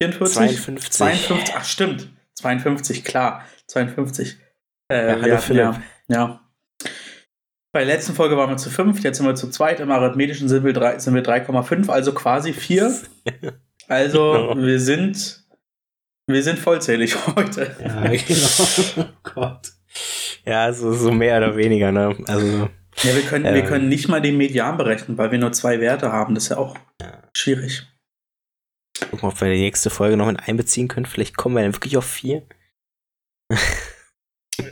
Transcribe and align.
44? 0.00 0.56
52. 0.56 0.90
52, 0.92 1.54
ach 1.56 1.64
stimmt, 1.64 2.08
52, 2.34 3.04
klar, 3.04 3.44
52. 3.66 4.38
Äh, 4.90 4.96
Ja, 5.08 5.20
hallo 5.20 5.34
hatten 5.34 5.42
Philipp. 5.42 5.62
Ja, 5.62 5.82
ja. 6.10 6.40
Bei 7.72 7.84
der 7.84 7.94
letzten 7.94 8.14
Folge 8.14 8.36
waren 8.36 8.50
wir 8.50 8.56
zu 8.56 8.70
fünf, 8.70 9.02
jetzt 9.02 9.18
sind 9.18 9.26
wir 9.26 9.34
zu 9.34 9.50
zweit. 9.50 9.80
Im 9.80 9.90
arithmetischen 9.90 10.48
sind 10.48 10.64
wir 10.64 10.72
drei- 10.72 10.98
sind 10.98 11.14
wir 11.14 11.22
3,5, 11.22 11.88
also 11.90 12.12
quasi 12.12 12.52
vier. 12.52 12.94
Also 13.90 14.32
Genau. 14.52 14.66
wir 14.66 14.78
sind 14.80 15.46
wir 16.26 16.42
sind 16.42 16.58
vollzählig 16.58 17.14
heute. 17.36 17.74
Ja, 17.82 18.02
genau. 18.02 18.98
Oh 18.98 19.04
Gott. 19.22 19.72
Ja, 20.44 20.70
so, 20.74 20.92
so 20.92 21.10
mehr 21.10 21.38
oder 21.38 21.56
weniger, 21.56 21.90
ne? 21.90 22.14
Also, 22.26 22.68
Ja, 23.02 23.14
wir 23.14 23.22
können, 23.22 23.44
wir 23.44 23.62
Ähm. 23.62 23.66
können 23.66 23.88
nicht 23.88 24.08
mal 24.08 24.20
den 24.20 24.36
Median 24.36 24.76
berechnen, 24.76 25.16
weil 25.16 25.30
wir 25.30 25.38
nur 25.38 25.52
zwei 25.52 25.80
Werte 25.80 26.12
haben. 26.12 26.34
Das 26.34 26.44
ist 26.44 26.50
ja 26.50 26.58
auch 26.58 26.76
schwierig. 27.34 27.86
gucken, 29.10 29.28
ob 29.30 29.40
wir 29.40 29.48
die 29.50 29.60
nächste 29.60 29.88
Folge 29.88 30.18
noch 30.18 30.26
mit 30.26 30.46
einbeziehen 30.46 30.88
können. 30.88 31.06
Vielleicht 31.06 31.38
kommen 31.38 31.54
wir 31.56 31.62
dann 31.62 31.72
wirklich 31.74 31.96
auf 31.96 32.04
vier. 32.06 32.42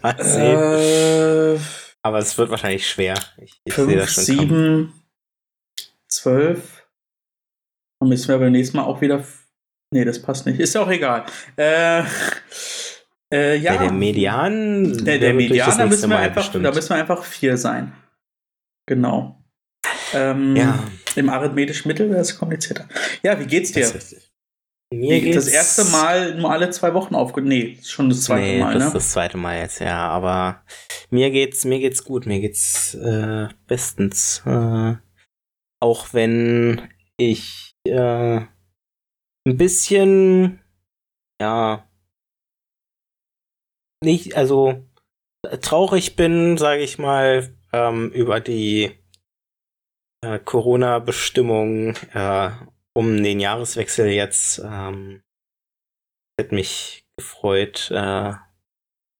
Mal 0.03 0.23
sehen. 0.23 1.57
Äh, 1.57 1.61
Aber 2.03 2.19
es 2.19 2.37
wird 2.39 2.51
wahrscheinlich 2.51 2.89
schwer. 2.89 3.15
Ich, 3.39 3.61
ich 3.65 3.75
sehe 3.75 3.97
das 3.97 4.15
fünf, 4.15 4.27
schon. 4.27 4.37
kommen. 4.37 4.49
sieben, 4.49 5.03
zwölf. 6.09 6.87
Dann 8.01 8.09
müssen 8.09 8.29
wir 8.29 8.39
beim 8.39 8.53
nächsten 8.53 8.77
Mal 8.77 8.85
auch 8.85 9.01
wieder. 9.01 9.25
Nee, 9.93 10.05
das 10.05 10.21
passt 10.21 10.47
nicht. 10.47 10.61
Ist 10.61 10.75
ja 10.75 10.83
auch 10.83 10.91
egal. 10.91 11.25
Äh, 11.57 12.03
äh, 13.33 13.57
ja. 13.57 13.77
Der 13.77 13.93
Median. 13.93 15.05
Der, 15.05 15.19
der 15.19 15.35
Median, 15.35 15.79
da 15.79 15.87
müssen, 15.87 16.11
wir 16.11 16.17
Mal 16.17 16.23
einfach, 16.25 16.43
bestimmt. 16.43 16.65
da 16.65 16.73
müssen 16.73 16.91
wir 16.91 16.97
einfach 16.97 17.25
vier 17.25 17.57
sein. 17.57 17.93
Genau. 18.87 19.43
Ähm, 20.13 20.55
Ja. 20.57 20.79
Im 21.17 21.31
arithmetischen 21.31 21.89
Mittel 21.89 22.11
wäre 22.11 22.21
es 22.21 22.39
komplizierter. 22.39 22.87
Ja, 23.23 23.39
wie 23.41 23.47
geht's 23.47 23.73
dir? 23.73 23.81
Das 23.81 23.95
ist 23.95 24.13
richtig. 24.13 24.26
Mir 24.93 25.35
das 25.35 25.49
erste 25.49 25.85
Mal 25.85 26.37
nur 26.37 26.53
alle 26.53 26.71
zwei 26.71 26.95
Wochen 26.95 27.17
aufgenommen. 27.17 27.49
Nee, 27.49 27.77
ist 27.81 27.91
schon 27.91 28.09
das 28.09 28.23
zweite 28.23 28.47
nee, 28.47 28.61
Mal, 28.61 28.75
das 28.75 28.83
ne? 28.83 28.87
ist 28.87 28.95
das 28.95 29.11
zweite 29.11 29.37
Mal 29.37 29.59
jetzt, 29.59 29.81
ja. 29.81 30.09
Aber 30.09 30.63
mir 31.11 31.31
geht's, 31.31 31.65
mir 31.65 31.81
geht's 31.81 32.05
gut, 32.05 32.27
mir 32.27 32.41
geht's 32.41 32.95
äh, 32.95 33.49
bestens. 33.67 34.43
Äh, 34.47 34.95
auch 35.81 36.13
wenn 36.13 36.89
ich 37.17 37.75
äh, 37.85 38.41
ein 39.47 39.57
bisschen, 39.57 40.61
ja, 41.41 41.89
nicht, 44.05 44.37
also 44.37 44.85
traurig 45.63 46.15
bin, 46.17 46.59
sage 46.59 46.83
ich 46.83 46.99
mal, 46.99 47.57
ähm, 47.73 48.11
über 48.13 48.41
die 48.41 48.93
äh, 50.23 50.39
Corona-Bestimmungen 50.39 51.97
äh, 52.15 52.51
um 52.97 53.23
den 53.23 53.41
Jahreswechsel 53.41 54.09
jetzt. 54.09 54.59
Ähm, 54.65 55.23
hätte 56.41 56.55
mich 56.55 57.05
gefreut, 57.19 57.91
äh, 57.91 58.33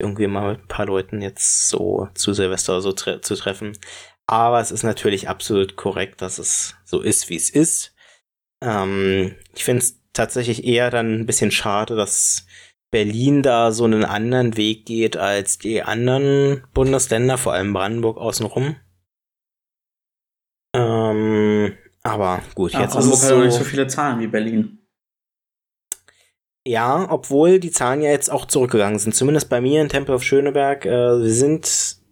irgendwie 0.01 0.27
mal 0.27 0.53
mit 0.53 0.61
ein 0.61 0.67
paar 0.67 0.87
Leuten 0.87 1.21
jetzt 1.21 1.69
so 1.69 2.07
zu 2.15 2.33
Silvester 2.33 2.81
so 2.81 2.91
tre 2.91 3.21
zu 3.21 3.35
treffen. 3.35 3.77
Aber 4.27 4.59
es 4.59 4.71
ist 4.71 4.83
natürlich 4.83 5.29
absolut 5.29 5.75
korrekt, 5.75 6.21
dass 6.21 6.39
es 6.39 6.75
so 6.85 7.01
ist, 7.01 7.29
wie 7.29 7.35
es 7.35 7.49
ist. 7.49 7.95
Ähm, 8.63 9.35
ich 9.55 9.63
finde 9.63 9.83
es 9.83 10.01
tatsächlich 10.11 10.63
eher 10.63 10.89
dann 10.89 11.13
ein 11.13 11.25
bisschen 11.27 11.51
schade, 11.51 11.95
dass 11.95 12.47
Berlin 12.91 13.43
da 13.43 13.71
so 13.71 13.83
einen 13.85 14.05
anderen 14.05 14.57
Weg 14.57 14.85
geht 14.85 15.17
als 15.17 15.59
die 15.59 15.83
anderen 15.83 16.65
Bundesländer, 16.73 17.37
vor 17.37 17.53
allem 17.53 17.73
Brandenburg 17.73 18.17
außenrum. 18.17 18.75
Ähm, 20.75 21.77
aber 22.11 22.41
gut, 22.55 22.71
Ja, 22.73 22.81
jetzt 22.81 22.89
ist 22.89 22.93
Brandenburg 22.95 23.19
es 23.19 23.25
hat 23.25 23.31
auch 23.31 23.37
so. 23.37 23.43
nicht 23.45 23.57
so 23.57 23.63
viele 23.63 23.87
Zahlen 23.87 24.19
wie 24.19 24.27
Berlin. 24.27 24.79
Ja, 26.67 27.07
obwohl 27.09 27.59
die 27.59 27.71
Zahlen 27.71 28.01
ja 28.01 28.09
jetzt 28.09 28.29
auch 28.29 28.45
zurückgegangen 28.45 28.99
sind. 28.99 29.15
Zumindest 29.15 29.49
bei 29.49 29.61
mir 29.61 29.81
in 29.81 29.87
Tempelhof 29.89 30.23
Schöneberg. 30.23 30.85
Äh, 30.85 30.89
wir 31.21 31.31
sind, 31.33 31.65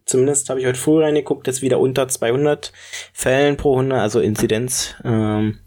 zumindest 0.06 0.50
habe 0.50 0.62
ich 0.62 0.66
heute 0.66 0.80
früh 0.80 1.04
reingeguckt, 1.04 1.48
jetzt 1.48 1.62
wieder 1.62 1.80
unter 1.80 2.08
200 2.08 2.72
Fällen 3.12 3.58
pro 3.58 3.74
100, 3.74 4.00
also 4.00 4.22
Inzidenz. 4.22 4.96
Ähm, 5.04 5.60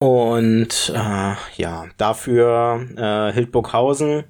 und 0.00 0.92
äh, 0.94 1.34
ja, 1.56 1.86
dafür 1.96 2.86
äh, 2.96 3.32
Hildburghausen 3.32 4.24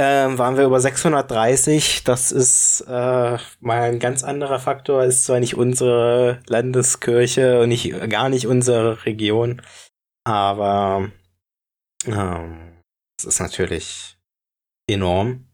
äh, 0.00 0.38
waren 0.38 0.56
wir 0.56 0.64
über 0.64 0.80
630. 0.80 2.04
Das 2.04 2.32
ist 2.32 2.82
äh, 2.88 3.38
mal 3.60 3.82
ein 3.82 3.98
ganz 3.98 4.24
anderer 4.24 4.58
Faktor. 4.58 5.04
Ist 5.04 5.24
zwar 5.24 5.40
nicht 5.40 5.56
unsere 5.56 6.40
Landeskirche 6.46 7.60
und 7.60 7.68
nicht, 7.68 7.92
gar 8.08 8.30
nicht 8.30 8.46
unsere 8.46 9.04
Region, 9.04 9.60
aber 10.24 11.10
ähm, 12.06 12.80
das 13.18 13.26
ist 13.26 13.40
natürlich 13.40 14.16
enorm. 14.88 15.46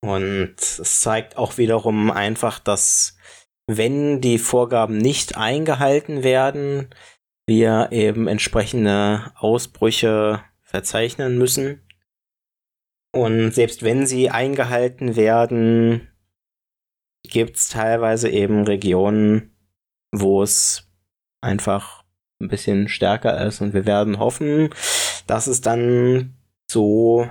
Und 0.00 0.56
es 0.60 1.00
zeigt 1.00 1.36
auch 1.36 1.58
wiederum 1.58 2.10
einfach, 2.10 2.58
dass 2.58 3.16
wenn 3.66 4.20
die 4.20 4.38
Vorgaben 4.38 4.98
nicht 4.98 5.36
eingehalten 5.36 6.22
werden, 6.22 6.94
wir 7.46 7.88
eben 7.90 8.28
entsprechende 8.28 9.32
Ausbrüche 9.36 10.44
verzeichnen 10.62 11.38
müssen. 11.38 11.83
Und 13.14 13.52
selbst 13.52 13.84
wenn 13.84 14.06
sie 14.06 14.28
eingehalten 14.28 15.14
werden, 15.14 16.08
gibt 17.22 17.56
es 17.56 17.68
teilweise 17.68 18.28
eben 18.28 18.64
Regionen, 18.64 19.56
wo 20.10 20.42
es 20.42 20.90
einfach 21.40 22.02
ein 22.40 22.48
bisschen 22.48 22.88
stärker 22.88 23.46
ist. 23.46 23.60
Und 23.60 23.72
wir 23.72 23.86
werden 23.86 24.18
hoffen, 24.18 24.70
dass 25.28 25.46
es 25.46 25.60
dann 25.60 26.34
so 26.68 27.30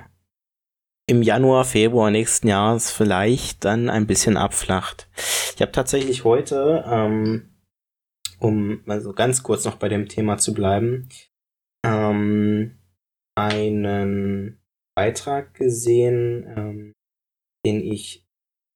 im 1.05 1.21
Januar, 1.21 1.65
Februar 1.65 2.11
nächsten 2.11 2.47
Jahres 2.47 2.89
vielleicht 2.89 3.65
dann 3.65 3.89
ein 3.89 4.07
bisschen 4.07 4.37
abflacht. 4.37 5.09
Ich 5.53 5.61
habe 5.61 5.73
tatsächlich 5.73 6.23
heute, 6.23 6.85
ähm, 6.87 7.49
um 8.39 8.81
also 8.87 9.11
ganz 9.11 9.43
kurz 9.43 9.65
noch 9.65 9.75
bei 9.75 9.89
dem 9.89 10.07
Thema 10.07 10.37
zu 10.37 10.53
bleiben, 10.53 11.09
ähm, 11.85 12.79
einen 13.35 14.62
Beitrag 14.95 15.53
gesehen, 15.53 16.45
ähm, 16.55 16.93
den 17.65 17.81
ich 17.81 18.25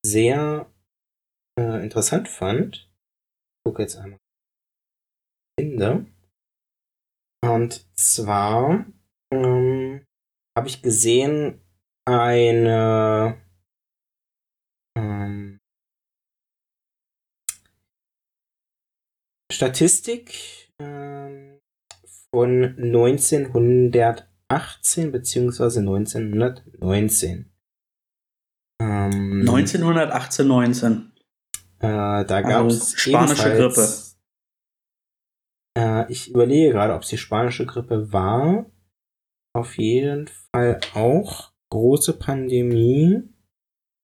sehr 0.05 0.71
äh, 1.59 1.83
interessant 1.83 2.27
fand. 2.27 2.75
Ich 2.77 3.63
gucke 3.65 3.81
jetzt 3.81 3.97
einmal. 3.97 4.19
Finde. 5.59 6.05
Und 7.43 7.87
zwar 7.97 8.85
ähm, 9.31 10.05
habe 10.57 10.67
ich 10.67 10.81
gesehen 10.81 11.61
eine 12.05 13.41
ähm, 14.97 15.59
Statistik 19.51 20.71
ähm, 20.79 21.59
von 22.33 22.75
1918 24.49 25.11
beziehungsweise 25.11 25.79
1919. 25.79 27.51
Ähm, 28.81 29.41
1918, 29.41 30.47
19. 30.47 31.11
Äh, 31.79 32.25
da 32.25 32.41
gab 32.41 32.63
Also 32.65 32.77
es 32.77 32.99
spanische 32.99 33.49
ebenfalls- 33.55 34.17
Äh, 35.77 36.11
ich 36.11 36.29
überlege 36.29 36.71
gerade, 36.71 36.93
ob 36.93 37.03
es 37.03 37.09
die 37.09 37.17
spanische 37.17 37.65
Grippe 37.65 38.11
war. 38.11 38.65
Auf 39.53 39.77
jeden 39.77 40.27
Fall 40.27 40.79
auch 40.93 41.51
große 41.71 42.13
Pandemie. 42.13 43.21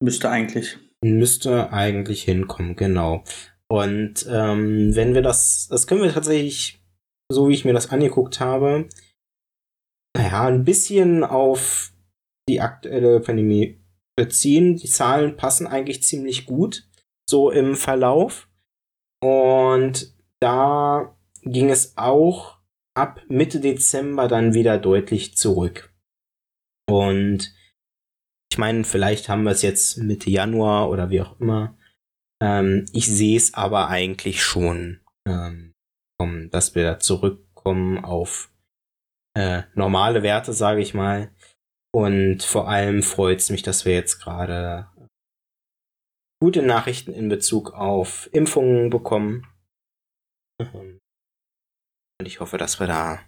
Müsste 0.01 0.29
eigentlich. 0.29 0.77
Müsste 1.03 1.71
eigentlich 1.71 2.23
hinkommen, 2.23 2.75
genau. 2.75 3.23
Und 3.69 4.25
ähm, 4.29 4.95
wenn 4.95 5.13
wir 5.13 5.21
das, 5.21 5.67
das 5.69 5.87
können 5.87 6.03
wir 6.03 6.13
tatsächlich, 6.13 6.83
so 7.31 7.49
wie 7.49 7.53
ich 7.53 7.65
mir 7.65 7.73
das 7.73 7.91
angeguckt 7.91 8.39
habe, 8.39 8.87
naja, 10.15 10.45
ein 10.45 10.63
bisschen 10.63 11.23
auf 11.23 11.91
die 12.47 12.61
aktuelle 12.61 13.19
Pandemie 13.19 13.79
beziehen. 14.15 14.75
Die 14.75 14.87
Zahlen 14.87 15.37
passen 15.37 15.67
eigentlich 15.67 16.03
ziemlich 16.03 16.45
gut, 16.45 16.87
so 17.27 17.49
im 17.51 17.75
Verlauf. 17.75 18.47
Und 19.21 20.13
da 20.39 21.15
ging 21.41 21.69
es 21.69 21.97
auch 21.97 22.57
ab 22.95 23.21
Mitte 23.27 23.59
Dezember 23.59 24.27
dann 24.27 24.53
wieder 24.53 24.77
deutlich 24.77 25.35
zurück. 25.35 25.93
Und 26.87 27.53
ich 28.51 28.57
meine, 28.57 28.83
vielleicht 28.83 29.29
haben 29.29 29.43
wir 29.43 29.51
es 29.51 29.61
jetzt 29.61 29.97
Mitte 29.97 30.29
Januar 30.29 30.89
oder 30.89 31.09
wie 31.09 31.21
auch 31.21 31.39
immer. 31.39 31.75
Ähm, 32.41 32.85
ich 32.93 33.07
sehe 33.07 33.37
es 33.37 33.53
aber 33.53 33.87
eigentlich 33.87 34.43
schon, 34.43 34.99
ähm, 35.27 35.73
dass 36.51 36.75
wir 36.75 36.83
da 36.83 36.99
zurückkommen 36.99 38.03
auf 38.03 38.52
äh, 39.35 39.63
normale 39.75 40.23
Werte, 40.23 40.53
sage 40.53 40.81
ich 40.81 40.93
mal. 40.93 41.33
Und 41.95 42.43
vor 42.43 42.67
allem 42.67 43.03
freut 43.03 43.39
es 43.39 43.49
mich, 43.49 43.61
dass 43.61 43.85
wir 43.85 43.93
jetzt 43.93 44.19
gerade 44.19 44.89
gute 46.41 46.63
Nachrichten 46.63 47.13
in 47.13 47.29
Bezug 47.29 47.73
auf 47.73 48.29
Impfungen 48.33 48.89
bekommen. 48.89 49.47
Und 50.59 50.99
ich 52.25 52.39
hoffe, 52.39 52.57
dass 52.57 52.79
wir 52.79 52.87
da 52.87 53.19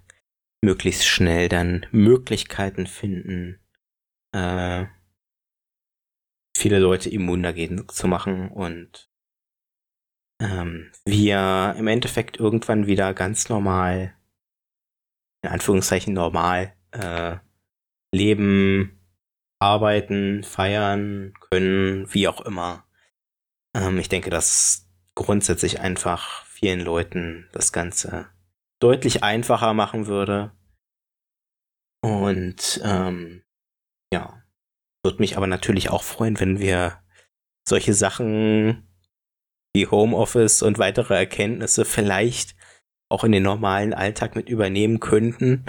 möglichst 0.63 1.05
schnell 1.05 1.47
dann 1.47 1.85
Möglichkeiten 1.91 2.87
finden, 2.87 3.59
äh, 4.33 4.85
viele 6.57 6.79
Leute 6.79 7.09
immun 7.09 7.43
dagegen 7.43 7.87
zu 7.89 8.07
machen 8.07 8.49
und 8.49 9.09
ähm, 10.41 10.91
wir 11.05 11.75
im 11.77 11.87
Endeffekt 11.87 12.37
irgendwann 12.37 12.87
wieder 12.87 13.13
ganz 13.13 13.49
normal, 13.49 14.14
in 15.45 15.51
Anführungszeichen 15.51 16.13
normal, 16.13 16.73
äh, 16.91 17.37
leben, 18.13 18.99
arbeiten, 19.59 20.43
feiern 20.43 21.33
können, 21.51 22.11
wie 22.13 22.27
auch 22.27 22.41
immer. 22.41 22.85
Ähm, 23.75 23.99
ich 23.99 24.09
denke, 24.09 24.29
dass 24.29 24.89
grundsätzlich 25.15 25.79
einfach 25.79 26.45
vielen 26.45 26.81
Leuten 26.81 27.47
das 27.51 27.71
Ganze 27.71 28.27
deutlich 28.81 29.23
einfacher 29.23 29.73
machen 29.73 30.07
würde. 30.07 30.51
Und 32.01 32.81
ähm, 32.83 33.43
ja, 34.11 34.41
würde 35.03 35.19
mich 35.19 35.37
aber 35.37 35.47
natürlich 35.47 35.89
auch 35.89 36.03
freuen, 36.03 36.39
wenn 36.39 36.59
wir 36.59 37.01
solche 37.67 37.93
Sachen 37.93 38.87
wie 39.73 39.87
Homeoffice 39.87 40.61
und 40.61 40.79
weitere 40.79 41.15
Erkenntnisse 41.15 41.85
vielleicht 41.85 42.55
auch 43.09 43.23
in 43.23 43.31
den 43.31 43.43
normalen 43.43 43.93
Alltag 43.93 44.35
mit 44.35 44.49
übernehmen 44.49 44.99
könnten. 44.99 45.65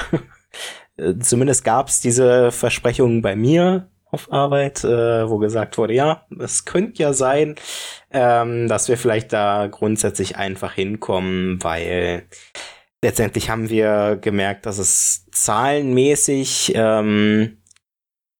Zumindest 1.20 1.64
gab 1.64 1.88
es 1.88 2.00
diese 2.00 2.50
Versprechungen 2.50 3.20
bei 3.20 3.36
mir 3.36 3.90
auf 4.10 4.32
Arbeit, 4.32 4.84
äh, 4.84 5.28
wo 5.28 5.38
gesagt 5.38 5.76
wurde, 5.78 5.94
ja, 5.94 6.26
es 6.40 6.64
könnte 6.64 7.02
ja 7.02 7.12
sein, 7.12 7.56
ähm, 8.10 8.68
dass 8.68 8.88
wir 8.88 8.96
vielleicht 8.96 9.32
da 9.32 9.66
grundsätzlich 9.66 10.36
einfach 10.36 10.72
hinkommen, 10.72 11.62
weil 11.62 12.26
letztendlich 13.02 13.50
haben 13.50 13.68
wir 13.68 14.16
gemerkt, 14.16 14.64
dass 14.64 14.78
es 14.78 15.26
zahlenmäßig 15.32 16.72
ähm, 16.74 17.62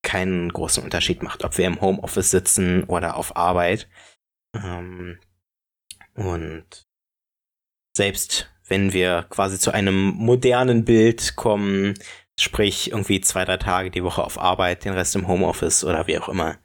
keinen 0.03 0.53
großen 0.53 0.83
Unterschied 0.83 1.23
macht, 1.23 1.45
ob 1.45 1.59
wir 1.59 1.67
im 1.67 1.81
Homeoffice 1.81 2.31
sitzen 2.31 2.85
oder 2.85 3.17
auf 3.17 3.37
Arbeit. 3.37 3.89
Ähm, 4.55 5.19
und 6.15 6.87
selbst 7.97 8.51
wenn 8.69 8.93
wir 8.93 9.27
quasi 9.31 9.59
zu 9.59 9.73
einem 9.73 10.09
modernen 10.09 10.85
Bild 10.85 11.37
kommen, 11.37 11.95
sprich 12.39 12.91
irgendwie 12.91 13.21
zwei, 13.21 13.45
drei 13.45 13.57
Tage 13.57 13.91
die 13.91 14.05
Woche 14.05 14.25
auf 14.25 14.39
Arbeit, 14.39 14.85
den 14.85 14.93
Rest 14.93 15.17
im 15.17 15.29
Homeoffice 15.29 15.85
oder 15.85 16.07
wie 16.07 16.19
auch 16.19 16.29
immer, 16.29 16.59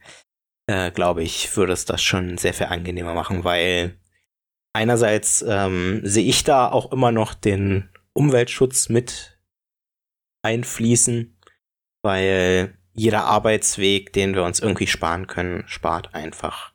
äh, 0.67 0.91
glaube 0.91 1.23
ich, 1.23 1.55
würde 1.55 1.73
es 1.73 1.85
das 1.85 2.01
schon 2.01 2.37
sehr 2.37 2.53
viel 2.53 2.67
angenehmer 2.67 3.13
machen, 3.13 3.43
weil 3.43 3.97
einerseits 4.73 5.43
ähm, 5.47 6.01
sehe 6.03 6.25
ich 6.25 6.43
da 6.43 6.69
auch 6.69 6.91
immer 6.91 7.11
noch 7.11 7.33
den 7.33 7.89
Umweltschutz 8.13 8.89
mit 8.89 9.39
einfließen, 10.43 11.37
weil 12.03 12.77
jeder 12.93 13.23
Arbeitsweg, 13.25 14.11
den 14.13 14.35
wir 14.35 14.43
uns 14.43 14.59
irgendwie 14.59 14.87
sparen 14.87 15.27
können, 15.27 15.63
spart 15.67 16.13
einfach 16.13 16.73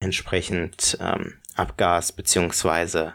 entsprechend 0.00 0.98
ähm, 1.00 1.40
Abgas 1.54 2.12
beziehungsweise 2.12 3.14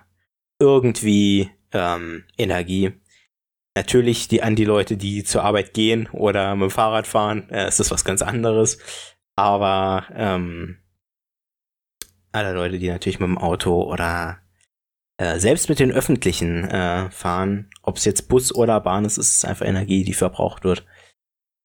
irgendwie 0.63 1.51
ähm, 1.71 2.23
Energie. 2.37 2.93
Natürlich 3.75 4.27
die 4.27 4.43
an 4.43 4.55
die 4.55 4.65
Leute, 4.65 4.97
die 4.97 5.23
zur 5.23 5.43
Arbeit 5.43 5.73
gehen 5.73 6.07
oder 6.11 6.55
mit 6.55 6.69
dem 6.69 6.71
Fahrrad 6.71 7.07
fahren, 7.07 7.49
äh, 7.49 7.67
ist 7.67 7.79
das 7.79 7.91
was 7.91 8.05
ganz 8.05 8.21
anderes. 8.21 8.77
Aber 9.35 10.05
ähm, 10.15 10.77
alle 12.31 12.53
Leute, 12.53 12.79
die 12.79 12.89
natürlich 12.89 13.19
mit 13.19 13.27
dem 13.27 13.37
Auto 13.37 13.83
oder 13.83 14.39
äh, 15.17 15.39
selbst 15.39 15.69
mit 15.69 15.79
den 15.79 15.91
öffentlichen 15.91 16.65
äh, 16.65 17.09
fahren, 17.11 17.69
ob 17.81 17.97
es 17.97 18.05
jetzt 18.05 18.27
Bus 18.29 18.53
oder 18.53 18.79
Bahn 18.79 19.05
ist, 19.05 19.17
ist 19.17 19.37
es 19.37 19.45
einfach 19.45 19.65
Energie, 19.65 20.03
die 20.03 20.13
verbraucht 20.13 20.63
wird. 20.63 20.85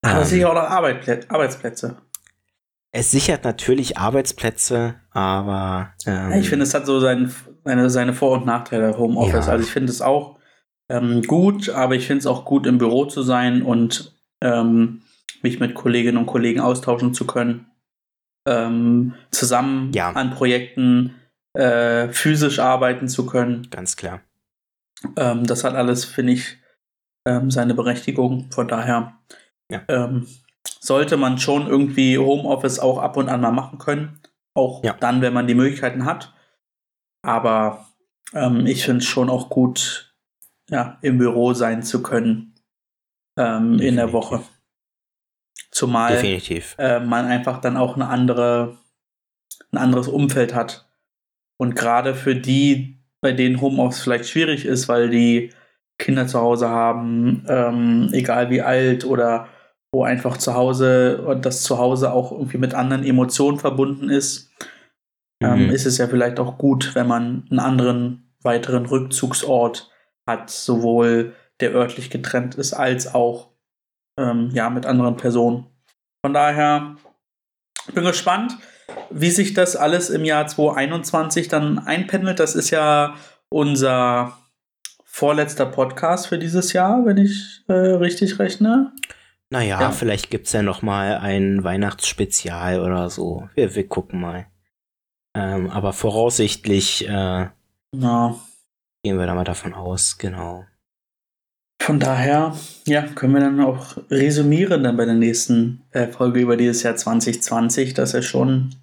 Aber 0.03 0.21
ähm, 0.21 0.25
sicher 0.25 0.51
auch 0.51 0.55
noch 0.55 0.62
Arbeitsplätze. 0.62 1.97
Es 2.91 3.11
sichert 3.11 3.44
natürlich 3.44 3.99
Arbeitsplätze, 3.99 4.97
aber 5.11 5.93
ähm, 6.06 6.33
ich 6.33 6.49
finde, 6.49 6.65
es 6.65 6.73
hat 6.73 6.87
so 6.87 7.01
sein, 7.01 7.35
seine, 7.69 7.91
seine 7.91 8.15
Vor- 8.15 8.38
und 8.38 8.47
Nachteile 8.47 8.97
Homeoffice. 8.97 9.47
Ja. 9.47 9.53
Also 9.53 9.65
ich 9.65 9.70
finde 9.70 9.93
es 9.93 10.00
auch 10.00 10.38
ähm, 10.91 11.23
gut, 11.23 11.69
aber 11.69 11.94
ich 11.94 12.06
finde 12.06 12.20
es 12.20 12.26
auch 12.26 12.44
gut, 12.44 12.67
im 12.67 12.79
Büro 12.79 13.05
zu 13.05 13.23
sein 13.23 13.62
und 13.62 14.15
ähm, 14.43 15.03
mich 15.43 15.61
mit 15.61 15.75
Kolleginnen 15.75 16.17
und 16.17 16.26
Kollegen 16.26 16.61
austauschen 16.61 17.12
zu 17.12 17.26
können, 17.26 17.67
ähm, 18.49 19.15
zusammen 19.31 19.93
ja. 19.93 20.11
an 20.12 20.31
Projekten 20.31 21.15
äh, 21.53 22.09
physisch 22.09 22.59
arbeiten 22.59 23.09
zu 23.09 23.26
können. 23.26 23.69
Ganz 23.70 23.97
klar. 23.97 24.20
Ähm, 25.17 25.47
das 25.47 25.62
hat 25.62 25.75
alles, 25.75 26.06
finde 26.06 26.32
ich, 26.32 26.56
ähm, 27.26 27.50
seine 27.50 27.75
Berechtigung. 27.75 28.50
Von 28.50 28.67
daher 28.67 29.19
ja. 29.70 29.82
ähm, 29.88 30.26
sollte 30.81 31.19
man 31.19 31.37
schon 31.37 31.67
irgendwie 31.67 32.17
Homeoffice 32.17 32.79
auch 32.79 32.99
ab 32.99 33.19
und 33.19 33.29
an 33.29 33.43
mal 33.43 33.53
machen 33.53 33.79
können. 33.79 34.20
Auch 34.55 34.82
dann, 35.00 35.20
wenn 35.20 35.35
man 35.35 35.47
die 35.47 35.55
Möglichkeiten 35.55 36.06
hat. 36.06 36.32
Aber 37.29 37.87
ähm, 38.33 38.65
ich 38.65 38.87
finde 38.87 39.01
es 39.01 39.05
schon 39.05 39.29
auch 39.29 39.51
gut, 39.51 40.15
ja, 40.70 40.97
im 41.03 41.19
Büro 41.19 41.53
sein 41.53 41.82
zu 41.82 42.03
können 42.03 42.55
ähm, 43.37 43.79
in 43.81 43.97
der 43.97 44.15
Woche. 44.15 44.41
Zumal 45.70 46.15
Definitiv. 46.15 46.75
Äh, 46.79 47.01
man 47.01 47.27
einfach 47.27 47.61
dann 47.61 47.77
auch 47.77 47.97
eine 47.97 48.08
andere, 48.08 48.79
ein 49.73 49.77
anderes 49.77 50.08
Umfeld 50.08 50.55
hat. 50.55 50.89
Und 51.58 51.77
gerade 51.77 52.15
für 52.15 52.35
die, 52.35 52.99
bei 53.20 53.32
denen 53.32 53.61
Homeoffice 53.61 54.01
vielleicht 54.01 54.29
schwierig 54.31 54.65
ist, 54.65 54.89
weil 54.89 55.11
die 55.11 55.51
Kinder 55.99 56.27
zu 56.29 56.41
Hause 56.41 56.70
haben, 56.70 57.44
ähm, 57.47 58.08
egal 58.13 58.49
wie 58.49 58.63
alt 58.63 59.05
oder 59.05 59.49
wo 59.93 60.03
einfach 60.05 60.39
zu 60.39 60.55
Hause 60.55 61.20
und 61.27 61.44
das 61.44 61.63
Zuhause 61.63 62.11
auch 62.11 62.32
irgendwie 62.32 62.58
mit 62.58 62.73
anderen 62.73 63.05
Emotionen 63.05 63.58
verbunden 63.58 64.08
ist, 64.08 64.51
ähm, 65.41 65.67
mhm. 65.67 65.71
ist 65.71 65.87
es 65.87 65.99
ja 65.99 66.09
vielleicht 66.09 66.41
auch 66.41 66.59
gut, 66.59 66.95
wenn 66.95 67.07
man 67.07 67.47
einen 67.51 67.61
anderen 67.61 68.33
weiteren 68.43 68.87
Rückzugsort 68.87 69.91
hat, 70.27 70.51
sowohl 70.51 71.35
der 71.61 71.75
örtlich 71.75 72.11
getrennt 72.11 72.55
ist, 72.55 72.73
als 72.73 73.15
auch 73.15 73.51
ähm, 74.19 74.51
ja 74.53 74.71
mit 74.71 74.87
anderen 74.87 75.17
Personen. 75.17 75.67
Von 76.25 76.35
daher 76.35 76.97
bin 77.95 78.05
gespannt, 78.05 78.57
wie 79.11 79.31
sich 79.31 79.55
das 79.55 79.77
alles 79.77 80.11
im 80.11 80.25
Jahr 80.25 80.47
2021 80.47 81.49
dann 81.49 81.79
einpendelt. 81.79 82.41
Das 82.41 82.55
ist 82.55 82.71
ja 82.71 83.15
unser 83.49 84.37
vorletzter 85.05 85.67
Podcast 85.67 86.27
für 86.27 86.39
dieses 86.39 86.73
Jahr, 86.73 87.05
wenn 87.05 87.17
ich 87.17 87.63
äh, 87.69 87.73
richtig 87.73 88.39
rechne. 88.39 88.93
Naja, 89.51 89.81
ja. 89.81 89.91
vielleicht 89.91 90.31
gibt 90.31 90.47
es 90.47 90.53
ja 90.53 90.63
noch 90.63 90.83
mal 90.83 91.19
ein 91.19 91.65
Weihnachtsspezial 91.65 92.81
oder 92.81 93.09
so. 93.09 93.49
Wir, 93.55 93.75
wir 93.75 93.89
gucken 93.89 94.21
mal. 94.21 94.47
Ähm, 95.39 95.71
aber 95.71 95.93
voraussichtlich 95.93 97.07
äh, 97.07 97.47
ja. 97.95 98.41
gehen 99.05 99.19
wir 99.19 99.27
da 99.27 99.37
mal 99.37 99.45
davon 99.45 99.73
aus, 99.73 100.19
genau. 100.19 100.67
Von 101.81 102.01
daher, 102.01 102.57
ja, 102.87 103.03
können 103.03 103.35
wir 103.35 103.41
dann 103.41 103.61
auch 103.61 103.97
resümieren 104.11 104.83
dann 104.83 104.97
bei 104.97 105.05
der 105.05 105.15
nächsten 105.15 105.85
äh, 105.93 106.09
Folge 106.09 106.41
über 106.41 106.57
dieses 106.57 106.83
Jahr 106.83 106.97
2020, 106.97 107.95
dass 107.95 108.15
es 108.15 108.27
schon 108.27 108.75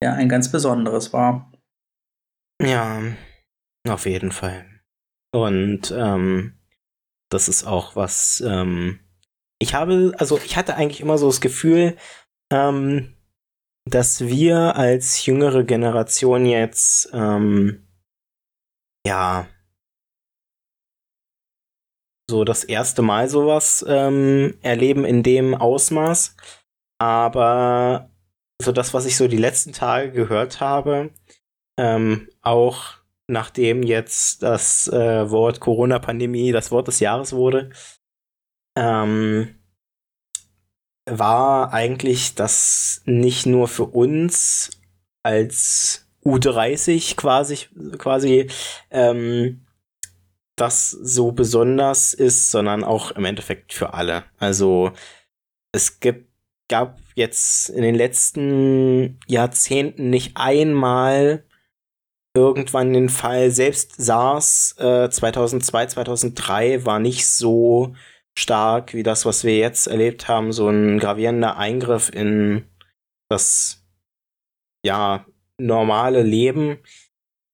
ja 0.00 0.12
ein 0.12 0.28
ganz 0.28 0.52
besonderes 0.52 1.12
war. 1.12 1.50
Ja, 2.62 3.02
auf 3.88 4.06
jeden 4.06 4.30
Fall. 4.30 4.66
Und 5.32 5.90
ähm, 5.90 6.54
das 7.28 7.48
ist 7.48 7.64
auch 7.64 7.96
was, 7.96 8.40
ähm, 8.46 9.00
ich 9.58 9.74
habe, 9.74 10.14
also 10.16 10.38
ich 10.44 10.56
hatte 10.56 10.76
eigentlich 10.76 11.00
immer 11.00 11.18
so 11.18 11.26
das 11.26 11.40
Gefühl, 11.40 11.96
ähm, 12.52 13.17
dass 13.90 14.20
wir 14.26 14.76
als 14.76 15.24
jüngere 15.26 15.64
Generation 15.64 16.46
jetzt 16.46 17.10
ähm, 17.12 17.88
ja, 19.06 19.46
so 22.30 22.44
das 22.44 22.64
erste 22.64 23.02
Mal 23.02 23.28
sowas 23.28 23.84
ähm, 23.88 24.58
erleben 24.62 25.04
in 25.04 25.22
dem 25.22 25.54
Ausmaß. 25.54 26.36
Aber 27.00 28.10
so 28.60 28.72
das, 28.72 28.92
was 28.92 29.06
ich 29.06 29.16
so 29.16 29.28
die 29.28 29.36
letzten 29.36 29.72
Tage 29.72 30.12
gehört 30.12 30.60
habe, 30.60 31.10
ähm, 31.78 32.28
auch 32.42 32.98
nachdem 33.30 33.82
jetzt 33.82 34.42
das 34.42 34.88
äh, 34.88 35.30
Wort 35.30 35.60
Corona-Pandemie 35.60 36.52
das 36.52 36.70
Wort 36.70 36.88
des 36.88 37.00
Jahres 37.00 37.32
wurde, 37.32 37.70
ähm, 38.76 39.57
war 41.10 41.72
eigentlich, 41.72 42.34
dass 42.34 43.02
nicht 43.04 43.46
nur 43.46 43.68
für 43.68 43.84
uns 43.84 44.70
als 45.22 46.06
U30 46.24 47.16
quasi, 47.16 47.58
quasi 47.98 48.50
ähm, 48.90 49.66
das 50.56 50.90
so 50.90 51.32
besonders 51.32 52.14
ist, 52.14 52.50
sondern 52.50 52.84
auch 52.84 53.12
im 53.12 53.24
Endeffekt 53.24 53.72
für 53.72 53.94
alle. 53.94 54.24
Also 54.38 54.92
es 55.72 56.00
gibt, 56.00 56.28
gab 56.68 56.98
jetzt 57.14 57.70
in 57.70 57.82
den 57.82 57.94
letzten 57.94 59.18
Jahrzehnten 59.26 60.10
nicht 60.10 60.32
einmal 60.34 61.44
irgendwann 62.34 62.92
den 62.92 63.08
Fall, 63.08 63.50
selbst 63.50 63.94
SARS 63.96 64.76
äh, 64.78 65.08
2002, 65.08 65.86
2003 65.86 66.84
war 66.84 66.98
nicht 66.98 67.26
so 67.26 67.94
stark 68.38 68.94
wie 68.94 69.02
das, 69.02 69.26
was 69.26 69.42
wir 69.42 69.58
jetzt 69.58 69.88
erlebt 69.88 70.28
haben, 70.28 70.52
so 70.52 70.68
ein 70.68 70.98
gravierender 70.98 71.56
Eingriff 71.56 72.08
in 72.08 72.64
das 73.28 73.84
ja 74.84 75.26
normale 75.58 76.22
Leben. 76.22 76.78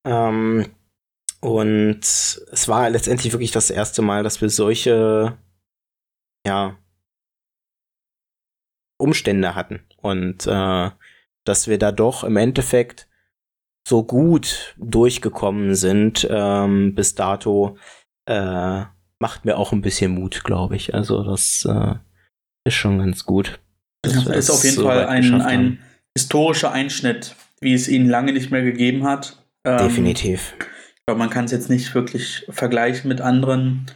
Ähm, 0.06 0.66
und 1.40 2.00
es 2.02 2.68
war 2.68 2.90
letztendlich 2.90 3.32
wirklich 3.32 3.50
das 3.50 3.70
erste 3.70 4.02
Mal, 4.02 4.22
dass 4.22 4.42
wir 4.42 4.50
solche, 4.50 5.38
ja, 6.46 6.78
Umstände 8.98 9.54
hatten. 9.54 9.86
Und 9.96 10.46
äh, 10.46 10.90
dass 11.44 11.68
wir 11.68 11.78
da 11.78 11.92
doch 11.92 12.24
im 12.24 12.36
Endeffekt 12.36 13.08
so 13.86 14.04
gut 14.04 14.74
durchgekommen 14.78 15.74
sind 15.74 16.26
ähm, 16.30 16.94
bis 16.94 17.14
dato, 17.14 17.76
äh, 18.26 18.84
macht 19.24 19.44
mir 19.44 19.56
auch 19.56 19.72
ein 19.72 19.80
bisschen 19.80 20.12
Mut, 20.12 20.44
glaube 20.44 20.76
ich. 20.76 20.94
Also 20.94 21.22
das 21.22 21.64
äh, 21.64 21.94
ist 22.66 22.74
schon 22.74 22.98
ganz 22.98 23.24
gut. 23.24 23.58
Das 24.02 24.26
ist 24.26 24.50
auf 24.50 24.62
jeden 24.64 24.76
so 24.76 24.84
Fall 24.84 25.06
ein, 25.06 25.40
ein 25.40 25.78
historischer 26.16 26.72
Einschnitt, 26.72 27.34
wie 27.60 27.72
es 27.72 27.88
ihn 27.88 28.08
lange 28.08 28.32
nicht 28.32 28.50
mehr 28.50 28.62
gegeben 28.62 29.04
hat. 29.04 29.42
Ähm, 29.66 29.78
Definitiv 29.78 30.54
glaube, 31.06 31.18
man 31.18 31.30
kann 31.30 31.44
es 31.44 31.52
jetzt 31.52 31.70
nicht 31.70 31.94
wirklich 31.94 32.46
vergleichen 32.48 33.08
mit 33.08 33.20
anderen 33.20 33.86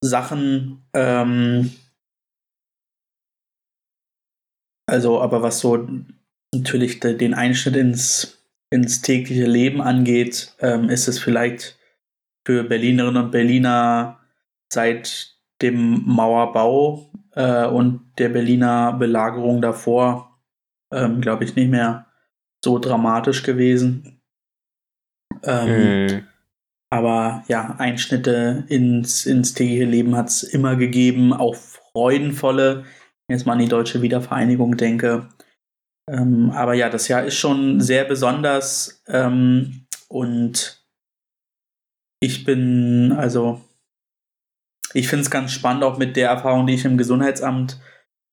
Sachen. 0.00 0.84
Ähm, 0.94 1.72
also, 4.86 5.20
aber 5.20 5.42
was 5.42 5.60
so 5.60 5.88
natürlich 6.54 7.00
den 7.00 7.34
Einschnitt 7.34 7.76
ins, 7.76 8.38
ins 8.70 9.02
tägliche 9.02 9.46
Leben 9.46 9.80
angeht, 9.80 10.54
ähm, 10.60 10.88
ist 10.88 11.08
es 11.08 11.18
vielleicht 11.18 11.78
für 12.46 12.64
Berlinerinnen 12.64 13.24
und 13.24 13.30
Berliner 13.30 14.20
seit 14.72 15.36
dem 15.60 16.04
Mauerbau 16.06 17.10
äh, 17.32 17.66
und 17.66 18.12
der 18.18 18.28
Berliner 18.28 18.92
Belagerung 18.92 19.60
davor, 19.60 20.38
ähm, 20.92 21.20
glaube 21.20 21.44
ich, 21.44 21.56
nicht 21.56 21.70
mehr 21.70 22.06
so 22.64 22.78
dramatisch 22.78 23.42
gewesen. 23.42 24.20
Ähm, 25.42 26.06
mm. 26.06 26.28
Aber 26.90 27.44
ja, 27.48 27.76
Einschnitte 27.78 28.64
ins, 28.68 29.26
ins 29.26 29.52
tägliche 29.52 29.84
Leben 29.84 30.16
hat 30.16 30.28
es 30.28 30.42
immer 30.42 30.76
gegeben, 30.76 31.32
auch 31.32 31.54
freudenvolle, 31.54 32.76
wenn 32.76 33.34
ich 33.34 33.40
jetzt 33.40 33.46
mal 33.46 33.52
an 33.54 33.58
die 33.58 33.68
deutsche 33.68 34.00
Wiedervereinigung 34.00 34.76
denke. 34.76 35.28
Ähm, 36.08 36.50
aber 36.50 36.74
ja, 36.74 36.88
das 36.88 37.08
Jahr 37.08 37.24
ist 37.24 37.36
schon 37.36 37.80
sehr 37.80 38.04
besonders 38.04 39.02
ähm, 39.06 39.86
und 40.08 40.82
ich 42.20 42.44
bin, 42.44 43.12
also, 43.12 43.60
ich 44.94 45.08
finde 45.08 45.22
es 45.22 45.30
ganz 45.30 45.52
spannend, 45.52 45.84
auch 45.84 45.98
mit 45.98 46.16
der 46.16 46.30
Erfahrung, 46.30 46.66
die 46.66 46.74
ich 46.74 46.84
im 46.84 46.98
Gesundheitsamt 46.98 47.80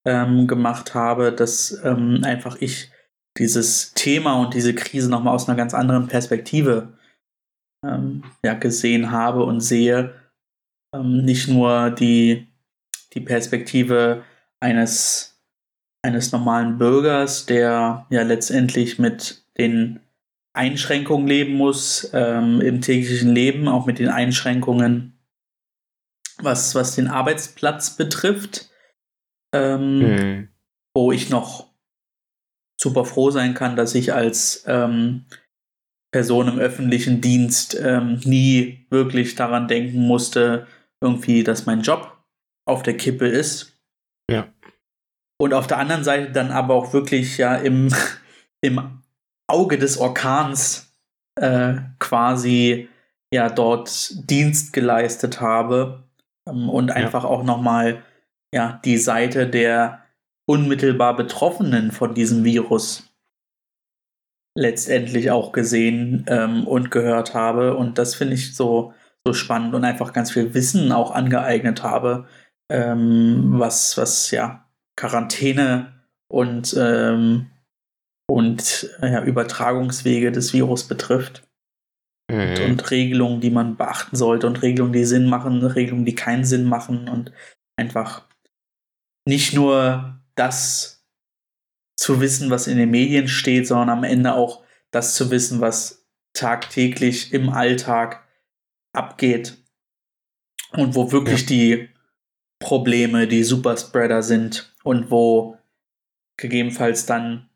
ähm, 0.05 0.47
gemacht 0.47 0.93
habe, 0.93 1.31
dass 1.31 1.81
ähm, 1.83 2.21
einfach 2.23 2.57
ich 2.59 2.91
dieses 3.37 3.93
Thema 3.93 4.39
und 4.39 4.53
diese 4.53 4.73
Krise 4.73 5.09
nochmal 5.09 5.35
aus 5.35 5.49
einer 5.49 5.57
ganz 5.57 5.73
anderen 5.73 6.07
Perspektive 6.07 6.93
ähm, 7.85 8.23
ja, 8.43 8.53
gesehen 8.53 9.11
habe 9.11 9.43
und 9.43 9.59
sehe. 9.59 10.13
Ähm, 10.93 11.25
nicht 11.25 11.47
nur 11.47 11.91
die, 11.91 12.47
die 13.13 13.21
Perspektive 13.21 14.23
eines, 14.59 15.41
eines 16.01 16.31
normalen 16.31 16.77
Bürgers, 16.77 17.45
der 17.45 18.05
ja 18.09 18.21
letztendlich 18.21 18.99
mit 18.99 19.43
den 19.57 19.99
Einschränkungen 20.53 21.27
leben 21.27 21.55
muss 21.55 22.09
ähm, 22.13 22.61
im 22.61 22.79
täglichen 22.79 23.33
Leben, 23.33 23.67
auch 23.67 23.85
mit 23.85 23.99
den 23.99 24.07
Einschränkungen, 24.07 25.14
was, 26.37 26.75
was 26.75 26.95
den 26.95 27.07
Arbeitsplatz 27.07 27.95
betrifft, 27.95 28.69
ähm, 29.53 29.99
mhm. 29.99 30.49
wo 30.93 31.11
ich 31.11 31.29
noch 31.29 31.73
super 32.79 33.05
froh 33.05 33.31
sein 33.31 33.53
kann, 33.53 33.75
dass 33.75 33.95
ich 33.95 34.13
als 34.13 34.63
ähm, 34.67 35.25
Person 36.11 36.47
im 36.47 36.59
öffentlichen 36.59 37.21
Dienst 37.21 37.77
ähm, 37.79 38.21
nie 38.23 38.85
wirklich 38.89 39.35
daran 39.35 39.67
denken 39.67 40.05
musste, 40.05 40.67
irgendwie, 41.01 41.43
dass 41.43 41.65
mein 41.65 41.81
Job 41.81 42.17
auf 42.67 42.83
der 42.83 42.97
Kippe 42.97 43.27
ist. 43.27 43.79
Ja. 44.29 44.53
Und 45.37 45.53
auf 45.53 45.67
der 45.67 45.77
anderen 45.77 46.03
Seite 46.03 46.31
dann 46.31 46.51
aber 46.51 46.73
auch 46.73 46.93
wirklich 46.93 47.37
ja 47.37 47.55
im, 47.55 47.93
im 48.61 49.01
Auge 49.47 49.77
des 49.77 49.97
Orkans 49.97 50.93
äh, 51.39 51.75
quasi 51.99 52.89
ja 53.33 53.49
dort 53.49 54.29
Dienst 54.29 54.73
geleistet 54.73 55.41
habe 55.41 56.04
und 56.45 56.91
einfach 56.91 57.23
ja. 57.23 57.29
auch 57.29 57.43
nochmal 57.43 58.03
ja 58.53 58.79
die 58.85 58.97
Seite 58.97 59.47
der 59.47 60.03
unmittelbar 60.47 61.15
Betroffenen 61.15 61.91
von 61.91 62.13
diesem 62.13 62.43
Virus 62.43 63.09
letztendlich 64.57 65.31
auch 65.31 65.51
gesehen 65.51 66.25
ähm, 66.27 66.65
und 66.65 66.91
gehört 66.91 67.33
habe. 67.33 67.75
Und 67.75 67.97
das 67.97 68.15
finde 68.15 68.35
ich 68.35 68.55
so, 68.55 68.93
so 69.25 69.33
spannend 69.33 69.75
und 69.75 69.83
einfach 69.83 70.13
ganz 70.13 70.31
viel 70.31 70.53
Wissen 70.53 70.91
auch 70.91 71.11
angeeignet 71.11 71.83
habe, 71.83 72.27
ähm, 72.71 73.55
was, 73.59 73.97
was 73.97 74.31
ja 74.31 74.65
Quarantäne 74.95 75.93
und, 76.31 76.75
ähm, 76.79 77.47
und 78.27 78.89
ja, 79.01 79.23
Übertragungswege 79.23 80.31
des 80.31 80.53
Virus 80.53 80.87
betrifft. 80.87 81.44
Mhm. 82.31 82.39
Und, 82.39 82.61
und, 82.61 82.91
Regelungen, 82.91 83.41
die 83.41 83.51
man 83.51 83.77
beachten 83.77 84.15
sollte 84.15 84.47
und 84.47 84.61
Regelungen, 84.61 84.93
die 84.93 85.05
Sinn 85.05 85.27
machen, 85.27 85.63
Regelungen, 85.63 86.05
die 86.05 86.15
keinen 86.15 86.43
Sinn 86.43 86.65
machen 86.65 87.07
und 87.07 87.31
einfach 87.77 88.27
nicht 89.27 89.53
nur 89.53 90.19
das 90.35 91.05
zu 91.97 92.19
wissen, 92.21 92.49
was 92.49 92.67
in 92.67 92.77
den 92.77 92.91
Medien 92.91 93.27
steht, 93.27 93.67
sondern 93.67 93.89
am 93.89 94.03
Ende 94.03 94.33
auch 94.33 94.63
das 94.91 95.15
zu 95.15 95.31
wissen, 95.31 95.61
was 95.61 96.05
tagtäglich 96.33 97.33
im 97.33 97.49
Alltag 97.49 98.27
abgeht 98.93 99.57
und 100.71 100.95
wo 100.95 101.11
wirklich 101.11 101.41
ja. 101.41 101.47
die 101.47 101.89
Probleme, 102.59 103.27
die 103.27 103.43
Superspreader 103.43 104.23
sind 104.23 104.73
und 104.83 105.11
wo 105.11 105.57
gegebenenfalls 106.37 107.05
dann 107.05 107.49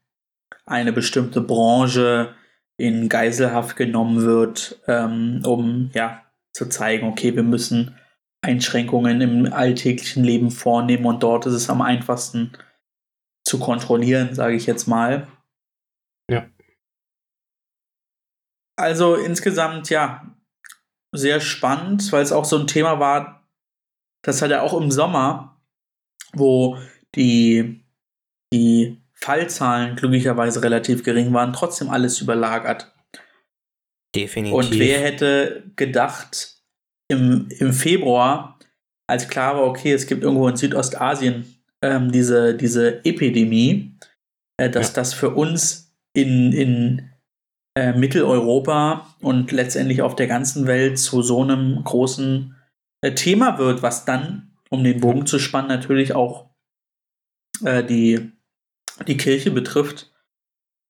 eine 0.66 0.94
bestimmte 0.94 1.42
Branche 1.42 2.36
in 2.80 3.10
Geiselhaft 3.10 3.76
genommen 3.76 4.24
wird, 4.24 4.82
ähm, 4.88 5.42
um 5.46 5.92
ja 5.94 6.24
zu 6.54 6.68
zeigen, 6.68 7.08
okay, 7.08 7.36
wir 7.36 7.44
müssen 7.44 7.96
Einschränkungen 8.42 9.22
im 9.22 9.52
alltäglichen 9.52 10.24
Leben 10.24 10.50
vornehmen 10.50 11.06
und 11.06 11.22
dort 11.22 11.46
ist 11.46 11.54
es 11.54 11.70
am 11.70 11.82
einfachsten, 11.82 12.54
zu 13.46 13.60
kontrollieren, 13.60 14.36
sage 14.36 14.56
ich 14.56 14.66
jetzt 14.66 14.88
mal. 14.88 15.28
Ja. 16.30 16.48
Also 18.78 19.16
insgesamt, 19.16 19.90
ja, 19.90 20.36
sehr 21.12 21.40
spannend, 21.42 22.12
weil 22.12 22.22
es 22.22 22.32
auch 22.32 22.46
so 22.46 22.58
ein 22.58 22.68
Thema 22.68 23.00
war, 23.00 23.50
das 24.24 24.42
hat 24.42 24.52
er 24.52 24.64
auch 24.64 24.80
im 24.80 24.92
Sommer, 24.92 25.60
wo 26.34 26.78
die, 27.16 27.84
die 28.54 29.02
Fallzahlen 29.22 29.96
glücklicherweise 29.96 30.64
relativ 30.64 31.04
gering 31.04 31.34
waren, 31.34 31.54
trotzdem 31.54 31.90
alles 31.90 32.22
überlagert. 32.22 32.94
Definitiv. 34.16 34.56
Und 34.56 34.80
wer 34.80 35.00
hätte 35.00 35.64
gedacht, 35.76 36.56
im, 37.12 37.50
im 37.60 37.74
Februar, 37.74 38.60
als 39.08 39.28
klar 39.28 39.56
war, 39.56 39.64
okay, 39.64 39.92
es 39.92 40.08
gibt 40.08 40.24
irgendwo 40.24 40.48
in 40.48 40.56
Südostasien 40.56 41.62
ähm, 41.84 42.12
diese, 42.12 42.56
diese 42.56 43.04
Epidemie, 43.06 43.96
äh, 44.58 44.70
dass 44.70 44.90
ja. 44.90 44.94
das 44.96 45.14
für 45.14 45.32
uns 45.32 45.94
in, 46.14 46.54
in 46.54 47.10
äh, 47.78 47.94
Mitteleuropa 47.94 49.16
und 49.22 49.52
letztendlich 49.52 50.02
auf 50.02 50.16
der 50.16 50.28
ganzen 50.28 50.68
Welt 50.68 51.00
zu 51.00 51.22
so 51.22 51.42
einem 51.42 51.84
großen 51.84 52.56
äh, 53.02 53.14
Thema 53.14 53.58
wird, 53.58 53.82
was 53.82 54.06
dann, 54.06 54.56
um 54.70 54.84
den 54.84 55.00
Bogen 55.00 55.26
zu 55.26 55.40
spannen, 55.40 55.70
natürlich 55.70 56.14
auch 56.14 56.50
äh, 57.64 57.84
die, 57.84 58.32
die 59.08 59.18
Kirche 59.18 59.52
betrifft. 59.52 60.12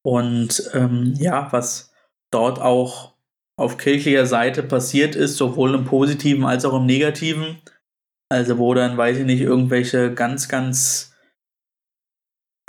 Und 0.04 0.70
ähm, 0.74 1.14
ja, 1.18 1.48
was 1.52 1.92
dort 2.32 2.60
auch 2.60 3.14
auf 3.58 3.78
kirchlicher 3.78 4.26
Seite 4.26 4.64
passiert 4.64 5.16
ist, 5.16 5.36
sowohl 5.36 5.76
im 5.76 5.86
positiven 5.86 6.46
als 6.46 6.66
auch 6.66 6.76
im 6.76 6.86
negativen. 6.86 7.62
Also 8.30 8.58
wo 8.58 8.74
dann, 8.74 8.98
weiß 8.98 9.18
ich 9.18 9.26
nicht, 9.26 9.42
irgendwelche 9.42 10.14
ganz, 10.14 10.48
ganz 10.48 11.14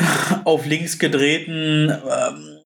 auf 0.44 0.66
links 0.66 0.98
gedrehten, 0.98 1.90
ähm, 1.90 2.62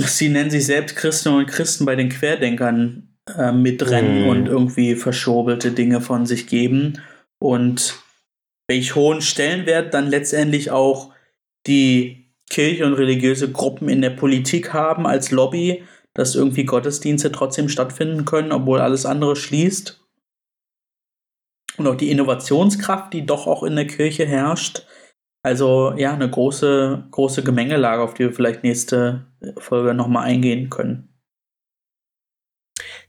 sie 0.00 0.28
nennen 0.28 0.50
sich 0.50 0.66
selbst 0.66 0.96
Christen 0.96 1.28
und 1.28 1.46
Christen 1.46 1.84
bei 1.84 1.96
den 1.96 2.08
Querdenkern 2.08 3.16
äh, 3.36 3.52
mitrennen 3.52 4.24
mm. 4.24 4.28
und 4.28 4.46
irgendwie 4.46 4.96
verschobelte 4.96 5.70
Dinge 5.70 6.00
von 6.00 6.26
sich 6.26 6.46
geben. 6.46 7.00
Und 7.38 8.02
welch 8.68 8.94
hohen 8.94 9.20
Stellenwert 9.20 9.94
dann 9.94 10.08
letztendlich 10.08 10.70
auch 10.70 11.13
die 11.66 12.32
Kirche 12.50 12.86
und 12.86 12.94
religiöse 12.94 13.50
Gruppen 13.50 13.88
in 13.88 14.02
der 14.02 14.10
Politik 14.10 14.72
haben 14.72 15.06
als 15.06 15.30
Lobby, 15.30 15.84
dass 16.12 16.34
irgendwie 16.34 16.64
Gottesdienste 16.64 17.32
trotzdem 17.32 17.68
stattfinden 17.68 18.24
können, 18.24 18.52
obwohl 18.52 18.80
alles 18.80 19.06
andere 19.06 19.34
schließt. 19.34 20.00
Und 21.76 21.86
auch 21.86 21.96
die 21.96 22.10
Innovationskraft, 22.10 23.12
die 23.12 23.26
doch 23.26 23.46
auch 23.46 23.64
in 23.64 23.74
der 23.74 23.86
Kirche 23.86 24.26
herrscht. 24.26 24.86
Also 25.42 25.92
ja, 25.96 26.14
eine 26.14 26.30
große, 26.30 27.08
große 27.10 27.42
Gemengelage, 27.42 28.02
auf 28.02 28.14
die 28.14 28.24
wir 28.24 28.32
vielleicht 28.32 28.62
nächste 28.62 29.26
Folge 29.58 29.92
nochmal 29.92 30.24
eingehen 30.24 30.70
können. 30.70 31.08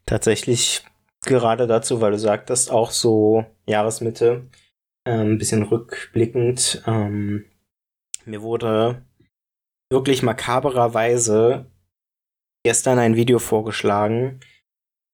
Tatsächlich 0.06 0.84
gerade 1.26 1.68
dazu, 1.68 2.02
weil 2.02 2.12
du 2.12 2.20
sagtest, 2.20 2.72
auch 2.72 2.92
so 2.92 3.46
Jahresmitte, 3.68 4.48
ein 5.06 5.38
bisschen 5.38 5.64
rückblickend. 5.64 6.84
Ähm, 6.88 7.46
mir 8.25 8.41
wurde 8.41 9.05
wirklich 9.91 10.24
makabererweise 10.24 11.72
gestern 12.65 13.00
ein 13.00 13.15
Video 13.15 13.39
vorgeschlagen 13.39 14.39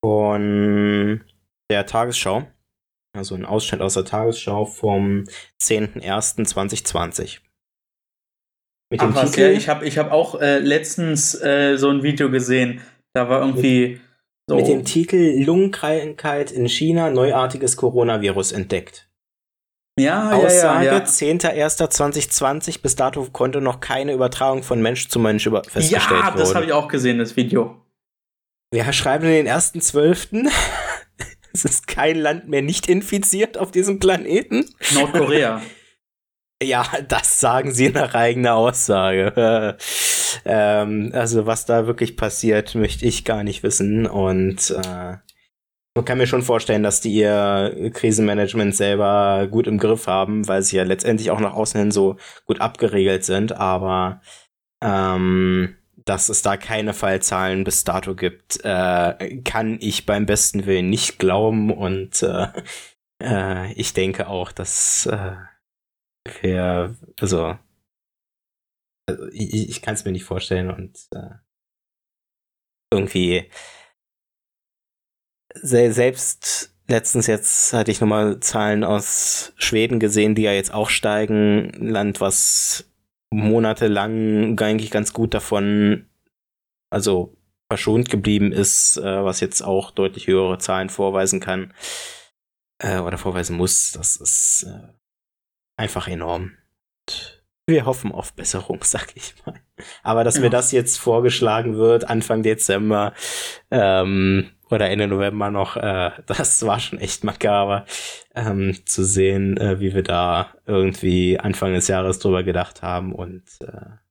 von 0.04 1.24
der 1.70 1.86
Tagesschau. 1.86 2.46
Also 3.14 3.34
ein 3.34 3.44
Ausschnitt 3.44 3.82
aus 3.82 3.94
der 3.94 4.06
Tagesschau 4.06 4.64
vom 4.64 5.24
10.01.2020. 5.62 7.40
Mit 8.90 9.02
dem 9.02 9.14
Ach, 9.14 9.24
Titel. 9.24 9.40
Ja, 9.40 9.50
ich 9.50 9.68
habe 9.68 9.86
ich 9.86 9.98
hab 9.98 10.12
auch 10.12 10.40
äh, 10.40 10.58
letztens 10.58 11.34
äh, 11.34 11.76
so 11.76 11.90
ein 11.90 12.02
Video 12.02 12.30
gesehen. 12.30 12.80
Da 13.14 13.28
war 13.28 13.40
irgendwie. 13.40 14.00
So 14.48 14.56
mit 14.56 14.66
dem 14.66 14.84
Titel 14.84 15.42
Lungenkrankheit 15.44 16.50
in 16.50 16.68
China, 16.68 17.10
neuartiges 17.10 17.76
Coronavirus 17.76 18.52
entdeckt. 18.52 19.08
Ja, 19.98 20.32
Aussage, 20.32 20.86
ja, 20.86 20.92
ja, 20.92 20.98
ja. 20.98 21.04
10.01.2020, 21.04 22.80
bis 22.80 22.96
dato 22.96 23.26
konnte 23.30 23.60
noch 23.60 23.80
keine 23.80 24.14
Übertragung 24.14 24.62
von 24.62 24.80
Mensch 24.80 25.08
zu 25.08 25.18
Mensch 25.18 25.46
über 25.46 25.62
festgestellt 25.64 26.10
werden. 26.10 26.24
Ja, 26.24 26.30
das 26.36 26.54
habe 26.54 26.64
ich 26.64 26.72
auch 26.72 26.88
gesehen, 26.88 27.18
das 27.18 27.36
Video. 27.36 27.84
Wir 28.72 28.90
schreiben 28.94 29.26
den 29.26 29.46
1.12. 29.46 30.50
es 31.52 31.64
ist 31.66 31.86
kein 31.86 32.16
Land 32.16 32.48
mehr 32.48 32.62
nicht 32.62 32.88
infiziert 32.88 33.58
auf 33.58 33.70
diesem 33.70 33.98
Planeten. 33.98 34.64
Nordkorea. 34.94 35.60
ja, 36.62 36.86
das 37.06 37.38
sagen 37.38 37.74
sie 37.74 37.90
nach 37.90 38.14
eigener 38.14 38.54
Aussage. 38.54 39.76
ähm, 40.46 41.10
also 41.12 41.44
was 41.44 41.66
da 41.66 41.86
wirklich 41.86 42.16
passiert, 42.16 42.74
möchte 42.74 43.04
ich 43.04 43.26
gar 43.26 43.44
nicht 43.44 43.62
wissen. 43.62 44.06
Und 44.06 44.70
äh, 44.70 45.16
man 45.94 46.04
kann 46.04 46.18
mir 46.18 46.26
schon 46.26 46.42
vorstellen, 46.42 46.82
dass 46.82 47.00
die 47.00 47.12
ihr 47.12 47.90
Krisenmanagement 47.92 48.74
selber 48.74 49.46
gut 49.50 49.66
im 49.66 49.78
Griff 49.78 50.06
haben, 50.06 50.48
weil 50.48 50.62
sie 50.62 50.76
ja 50.76 50.84
letztendlich 50.84 51.30
auch 51.30 51.40
nach 51.40 51.54
außen 51.54 51.78
hin 51.78 51.90
so 51.90 52.16
gut 52.46 52.60
abgeregelt 52.60 53.24
sind, 53.24 53.52
aber 53.52 54.22
ähm, 54.82 55.76
dass 56.04 56.28
es 56.28 56.42
da 56.42 56.56
keine 56.56 56.94
Fallzahlen 56.94 57.64
bis 57.64 57.84
dato 57.84 58.14
gibt, 58.14 58.64
äh, 58.64 59.40
kann 59.42 59.78
ich 59.80 60.06
beim 60.06 60.26
besten 60.26 60.66
Willen 60.66 60.90
nicht 60.90 61.18
glauben. 61.18 61.70
Und 61.70 62.22
äh, 62.22 62.48
äh, 63.22 63.72
ich 63.74 63.92
denke 63.92 64.28
auch, 64.28 64.52
dass 64.52 65.06
äh, 65.06 65.36
wir, 66.40 66.96
also, 67.20 67.58
also 69.08 69.28
ich, 69.32 69.68
ich 69.68 69.82
kann 69.82 69.94
es 69.94 70.04
mir 70.04 70.12
nicht 70.12 70.24
vorstellen. 70.24 70.70
Und 70.70 70.98
äh, 71.12 71.36
irgendwie 72.92 73.50
selbst 75.54 76.74
letztens 76.88 77.26
jetzt 77.26 77.72
hatte 77.72 77.90
ich 77.90 78.00
nochmal 78.00 78.40
Zahlen 78.40 78.84
aus 78.84 79.52
Schweden 79.56 80.00
gesehen, 80.00 80.34
die 80.34 80.42
ja 80.42 80.52
jetzt 80.52 80.72
auch 80.74 80.90
steigen. 80.90 81.72
Ein 81.74 81.88
Land, 81.88 82.20
was 82.20 82.90
monatelang 83.30 84.58
eigentlich 84.60 84.90
ganz 84.90 85.12
gut 85.12 85.34
davon, 85.34 86.06
also 86.90 87.36
verschont 87.68 88.10
geblieben 88.10 88.52
ist, 88.52 88.98
äh, 88.98 89.24
was 89.24 89.40
jetzt 89.40 89.62
auch 89.62 89.90
deutlich 89.90 90.26
höhere 90.26 90.58
Zahlen 90.58 90.90
vorweisen 90.90 91.40
kann 91.40 91.72
äh, 92.78 92.98
oder 92.98 93.16
vorweisen 93.16 93.56
muss. 93.56 93.92
Das 93.92 94.16
ist 94.16 94.66
äh, 94.68 94.92
einfach 95.78 96.06
enorm. 96.08 96.52
Wir 97.66 97.86
hoffen 97.86 98.12
auf 98.12 98.34
Besserung, 98.34 98.80
sag 98.82 99.16
ich 99.16 99.34
mal. 99.46 99.58
Aber 100.02 100.24
dass 100.24 100.36
ja. 100.36 100.42
mir 100.42 100.50
das 100.50 100.72
jetzt 100.72 100.98
vorgeschlagen 100.98 101.76
wird, 101.76 102.04
Anfang 102.08 102.42
Dezember, 102.42 103.14
ähm, 103.70 104.50
oder 104.72 104.90
Ende 104.90 105.06
November 105.06 105.50
noch, 105.50 105.76
äh, 105.76 106.10
das 106.26 106.64
war 106.66 106.80
schon 106.80 106.98
echt 106.98 107.24
makaber 107.24 107.84
ähm, 108.34 108.76
zu 108.86 109.04
sehen, 109.04 109.56
äh, 109.56 109.80
wie 109.80 109.94
wir 109.94 110.02
da 110.02 110.54
irgendwie 110.66 111.38
Anfang 111.38 111.72
des 111.72 111.88
Jahres 111.88 112.18
drüber 112.18 112.42
gedacht 112.42 112.82
haben 112.82 113.12
und 113.12 113.44
äh 113.60 114.02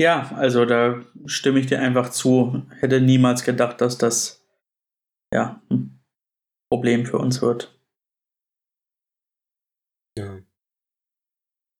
ja, 0.00 0.30
also 0.34 0.64
da 0.64 1.04
stimme 1.26 1.60
ich 1.60 1.66
dir 1.66 1.78
einfach 1.78 2.08
zu. 2.08 2.66
Hätte 2.80 3.02
niemals 3.02 3.44
gedacht, 3.44 3.82
dass 3.82 3.98
das 3.98 4.48
ja 5.30 5.60
ein 5.70 6.02
Problem 6.72 7.04
für 7.04 7.18
uns 7.18 7.42
wird. 7.42 7.78
Ja. 10.16 10.38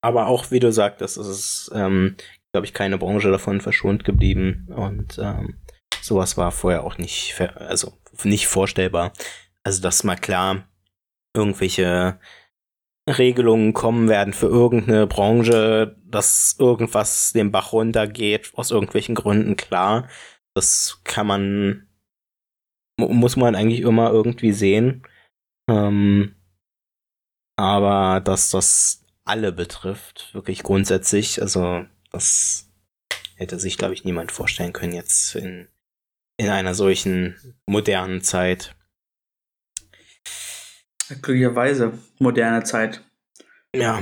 Aber 0.03 0.27
auch, 0.27 0.51
wie 0.51 0.61
du 0.61 0.71
sagtest, 0.71 1.17
ist 1.17 1.27
es, 1.27 1.71
ähm, 1.75 2.17
glaube 2.53 2.67
ich, 2.67 2.75
keine 2.75 2.99
Branche 2.99 3.31
davon 3.31 3.61
verschont 3.61 4.05
geblieben. 4.05 4.69
Und 4.75 5.19
ähm, 5.19 5.61
Sowas 6.01 6.37
war 6.37 6.51
vorher 6.51 6.85
auch 6.85 6.99
nicht, 6.99 7.41
also 7.57 7.93
nicht 8.25 8.47
vorstellbar. 8.47 9.13
Also, 9.63 9.83
dass 9.83 10.05
mal 10.05 10.17
klar 10.17 10.69
irgendwelche 11.37 12.19
Regelungen 13.09 13.73
kommen 13.73 14.09
werden 14.09 14.33
für 14.33 14.47
irgendeine 14.47 15.07
Branche, 15.07 15.97
dass 16.05 16.57
irgendwas 16.59 17.33
den 17.33 17.53
Bach 17.53 17.73
runtergeht, 17.73 18.53
aus 18.55 18.71
irgendwelchen 18.71 19.15
Gründen, 19.15 19.57
klar. 19.57 20.09
Das 20.55 21.01
kann 21.05 21.27
man, 21.27 21.89
muss 22.99 23.37
man 23.37 23.55
eigentlich 23.55 23.81
immer 23.81 24.11
irgendwie 24.11 24.53
sehen. 24.53 25.03
Ähm, 25.69 26.35
aber 27.57 28.21
dass 28.21 28.51
das 28.51 29.05
alle 29.25 29.53
betrifft, 29.53 30.31
wirklich 30.35 30.63
grundsätzlich, 30.63 31.41
also 31.43 31.85
das 32.11 32.69
hätte 33.37 33.59
sich, 33.59 33.79
glaube 33.79 33.95
ich, 33.95 34.05
niemand 34.05 34.33
vorstellen 34.33 34.73
können 34.73 34.93
jetzt 34.93 35.35
in 35.35 35.69
in 36.41 36.49
einer 36.49 36.75
solchen 36.75 37.37
modernen 37.67 38.23
Zeit. 38.23 38.75
Glücklicherweise 41.09 41.93
moderne 42.19 42.63
Zeit. 42.65 43.05
Ja. 43.77 44.01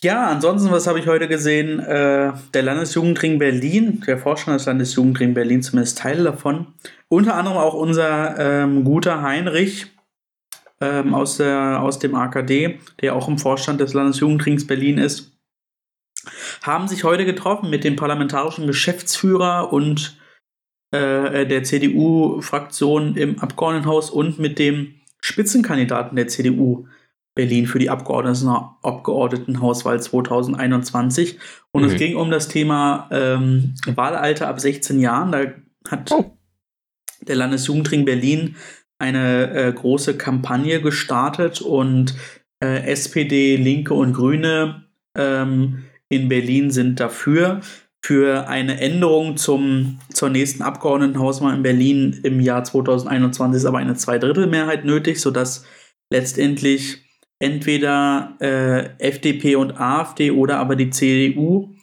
Ja, 0.00 0.28
ansonsten, 0.28 0.70
was 0.70 0.86
habe 0.86 0.98
ich 0.98 1.06
heute 1.06 1.28
gesehen? 1.28 1.78
Äh, 1.78 2.32
der 2.54 2.62
Landesjugendring 2.62 3.38
Berlin, 3.38 4.02
der 4.06 4.18
Vorstand 4.18 4.58
des 4.58 4.66
Landesjugendring 4.66 5.34
Berlin, 5.34 5.62
zumindest 5.62 5.98
Teile 5.98 6.24
davon. 6.24 6.74
Unter 7.08 7.34
anderem 7.34 7.58
auch 7.58 7.74
unser 7.74 8.38
ähm, 8.38 8.84
guter 8.84 9.20
Heinrich 9.20 9.93
ähm, 10.84 11.14
aus, 11.14 11.38
der, 11.38 11.80
aus 11.80 11.98
dem 11.98 12.14
AKD, 12.14 12.78
der 13.00 13.16
auch 13.16 13.28
im 13.28 13.38
Vorstand 13.38 13.80
des 13.80 13.94
Landesjugendrings 13.94 14.66
Berlin 14.66 14.98
ist 14.98 15.34
haben 16.62 16.88
sich 16.88 17.04
heute 17.04 17.24
getroffen 17.24 17.70
mit 17.70 17.84
dem 17.84 17.96
parlamentarischen 17.96 18.66
Geschäftsführer 18.66 19.72
und 19.72 20.18
äh, 20.92 21.46
der 21.46 21.64
CDU-Fraktion 21.64 23.16
im 23.16 23.38
Abgeordnetenhaus 23.38 24.10
und 24.10 24.38
mit 24.38 24.58
dem 24.58 24.94
Spitzenkandidaten 25.20 26.16
der 26.16 26.28
CDU 26.28 26.86
Berlin 27.34 27.66
für 27.66 27.78
die 27.78 27.90
Abgeordneten 27.90 28.48
Abgeordnetenhauswahl 28.48 30.00
2021. 30.00 31.38
Und 31.72 31.82
mhm. 31.82 31.88
es 31.88 31.96
ging 31.96 32.16
um 32.16 32.30
das 32.30 32.48
Thema 32.48 33.08
ähm, 33.10 33.74
Wahlalter 33.86 34.48
ab 34.48 34.60
16 34.60 35.00
Jahren. 35.00 35.32
Da 35.32 35.46
hat 35.90 36.12
oh. 36.12 36.36
der 37.22 37.36
Landesjugendring 37.36 38.04
Berlin 38.04 38.56
eine 39.04 39.50
äh, 39.52 39.72
große 39.72 40.16
Kampagne 40.16 40.80
gestartet 40.80 41.60
und 41.60 42.14
äh, 42.62 42.86
SPD, 42.86 43.56
Linke 43.56 43.94
und 43.94 44.14
Grüne 44.14 44.84
ähm, 45.16 45.84
in 46.08 46.28
Berlin 46.28 46.70
sind 46.70 47.00
dafür. 47.00 47.60
Für 48.04 48.48
eine 48.48 48.80
Änderung 48.80 49.36
zum, 49.36 49.98
zur 50.12 50.28
nächsten 50.28 50.62
Abgeordnetenhauswahl 50.62 51.54
in 51.54 51.62
Berlin 51.62 52.20
im 52.22 52.40
Jahr 52.40 52.64
2021 52.64 53.56
ist 53.58 53.66
aber 53.66 53.78
eine 53.78 53.94
Zweidrittelmehrheit 53.94 54.84
nötig, 54.84 55.20
sodass 55.20 55.64
letztendlich 56.12 56.98
entweder 57.38 58.36
äh, 58.40 58.90
FDP 58.98 59.56
und 59.56 59.80
AfD 59.80 60.30
oder 60.30 60.58
aber 60.58 60.76
die 60.76 60.90
CDU 60.90 61.74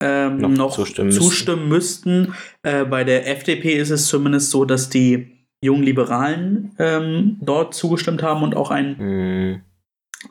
ähm, 0.00 0.38
noch, 0.38 0.50
noch, 0.50 0.74
zustimmen, 0.74 1.10
zustimmen 1.10 1.68
müssten. 1.68 2.20
müssten. 2.20 2.34
Äh, 2.62 2.84
bei 2.84 3.04
der 3.04 3.28
FDP 3.28 3.74
ist 3.74 3.90
es 3.90 4.06
zumindest 4.06 4.50
so, 4.50 4.64
dass 4.64 4.90
die 4.90 5.37
jungen 5.60 5.82
Liberalen 5.82 6.72
ähm, 6.78 7.36
dort 7.40 7.74
zugestimmt 7.74 8.22
haben 8.22 8.42
und 8.42 8.56
auch 8.56 8.70
ein, 8.70 8.96
mm. 8.98 9.62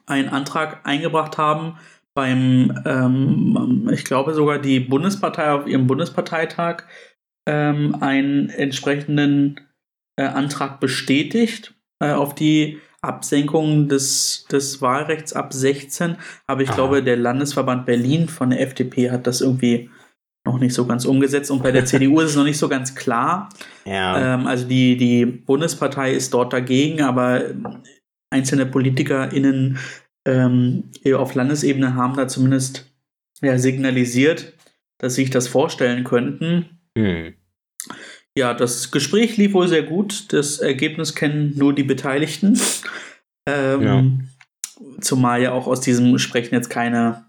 einen 0.06 0.30
Antrag 0.30 0.86
eingebracht 0.86 1.38
haben. 1.38 1.78
Beim, 2.14 2.82
ähm, 2.86 3.90
ich 3.94 4.04
glaube 4.04 4.34
sogar 4.34 4.60
die 4.60 4.80
Bundespartei 4.80 5.52
auf 5.52 5.68
ihrem 5.68 5.86
Bundesparteitag 5.86 6.84
ähm, 7.48 7.98
einen 8.02 8.50
entsprechenden 8.50 9.62
äh, 10.18 10.24
Antrag 10.24 10.80
bestätigt 10.80 11.76
äh, 12.00 12.12
auf 12.12 12.34
die 12.34 12.80
Absenkung 13.02 13.88
des, 13.88 14.46
des 14.52 14.82
Wahlrechts 14.82 15.34
ab 15.34 15.54
16. 15.54 16.18
Aber 16.48 16.62
ich 16.62 16.70
Aha. 16.70 16.76
glaube, 16.76 17.04
der 17.04 17.18
Landesverband 17.18 17.86
Berlin 17.86 18.28
von 18.28 18.50
der 18.50 18.62
FDP 18.62 19.12
hat 19.12 19.28
das 19.28 19.42
irgendwie 19.42 19.90
noch 20.48 20.60
nicht 20.60 20.74
so 20.74 20.86
ganz 20.86 21.06
umgesetzt. 21.06 21.52
Und 21.52 21.62
bei 21.62 21.72
der 21.72 21.86
CDU 21.90 22.20
ist 22.22 22.32
es 22.32 22.36
noch 22.36 22.44
nicht 22.44 22.58
so 22.58 22.70
ganz 22.70 22.96
klar. 22.96 23.50
Ja. 23.86 24.36
Ähm, 24.36 24.48
also 24.48 24.68
die, 24.68 24.98
die 24.98 25.26
Bundespartei 25.26 26.14
ist 26.14 26.34
dort 26.34 26.54
dagegen, 26.54 27.02
aber 27.02 27.44
einzelne 28.32 28.66
PolitikerInnen 28.66 29.78
ähm, 30.26 30.92
auf 31.16 31.36
Landesebene 31.36 31.96
haben 31.96 32.16
da 32.16 32.28
zumindest 32.28 32.92
ja, 33.42 33.58
signalisiert, 33.58 34.54
dass 34.98 35.16
sie 35.16 35.24
sich 35.24 35.30
das 35.30 35.48
vorstellen 35.48 36.04
könnten. 36.04 36.80
Hm. 36.98 37.34
Ja, 38.38 38.54
das 38.54 38.92
Gespräch 38.92 39.38
lief 39.38 39.54
wohl 39.54 39.68
sehr 39.68 39.84
gut. 39.84 40.32
Das 40.34 40.60
Ergebnis 40.60 41.16
kennen 41.16 41.54
nur 41.56 41.74
die 41.74 41.84
Beteiligten. 41.84 42.60
Ähm, 43.48 43.82
ja. 43.82 44.04
Zumal 45.02 45.42
ja 45.42 45.54
auch 45.54 45.68
aus 45.68 45.82
diesem 45.82 46.14
Gespräch 46.14 46.52
jetzt 46.52 46.70
keine, 46.70 47.26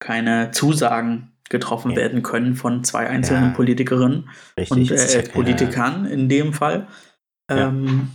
keine 0.00 0.50
Zusagen 0.50 1.32
getroffen 1.48 1.92
ja. 1.92 1.96
werden 1.96 2.22
können 2.22 2.54
von 2.54 2.84
zwei 2.84 3.08
einzelnen 3.08 3.50
ja. 3.50 3.50
Politikerinnen 3.50 4.30
Richtig, 4.58 4.90
und 4.90 4.90
äh, 4.90 5.22
Politikern 5.28 6.04
in 6.04 6.28
dem 6.28 6.52
Fall. 6.52 6.86
Ähm, 7.50 8.10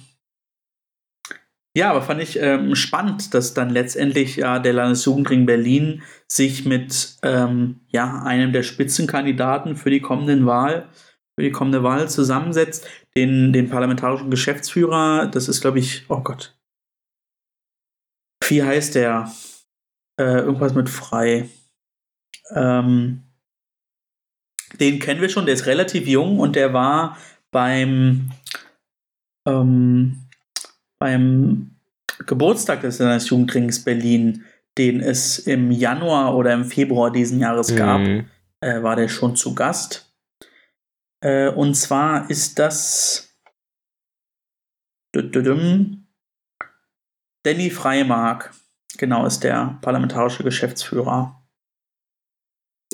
ja. 1.76 1.90
aber 1.90 2.02
fand 2.02 2.22
ich 2.22 2.40
ähm, 2.40 2.76
spannend, 2.76 3.34
dass 3.34 3.54
dann 3.54 3.70
letztendlich 3.70 4.36
ja 4.36 4.60
der 4.60 4.74
Landesjugendring 4.74 5.46
Berlin 5.46 6.04
sich 6.28 6.66
mit 6.66 7.18
ähm, 7.24 7.82
ja, 7.88 8.24
einem 8.24 8.54
der 8.54 8.64
Spitzenkandidaten 8.64 9.76
für 9.76 9.90
die 9.90 10.02
kommenden 10.02 10.46
Wahl, 10.46 10.90
für 11.36 11.44
die 11.44 11.52
kommende 11.52 11.84
Wahl 11.84 12.10
zusammensetzt, 12.10 12.88
den, 13.16 13.54
den 13.54 13.70
parlamentarischen 13.70 14.30
Geschäftsführer, 14.30 15.28
das 15.28 15.48
ist, 15.48 15.62
glaube 15.62 15.80
ich, 15.80 16.06
oh 16.10 16.22
Gott. 16.22 16.56
Wie 18.48 18.64
heißt 18.64 18.96
der? 18.96 19.32
Äh, 20.20 20.42
irgendwas 20.42 20.76
mit 20.76 20.90
frei. 20.90 21.50
Ähm, 22.52 23.24
den 24.80 25.00
kennen 25.00 25.22
wir 25.22 25.30
schon, 25.30 25.46
der 25.46 25.54
ist 25.54 25.66
relativ 25.66 26.08
jung 26.08 26.40
und 26.40 26.56
der 26.56 26.74
war 26.74 27.18
beim, 27.52 28.32
ähm, 29.48 30.28
beim 31.00 31.76
Geburtstag 32.26 32.82
des 32.82 33.00
Landesjugendrings 33.00 33.84
Berlin, 33.84 34.46
den 34.78 35.00
es 35.00 35.40
im 35.40 35.72
Januar 35.72 36.36
oder 36.36 36.54
im 36.54 36.66
Februar 36.66 37.12
diesen 37.12 37.40
Jahres 37.40 37.72
mhm. 37.72 37.76
gab, 37.76 38.02
äh, 38.62 38.84
war 38.84 38.96
der 38.96 39.08
schon 39.08 39.36
zu 39.36 39.54
Gast. 39.54 40.12
Äh, 41.22 41.50
und 41.50 41.76
zwar 41.76 42.30
ist 42.30 42.58
das 42.60 43.30
Danny 47.44 47.70
Freimark, 47.70 48.54
genau, 48.98 49.26
ist 49.26 49.44
der 49.44 49.78
parlamentarische 49.82 50.44
Geschäftsführer. 50.44 51.43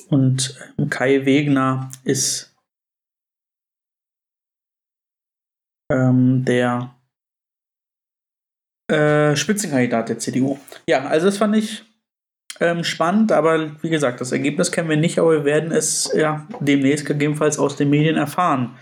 Und 0.10 0.58
ähm, 0.78 0.90
Kai 0.90 1.26
Wegner 1.26 1.92
ist 2.04 2.56
ähm, 5.92 6.46
der 6.46 6.96
äh, 8.90 9.36
Spitzenkandidat 9.36 10.10
der 10.10 10.20
CDU. 10.20 10.58
Ja, 10.88 11.06
also 11.06 11.28
das 11.28 11.38
fand 11.38 11.56
ich 11.56 11.84
ähm, 12.60 12.84
spannend, 12.84 13.32
aber 13.32 13.82
wie 13.82 13.90
gesagt, 13.90 14.22
das 14.22 14.32
Ergebnis 14.32 14.72
kennen 14.72 14.90
wir 14.90 14.98
nicht, 14.98 15.20
aber 15.20 15.32
wir 15.32 15.46
werden 15.46 15.72
es 15.72 16.12
ja 16.16 16.48
demnächst 16.60 17.06
gegebenenfalls 17.06 17.60
aus 17.60 17.76
den 17.76 17.90
Medien 17.90 18.18
erfahren. 18.18 18.76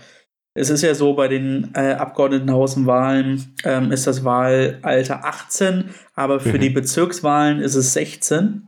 Es 0.54 0.70
ist 0.70 0.82
ja 0.82 0.94
so, 0.94 1.14
bei 1.14 1.28
den 1.28 1.70
äh, 1.74 1.92
Abgeordnetenhausenwahlen 1.92 3.54
ähm, 3.64 3.92
ist 3.92 4.06
das 4.06 4.24
Wahlalter 4.24 5.24
18, 5.24 5.90
aber 6.14 6.40
für 6.40 6.56
mhm. 6.56 6.62
die 6.62 6.70
Bezirkswahlen 6.70 7.60
ist 7.60 7.76
es 7.76 7.92
16. 7.92 8.67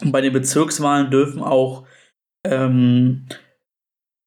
Und 0.00 0.12
bei 0.12 0.20
den 0.20 0.32
Bezirkswahlen 0.32 1.10
dürfen 1.10 1.42
auch 1.42 1.86
ähm, 2.46 3.26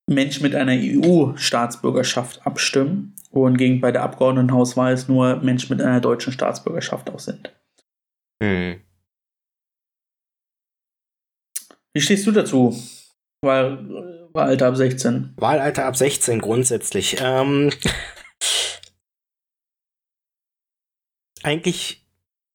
Menschen 0.10 0.44
mit 0.44 0.56
einer 0.56 0.74
EU-Staatsbürgerschaft 0.74 2.46
abstimmen, 2.46 3.16
wohingegen 3.32 3.82
bei 3.82 3.92
der 3.92 4.04
Abgeordnetenhauswahl 4.04 4.94
es 4.94 5.08
nur 5.08 5.38
Menschen 5.38 5.76
mit 5.76 5.86
einer 5.86 6.00
deutschen 6.00 6.32
Staatsbürgerschaft 6.32 7.10
auch 7.10 7.20
sind. 7.20 7.54
Hm. 8.42 8.82
Wie 11.94 12.02
stehst 12.02 12.26
du 12.28 12.32
dazu? 12.32 12.78
Wahl, 13.44 14.30
Wahlalter 14.34 14.68
ab 14.68 14.76
16. 14.76 15.34
Wahlalter 15.36 15.86
ab 15.86 15.96
16 15.96 16.40
grundsätzlich. 16.40 17.18
Ähm, 17.20 17.72
eigentlich, 21.44 22.06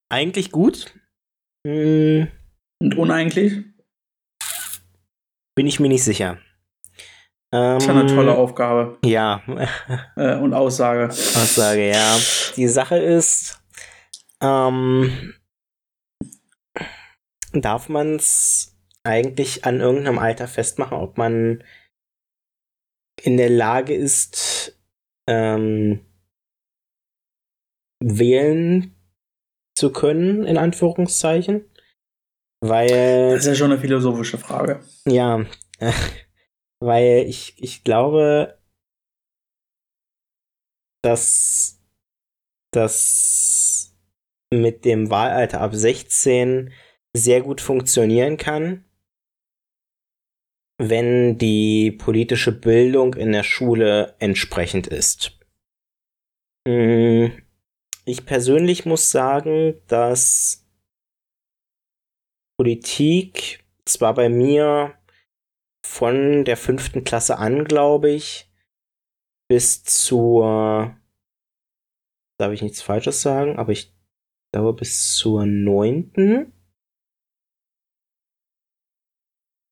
eigentlich 0.08 0.52
gut. 0.52 0.94
Hm. 1.66 2.28
Und 2.82 2.98
uneigentlich? 2.98 3.64
Bin 5.54 5.68
ich 5.68 5.78
mir 5.78 5.86
nicht 5.86 6.02
sicher. 6.02 6.38
das 7.52 7.84
ist 7.84 7.88
eine 7.88 8.06
tolle 8.08 8.32
ähm, 8.32 8.36
Aufgabe. 8.36 8.98
Ja. 9.04 9.40
Äh, 10.16 10.36
und 10.36 10.52
Aussage. 10.52 11.08
Aussage, 11.08 11.90
ja. 11.90 12.18
Die 12.56 12.66
Sache 12.66 12.98
ist, 12.98 13.62
ähm, 14.42 15.32
darf 17.52 17.88
man 17.88 18.16
es 18.16 18.76
eigentlich 19.04 19.64
an 19.64 19.80
irgendeinem 19.80 20.18
Alter 20.18 20.48
festmachen, 20.48 20.98
ob 20.98 21.16
man 21.18 21.62
in 23.22 23.36
der 23.36 23.50
Lage 23.50 23.94
ist, 23.94 24.76
ähm, 25.28 26.04
wählen 28.00 28.92
zu 29.76 29.92
können, 29.92 30.44
in 30.44 30.58
Anführungszeichen? 30.58 31.71
Weil. 32.62 33.32
Das 33.32 33.40
ist 33.40 33.46
ja 33.48 33.54
schon 33.56 33.72
eine 33.72 33.80
philosophische 33.80 34.38
Frage. 34.38 34.80
Ja. 35.04 35.44
weil 36.80 37.26
ich, 37.28 37.54
ich 37.62 37.82
glaube, 37.84 38.58
dass 41.02 41.80
das 42.72 43.94
mit 44.52 44.84
dem 44.84 45.10
Wahlalter 45.10 45.60
ab 45.60 45.74
16 45.74 46.72
sehr 47.14 47.40
gut 47.42 47.60
funktionieren 47.60 48.36
kann, 48.36 48.84
wenn 50.78 51.38
die 51.38 51.90
politische 51.90 52.52
Bildung 52.52 53.14
in 53.14 53.32
der 53.32 53.42
Schule 53.42 54.14
entsprechend 54.18 54.86
ist. 54.86 55.38
Hm, 56.66 57.42
ich 58.04 58.24
persönlich 58.24 58.86
muss 58.86 59.10
sagen, 59.10 59.80
dass 59.88 60.61
Politik 62.62 63.64
zwar 63.84 64.14
bei 64.14 64.28
mir 64.28 64.96
von 65.84 66.44
der 66.44 66.56
fünften 66.56 67.02
Klasse 67.02 67.38
an, 67.38 67.64
glaube 67.64 68.08
ich, 68.10 68.52
bis 69.50 69.82
zur, 69.82 70.96
darf 72.38 72.52
ich 72.52 72.62
nichts 72.62 72.80
Falsches 72.80 73.20
sagen, 73.20 73.58
aber 73.58 73.72
ich 73.72 73.92
glaube 74.54 74.74
bis 74.74 75.16
zur 75.16 75.44
neunten 75.44 76.52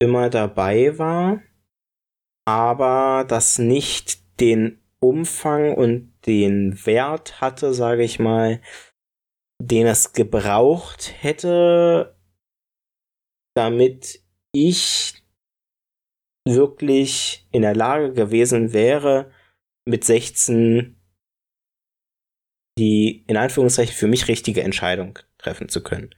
immer 0.03 0.29
dabei 0.29 0.99
war, 0.99 1.45
aber 2.45 3.25
das 3.25 3.61
nicht 3.61 4.41
den 4.41 4.83
Umfang 4.99 5.77
und 5.77 6.13
den 6.27 6.85
Wert 6.87 7.41
hatte, 7.41 7.73
sage 7.73 8.03
ich 8.03 8.19
mal, 8.19 8.61
den 9.63 9.87
es 9.87 10.13
gebraucht 10.13 11.15
hätte, 11.23 12.17
damit 13.61 14.23
ich 14.53 15.23
wirklich 16.49 17.47
in 17.53 17.61
der 17.61 17.75
Lage 17.77 18.15
gewesen 18.15 18.73
wäre, 18.73 19.31
mit 19.85 20.03
16 20.03 20.97
die 22.79 23.27
in 23.27 23.37
Anführungszeichen 23.37 23.95
für 23.95 24.07
mich 24.07 24.29
richtige 24.29 24.63
Entscheidung 24.63 25.19
treffen 25.37 25.69
zu 25.69 25.83
können. 25.83 26.15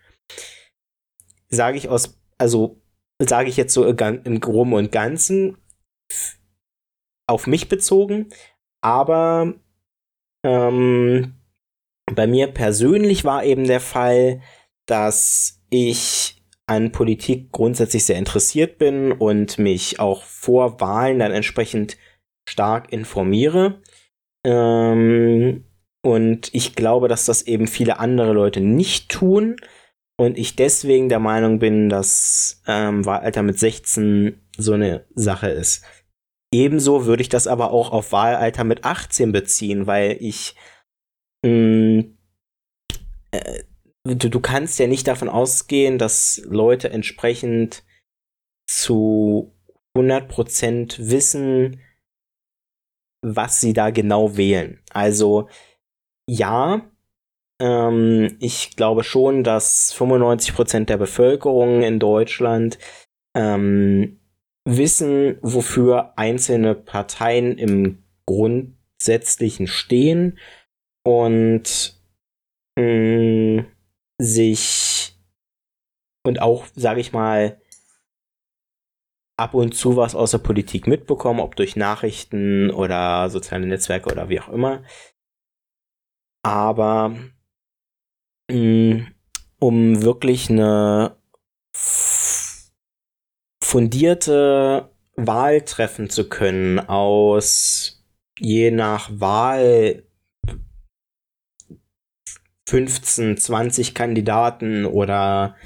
sage 1.49 1.77
ich 1.79 1.89
aus, 1.89 2.23
also 2.39 2.81
sage 3.21 3.49
ich 3.49 3.57
jetzt 3.57 3.75
so 3.75 3.85
im 3.85 4.41
Groben 4.41 4.75
und 4.75 4.93
Ganzen 4.93 5.59
auf 7.29 7.49
mich 7.49 7.69
bezogen, 7.69 8.29
aber 8.81 9.55
ähm, 10.45 11.35
bei 12.07 12.29
mir 12.29 12.47
persönlich 12.47 13.25
war 13.25 13.43
eben 13.43 13.65
der 13.65 13.81
Fall, 13.81 14.41
dass 14.87 15.61
ich 15.71 16.42
an 16.67 16.93
Politik 16.93 17.53
grundsätzlich 17.53 18.05
sehr 18.05 18.19
interessiert 18.19 18.79
bin 18.79 19.13
und 19.13 19.59
mich 19.59 19.99
auch 20.01 20.23
vor 20.23 20.81
Wahlen 20.81 21.19
dann 21.19 21.33
entsprechend 21.33 21.97
stark 22.49 22.93
informiere. 22.93 23.83
Ähm, 24.45 25.65
und 26.05 26.55
ich 26.55 26.75
glaube, 26.75 27.09
dass 27.09 27.27
das 27.27 27.43
eben 27.43 27.67
viele 27.67 27.99
andere 27.99 28.33
Leute 28.33 28.61
nicht 28.61 29.09
tun. 29.09 29.57
Und 30.19 30.39
ich 30.39 30.57
deswegen 30.57 31.09
der 31.09 31.21
Meinung 31.21 31.59
bin, 31.59 31.89
dass 31.89 32.63
ähm, 32.67 33.05
Wahlalter 33.05 33.43
mit 33.43 33.59
16 33.59 34.41
so 34.57 34.73
eine 34.75 35.07
Sache 35.15 35.49
ist. 35.49 35.85
Ebenso 36.53 37.07
würde 37.07 37.23
ich 37.23 37.29
das 37.29 37.47
aber 37.47 37.71
auch 37.71 37.93
auf 37.93 38.13
Wahlalter 38.13 38.65
mit 38.65 38.85
18 38.85 39.33
beziehen, 39.33 39.87
weil 39.87 40.17
ich 40.21 40.55
mh, 41.45 41.51
mm, 41.51 42.19
äh, 43.33 43.63
du, 44.05 44.29
du 44.29 44.41
kannst 44.41 44.79
ja 44.79 44.87
nicht 44.87 45.07
davon 45.07 45.29
ausgehen, 45.29 45.99
dass 45.99 46.43
Leute 46.47 46.91
entsprechend 46.91 47.85
zu 48.69 49.55
100% 49.97 51.11
wissen, 51.11 51.81
was 53.25 53.61
sie 53.61 53.73
da 53.73 53.91
genau 53.91 54.37
wählen. 54.37 54.81
Also 54.91 55.49
ja, 56.29 56.91
ähm, 57.61 58.37
ich 58.41 58.77
glaube 58.77 59.05
schon, 59.05 59.45
dass 59.45 59.95
95% 59.95 60.87
der 60.87 60.97
Bevölkerung 60.97 61.83
in 61.83 61.99
Deutschland 61.99 62.79
ähm, 63.37 64.21
wissen, 64.65 65.39
wofür 65.43 66.17
einzelne 66.17 66.75
Parteien 66.75 67.59
im 67.59 68.03
Grundsätzlichen 68.27 69.67
stehen 69.67 70.39
und 71.05 72.01
mh, 72.79 72.83
mm, 72.85 73.67
sich 74.19 75.17
und 76.25 76.41
auch, 76.41 76.67
sage 76.75 77.01
ich 77.01 77.13
mal, 77.13 77.61
ab 79.37 79.55
und 79.55 79.75
zu 79.75 79.97
was 79.97 80.15
aus 80.15 80.31
der 80.33 80.39
Politik 80.39 80.87
mitbekommen, 80.87 81.41
ob 81.41 81.57
durch 81.57 81.75
Nachrichten 81.77 82.71
oder 82.71 83.29
soziale 83.31 83.67
Netzwerke 83.67 84.11
oder 84.11 84.29
wie 84.29 84.41
auch 84.41 84.49
immer. 84.49 84.85
Aber 86.45 87.17
mh, 88.51 88.57
mm, 88.57 89.15
um 89.59 90.03
wirklich 90.03 90.51
eine 90.51 91.17
fundierte 93.63 94.91
Wahl 95.17 95.63
treffen 95.63 96.11
zu 96.11 96.29
können 96.29 96.81
aus 96.81 98.05
je 98.39 98.71
nach 98.71 99.09
Wahl 99.13 100.05
15, 102.73 103.37
20 103.37 103.95
Kandidaten 103.95 104.87
oder 104.87 105.57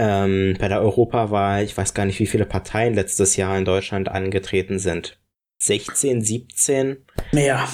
ähm, 0.00 0.56
bei 0.58 0.68
der 0.68 0.80
Europawahl, 0.80 1.62
ich 1.62 1.76
weiß 1.76 1.92
gar 1.92 2.06
nicht, 2.06 2.18
wie 2.20 2.26
viele 2.26 2.46
Parteien 2.46 2.94
letztes 2.94 3.36
Jahr 3.36 3.58
in 3.58 3.66
Deutschland 3.66 4.08
angetreten 4.08 4.78
sind. 4.78 5.20
16, 5.62 6.22
17? 6.22 7.04
Mehr. 7.32 7.68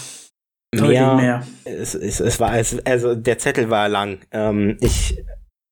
Mehr. 0.75 1.15
mehr. 1.15 1.47
Es, 1.63 1.95
es, 1.95 2.19
es 2.19 2.41
war, 2.41 2.59
es, 2.59 2.85
also 2.85 3.15
der 3.15 3.39
Zettel 3.39 3.71
war 3.71 3.89
lang. 3.89 4.27
Ähm, 4.33 4.77
ich 4.81 5.23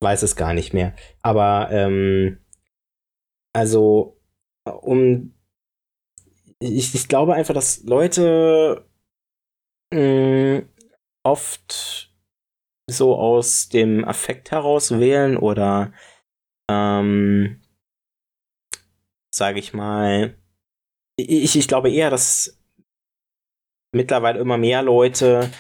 weiß 0.01 0.23
es 0.23 0.37
gar 0.37 0.55
nicht 0.55 0.73
mehr. 0.73 0.95
Aber 1.23 1.71
ähm, 1.73 2.39
also 3.53 4.17
um 4.65 5.35
ich, 6.61 6.95
ich 6.95 7.09
glaube 7.09 7.35
einfach, 7.35 7.55
dass 7.55 7.83
Leute 7.83 8.87
mh, 9.93 10.61
mm, 10.61 10.69
oft 11.25 12.12
so 12.89 13.17
aus 13.17 13.69
dem 13.69 14.05
Affekt 14.05 14.51
heraus 14.51 14.99
wählen 14.99 15.37
oder 15.37 15.93
ähm, 16.71 17.61
sage 19.35 19.59
ich 19.59 19.73
mal, 19.73 20.37
ich, 21.17 21.57
ich 21.57 21.69
glaube 21.69 21.91
eher, 21.91 22.11
dass 22.11 22.59
mittlerweile 23.95 24.39
immer 24.39 24.59
mehr 24.59 24.83
Leute 24.83 25.51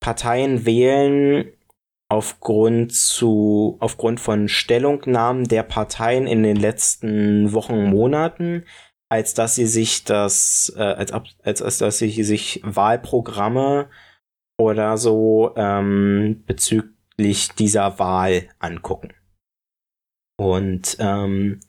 Parteien 0.00 0.64
wählen 0.64 1.52
aufgrund 2.10 2.92
zu 2.92 3.76
aufgrund 3.80 4.20
von 4.20 4.48
Stellungnahmen 4.48 5.44
der 5.44 5.62
Parteien 5.62 6.26
in 6.26 6.42
den 6.42 6.56
letzten 6.56 7.52
Wochen 7.52 7.84
Monaten 7.84 8.66
als 9.08 9.34
dass 9.34 9.54
sie 9.54 9.66
sich 9.66 10.04
das 10.04 10.72
äh, 10.76 10.82
als, 10.82 11.12
als 11.42 11.62
als 11.62 11.78
dass 11.78 11.98
sie 11.98 12.22
sich 12.22 12.60
Wahlprogramme 12.62 13.88
oder 14.58 14.96
so 14.98 15.52
ähm, 15.56 16.44
bezüglich 16.46 17.50
dieser 17.50 17.98
Wahl 17.98 18.48
angucken. 18.58 19.12
Und 20.36 20.96
ähm, 20.98 21.60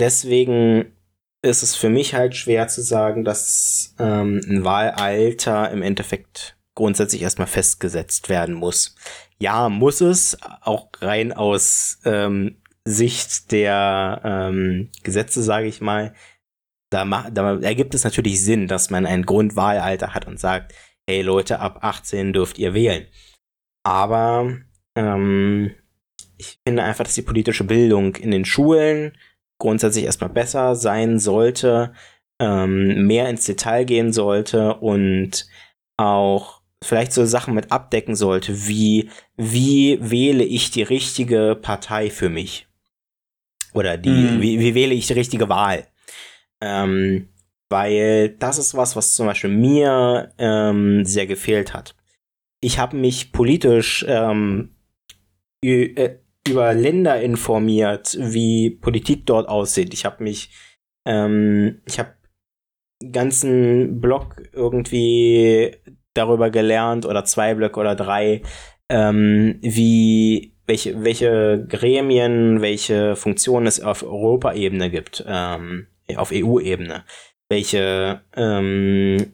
deswegen 0.00 0.92
ist 1.42 1.62
es 1.62 1.76
für 1.76 1.88
mich 1.88 2.14
halt 2.14 2.34
schwer 2.36 2.68
zu 2.68 2.82
sagen, 2.82 3.24
dass 3.24 3.94
ähm, 3.98 4.40
ein 4.48 4.64
Wahlalter 4.64 5.70
im 5.70 5.82
Endeffekt 5.82 6.56
grundsätzlich 6.74 7.22
erstmal 7.22 7.48
festgesetzt 7.48 8.28
werden 8.28 8.54
muss. 8.54 8.94
Ja, 9.38 9.68
muss 9.68 10.00
es, 10.00 10.38
auch 10.62 10.88
rein 11.00 11.32
aus 11.32 11.98
ähm, 12.04 12.60
Sicht 12.84 13.52
der 13.52 14.20
ähm, 14.24 14.90
Gesetze, 15.02 15.42
sage 15.42 15.66
ich 15.66 15.80
mal. 15.80 16.14
Da, 16.90 17.04
da 17.30 17.58
ergibt 17.60 17.94
es 17.94 18.04
natürlich 18.04 18.42
Sinn, 18.42 18.66
dass 18.66 18.90
man 18.90 19.06
ein 19.06 19.26
Grundwahlalter 19.26 20.14
hat 20.14 20.26
und 20.26 20.40
sagt, 20.40 20.72
hey 21.08 21.22
Leute, 21.22 21.58
ab 21.58 21.78
18 21.80 22.34
dürft 22.34 22.58
ihr 22.58 22.74
wählen. 22.74 23.06
Aber 23.82 24.58
ähm, 24.94 25.74
ich 26.36 26.58
finde 26.66 26.82
einfach, 26.82 27.04
dass 27.04 27.14
die 27.14 27.22
politische 27.22 27.64
Bildung 27.64 28.14
in 28.16 28.30
den 28.30 28.44
Schulen 28.44 29.16
grundsätzlich 29.58 30.04
erstmal 30.04 30.28
besser 30.28 30.76
sein 30.76 31.18
sollte, 31.18 31.94
ähm, 32.38 33.06
mehr 33.06 33.30
ins 33.30 33.46
Detail 33.46 33.84
gehen 33.84 34.12
sollte 34.12 34.74
und 34.74 35.48
auch 35.96 36.60
vielleicht 36.84 37.12
so 37.12 37.24
Sachen 37.24 37.54
mit 37.54 37.72
abdecken 37.72 38.14
sollte, 38.14 38.68
wie 38.68 39.08
wie 39.36 39.98
wähle 40.02 40.44
ich 40.44 40.70
die 40.70 40.82
richtige 40.82 41.58
Partei 41.60 42.10
für 42.10 42.28
mich? 42.28 42.68
Oder 43.72 43.96
die, 43.96 44.10
mhm. 44.10 44.42
wie, 44.42 44.60
wie 44.60 44.74
wähle 44.74 44.94
ich 44.94 45.06
die 45.06 45.14
richtige 45.14 45.48
Wahl? 45.48 45.86
Ähm, 46.60 47.30
weil 47.68 48.30
das 48.30 48.58
ist 48.58 48.74
was, 48.74 48.96
was 48.96 49.14
zum 49.14 49.26
Beispiel 49.26 49.50
mir 49.50 50.32
ähm, 50.38 51.04
sehr 51.04 51.26
gefehlt 51.26 51.74
hat. 51.74 51.94
Ich 52.60 52.78
habe 52.78 52.96
mich 52.96 53.32
politisch 53.32 54.04
ähm, 54.08 54.74
äh, 55.62 56.16
über 56.48 56.72
Länder 56.74 57.20
informiert, 57.20 58.16
wie 58.18 58.70
Politik 58.70 59.26
dort 59.26 59.48
aussieht. 59.48 59.92
Ich 59.92 60.04
habe 60.04 60.24
mich, 60.24 60.50
ähm, 61.06 61.82
ich 61.86 61.98
habe 61.98 62.14
ganzen 63.12 64.00
Blog 64.00 64.42
irgendwie 64.52 65.76
darüber 66.14 66.50
gelernt 66.50 67.06
oder 67.06 67.24
zwei 67.24 67.54
Blöcke 67.54 67.78
oder 67.78 67.94
drei, 67.94 68.42
ähm, 68.88 69.58
wie 69.60 70.54
welche 70.66 71.02
welche 71.04 71.64
Gremien, 71.68 72.60
welche 72.60 73.14
Funktionen 73.14 73.66
es 73.66 73.80
auf 73.80 74.02
Europaebene 74.02 74.90
gibt, 74.90 75.24
ähm, 75.26 75.86
auf 76.16 76.32
EU-Ebene 76.32 77.04
welche, 77.48 78.22
ähm, 78.34 79.32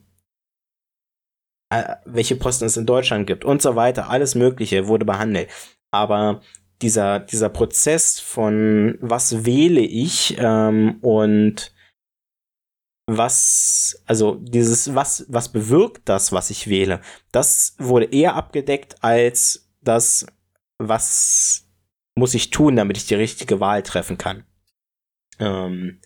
äh, 1.71 1.97
welche 2.05 2.37
Posten 2.37 2.65
es 2.65 2.77
in 2.77 2.87
Deutschland 2.87 3.27
gibt 3.27 3.45
und 3.45 3.63
so 3.63 3.77
weiter. 3.77 4.09
Alles 4.09 4.35
Mögliche 4.35 4.87
wurde 4.87 5.05
behandelt. 5.05 5.51
Aber 5.91 6.41
dieser, 6.83 7.21
dieser 7.21 7.49
Prozess 7.49 8.21
von 8.21 8.99
was 9.01 9.45
wähle 9.45 9.81
ich 9.81 10.37
ähm, 10.39 10.99
und 11.01 11.73
was, 13.07 14.03
also 14.07 14.37
dieses, 14.37 14.95
was, 14.95 15.27
was 15.29 15.53
bewirkt 15.53 16.09
das, 16.09 16.33
was 16.33 16.51
ich 16.51 16.69
wähle, 16.69 17.01
das 17.33 17.75
wurde 17.79 18.07
eher 18.07 18.35
abgedeckt 18.35 19.03
als 19.05 19.71
das, 19.83 20.27
was 20.79 21.67
muss 22.17 22.35
ich 22.35 22.51
tun, 22.51 22.77
damit 22.77 22.97
ich 22.97 23.07
die 23.07 23.15
richtige 23.15 23.61
Wahl 23.61 23.83
treffen 23.83 24.19
kann. 24.19 24.45
Ähm, 25.39 26.01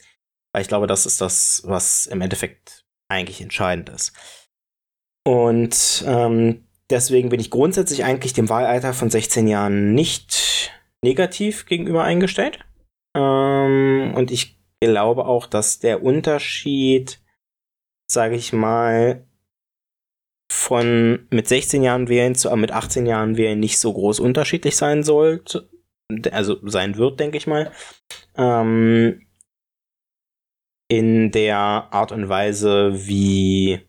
weil 0.58 0.62
ich 0.62 0.68
glaube, 0.68 0.88
das 0.88 1.06
ist 1.06 1.20
das, 1.20 1.62
was 1.66 2.06
im 2.06 2.20
Endeffekt 2.20 2.84
eigentlich 3.08 3.40
entscheidend 3.40 3.90
ist. 3.90 4.12
Und 5.24 6.02
ähm, 6.04 6.66
deswegen 6.90 7.28
bin 7.28 7.38
ich 7.38 7.52
grundsätzlich 7.52 8.02
eigentlich 8.02 8.32
dem 8.32 8.48
Wahlalter 8.48 8.92
von 8.92 9.08
16 9.08 9.46
Jahren 9.46 9.94
nicht 9.94 10.72
negativ 11.00 11.66
gegenüber 11.66 12.02
eingestellt. 12.02 12.58
Ähm, 13.16 14.14
und 14.16 14.32
ich 14.32 14.58
glaube 14.80 15.26
auch, 15.26 15.46
dass 15.46 15.78
der 15.78 16.02
Unterschied, 16.02 17.20
sage 18.10 18.34
ich 18.34 18.52
mal, 18.52 19.28
von 20.50 21.28
mit 21.30 21.46
16 21.46 21.84
Jahren 21.84 22.08
wählen 22.08 22.34
zu 22.34 22.50
mit 22.56 22.72
18 22.72 23.06
Jahren 23.06 23.36
wählen 23.36 23.60
nicht 23.60 23.78
so 23.78 23.92
groß 23.92 24.18
unterschiedlich 24.18 24.76
sein 24.76 25.04
sollte. 25.04 25.70
also 26.32 26.58
sein 26.66 26.96
wird, 26.96 27.20
denke 27.20 27.36
ich 27.36 27.46
mal. 27.46 27.70
Ähm, 28.36 29.27
in 30.88 31.30
der 31.30 31.58
Art 31.58 32.12
und 32.12 32.28
Weise, 32.28 33.06
wie 33.06 33.80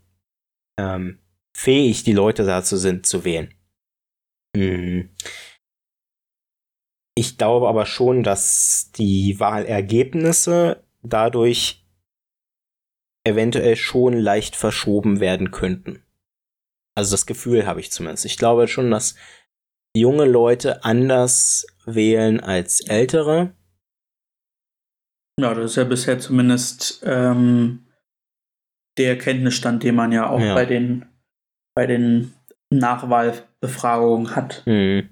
ähm, 0.77 1.19
fähig 1.55 2.03
die 2.03 2.13
Leute 2.13 2.45
dazu 2.45 2.77
sind, 2.77 3.05
zu 3.05 3.23
wählen. 3.23 3.53
Hm. 4.55 5.09
Ich 7.15 7.37
glaube 7.37 7.67
aber 7.67 7.85
schon, 7.85 8.23
dass 8.23 8.91
die 8.97 9.39
Wahlergebnisse 9.39 10.83
dadurch 11.01 11.85
eventuell 13.25 13.75
schon 13.75 14.13
leicht 14.13 14.55
verschoben 14.55 15.19
werden 15.19 15.51
könnten. 15.51 16.03
Also 16.95 17.11
das 17.11 17.25
Gefühl 17.25 17.65
habe 17.65 17.79
ich 17.79 17.91
zumindest. 17.91 18.25
Ich 18.25 18.37
glaube 18.37 18.67
schon, 18.67 18.91
dass 18.91 19.15
junge 19.95 20.25
Leute 20.25 20.83
anders 20.83 21.65
wählen 21.85 22.39
als 22.39 22.81
ältere. 22.81 23.55
Ja, 25.41 25.53
das 25.53 25.71
ist 25.71 25.77
ja 25.77 25.83
bisher 25.83 26.19
zumindest 26.19 27.01
ähm, 27.05 27.87
der 28.97 29.17
Kenntnisstand, 29.17 29.83
den 29.83 29.95
man 29.95 30.11
ja 30.11 30.29
auch 30.29 30.39
ja. 30.39 30.53
bei 30.53 30.65
den 30.65 31.05
bei 31.75 31.87
den 31.87 32.33
Nachwahlbefragungen 32.71 34.35
hat. 34.35 34.65
Hm. 34.65 35.09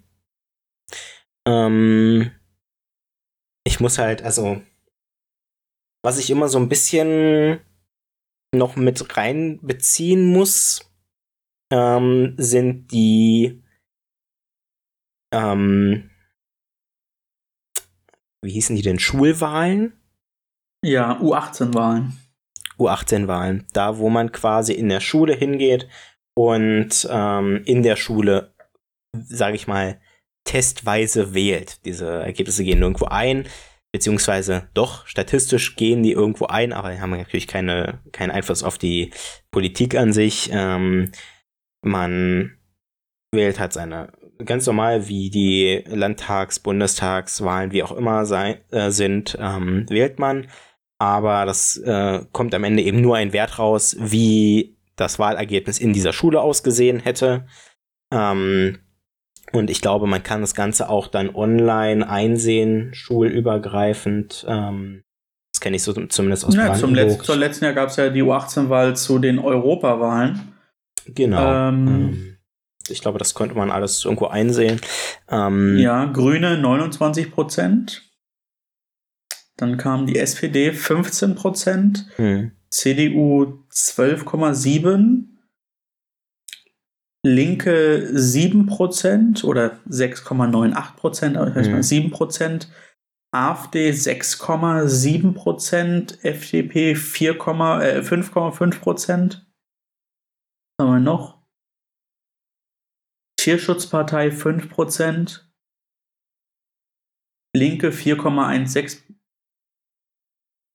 Ähm, 1.47 2.31
ich 3.65 3.79
muss 3.79 3.97
halt, 3.97 4.21
also, 4.21 4.61
was 6.03 6.19
ich 6.19 6.29
immer 6.29 6.49
so 6.49 6.59
ein 6.59 6.69
bisschen 6.69 7.61
noch 8.53 8.75
mit 8.75 9.15
reinbeziehen 9.15 10.25
muss, 10.25 10.91
ähm, 11.71 12.35
sind 12.37 12.91
die, 12.91 13.63
ähm, 15.33 16.09
wie 18.41 18.51
hießen 18.51 18.75
die 18.75 18.81
denn, 18.81 18.99
Schulwahlen? 18.99 19.96
Ja, 20.83 21.19
U18-Wahlen. 21.19 22.17
U18-Wahlen. 22.77 23.67
Da, 23.73 23.97
wo 23.97 24.09
man 24.09 24.31
quasi 24.31 24.73
in 24.73 24.89
der 24.89 24.99
Schule 24.99 25.33
hingeht 25.33 25.87
und 26.35 27.07
ähm, 27.09 27.63
in 27.65 27.83
der 27.83 27.95
Schule, 27.95 28.53
sage 29.13 29.55
ich 29.55 29.67
mal, 29.67 29.99
testweise 30.43 31.33
wählt. 31.33 31.83
Diese 31.85 32.07
Ergebnisse 32.07 32.63
gehen 32.63 32.81
irgendwo 32.81 33.05
ein, 33.05 33.47
beziehungsweise 33.91 34.69
doch, 34.73 35.05
statistisch 35.07 35.75
gehen 35.75 36.03
die 36.03 36.13
irgendwo 36.13 36.45
ein, 36.45 36.73
aber 36.73 36.91
die 36.91 37.01
haben 37.01 37.11
natürlich 37.11 37.47
keine, 37.47 37.99
keinen 38.11 38.31
Einfluss 38.31 38.63
auf 38.63 38.77
die 38.77 39.11
Politik 39.51 39.95
an 39.95 40.13
sich. 40.13 40.49
Ähm, 40.53 41.11
man 41.83 42.57
wählt 43.33 43.59
halt 43.59 43.73
seine 43.73 44.13
ganz 44.43 44.65
normal, 44.65 45.07
wie 45.07 45.29
die 45.29 45.83
Landtags-, 45.87 46.59
Bundestagswahlen, 46.59 47.71
wie 47.71 47.83
auch 47.83 47.91
immer 47.91 48.25
sei, 48.25 48.61
äh, 48.71 48.91
sind, 48.91 49.37
ähm, 49.39 49.85
wählt 49.89 50.19
man. 50.19 50.47
Aber 50.99 51.45
das 51.45 51.77
äh, 51.77 52.21
kommt 52.31 52.55
am 52.55 52.63
Ende 52.63 52.83
eben 52.83 53.01
nur 53.01 53.17
ein 53.17 53.33
Wert 53.33 53.59
raus, 53.59 53.95
wie 53.99 54.77
das 54.95 55.19
Wahlergebnis 55.19 55.79
in 55.79 55.93
dieser 55.93 56.13
Schule 56.13 56.41
ausgesehen 56.41 56.99
hätte. 56.99 57.45
Ähm, 58.11 58.79
und 59.53 59.69
ich 59.69 59.81
glaube, 59.81 60.07
man 60.07 60.23
kann 60.23 60.41
das 60.41 60.55
Ganze 60.55 60.89
auch 60.89 61.07
dann 61.07 61.33
online 61.33 62.07
einsehen, 62.09 62.93
schulübergreifend. 62.93 64.45
Ähm, 64.47 65.03
das 65.53 65.61
kenne 65.61 65.77
ich 65.77 65.83
so 65.83 65.93
zumindest 65.93 66.45
aus 66.45 66.55
ja, 66.55 66.73
zum 66.73 66.93
Letz 66.93 67.23
Zur 67.23 67.35
letzten 67.35 67.65
Jahr 67.65 67.73
gab 67.73 67.89
es 67.89 67.95
ja 67.95 68.09
die 68.09 68.23
U18-Wahl 68.23 68.95
zu 68.95 69.19
den 69.19 69.39
Europawahlen. 69.39 70.53
Genau. 71.05 71.69
Ähm, 71.69 71.87
ähm, 71.87 72.36
ich 72.89 73.01
glaube, 73.01 73.19
das 73.19 73.33
konnte 73.33 73.55
man 73.55 73.71
alles 73.71 74.05
irgendwo 74.05 74.27
einsehen. 74.27 74.79
Ähm, 75.29 75.77
ja, 75.77 76.05
Grüne 76.05 76.57
29 76.57 77.31
Prozent. 77.31 78.03
Dann 79.57 79.77
kam 79.77 80.05
die 80.05 80.19
SPD 80.19 80.71
15 80.71 81.35
Prozent. 81.35 82.05
Hm. 82.17 82.51
CDU 82.69 83.63
12,7, 83.71 85.23
Linke 87.25 88.11
7% 88.13 89.43
oder 89.43 89.79
6,98%, 89.89 91.37
aber 91.37 91.47
ich 91.49 91.55
weiß 91.55 91.67
mhm. 91.67 91.73
mal 91.73 91.81
7%, 91.81 92.67
AfD 93.31 93.89
6,7%, 93.91 96.23
FDP 96.23 96.93
5,5%. 96.93 99.41
Was 100.77 100.85
haben 100.85 100.93
wir 100.93 100.99
noch? 100.99 101.36
Tierschutzpartei 103.47 104.27
5%, 104.27 105.39
Linke 107.55 107.91
4,16%. 107.91 109.03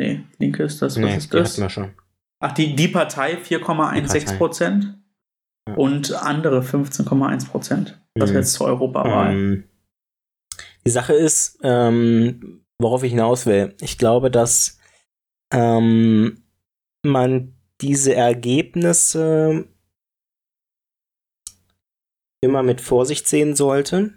Nee, 0.01 0.25
Linke 0.39 0.63
ist 0.63 0.81
das. 0.81 0.97
Was 0.97 1.03
nee, 1.03 1.15
ist 1.15 1.35
das? 1.35 1.57
Die 1.57 1.69
schon. 1.69 1.91
Ach, 2.41 2.53
die, 2.53 2.75
die 2.75 2.89
Partei 2.89 3.35
4,16 3.35 4.39
Prozent 4.39 4.99
ja. 5.69 5.75
und 5.75 6.15
andere 6.15 6.63
15,1 6.63 7.51
Prozent. 7.51 8.03
Das 8.15 8.31
mhm. 8.31 8.37
jetzt 8.37 8.55
zur 8.55 8.69
Europawahl. 8.69 9.35
Ähm, 9.35 9.65
die 10.87 10.91
Sache 10.91 11.13
ist, 11.13 11.59
ähm, 11.63 12.65
worauf 12.79 13.03
ich 13.03 13.11
hinaus 13.11 13.45
will. 13.45 13.77
Ich 13.83 13.99
glaube, 13.99 14.31
dass 14.31 14.81
ähm, 15.53 16.43
man 17.05 17.53
diese 17.83 18.15
Ergebnisse 18.15 19.69
immer 22.43 22.63
mit 22.63 22.81
Vorsicht 22.81 23.27
sehen 23.27 23.57
sollte. 23.57 24.13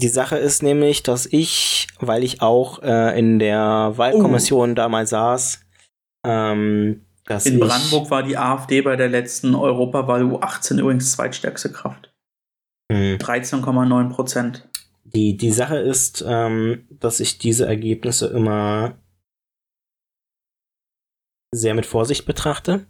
Die 0.00 0.08
Sache 0.08 0.36
ist 0.36 0.62
nämlich, 0.62 1.02
dass 1.02 1.26
ich, 1.26 1.86
weil 1.98 2.24
ich 2.24 2.42
auch 2.42 2.82
äh, 2.82 3.18
in 3.18 3.38
der 3.38 3.92
Wahlkommission 3.96 4.72
oh. 4.72 4.74
damals 4.74 5.10
saß, 5.10 5.60
ähm, 6.26 7.04
in 7.44 7.58
Brandenburg 7.58 8.10
war 8.10 8.22
die 8.22 8.36
AfD 8.36 8.82
bei 8.82 8.96
der 8.96 9.08
letzten 9.08 9.54
Europawahl 9.54 10.24
U18 10.24 10.78
übrigens 10.78 11.12
zweitstärkste 11.12 11.72
Kraft. 11.72 12.12
13,9 12.92 13.98
hm. 13.98 14.08
Prozent. 14.10 14.68
Die, 15.04 15.36
die 15.36 15.50
Sache 15.50 15.78
ist, 15.78 16.22
ähm, 16.26 16.86
dass 16.90 17.20
ich 17.20 17.38
diese 17.38 17.66
Ergebnisse 17.66 18.26
immer 18.26 18.98
sehr 21.54 21.74
mit 21.74 21.86
Vorsicht 21.86 22.26
betrachte, 22.26 22.86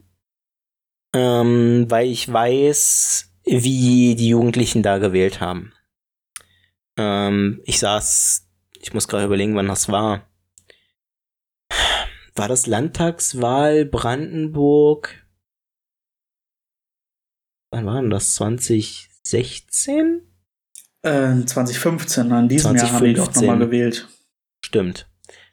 ähm, 1.14 1.86
weil 1.88 2.08
ich 2.08 2.32
weiß, 2.32 3.33
wie 3.44 4.14
die 4.14 4.28
Jugendlichen 4.28 4.82
da 4.82 4.98
gewählt 4.98 5.40
haben. 5.40 5.72
Ähm, 6.96 7.60
ich 7.64 7.78
saß, 7.78 8.48
ich 8.80 8.94
muss 8.94 9.08
gerade 9.08 9.24
überlegen, 9.24 9.56
wann 9.56 9.68
das 9.68 9.88
war. 9.88 10.28
War 12.34 12.48
das 12.48 12.66
Landtagswahl 12.66 13.84
Brandenburg? 13.84 15.24
Wann 17.70 17.86
war 17.86 18.00
denn 18.00 18.10
das? 18.10 18.34
2016? 18.34 20.22
Äh, 21.02 21.44
2015, 21.44 22.32
an 22.32 22.48
diesem 22.48 22.76
2015. 22.76 22.76
Jahr 22.76 22.92
haben 22.92 23.04
die 23.04 23.14
doch 23.14 23.34
nochmal 23.34 23.58
gewählt. 23.58 24.08
Stimmt. 24.64 25.08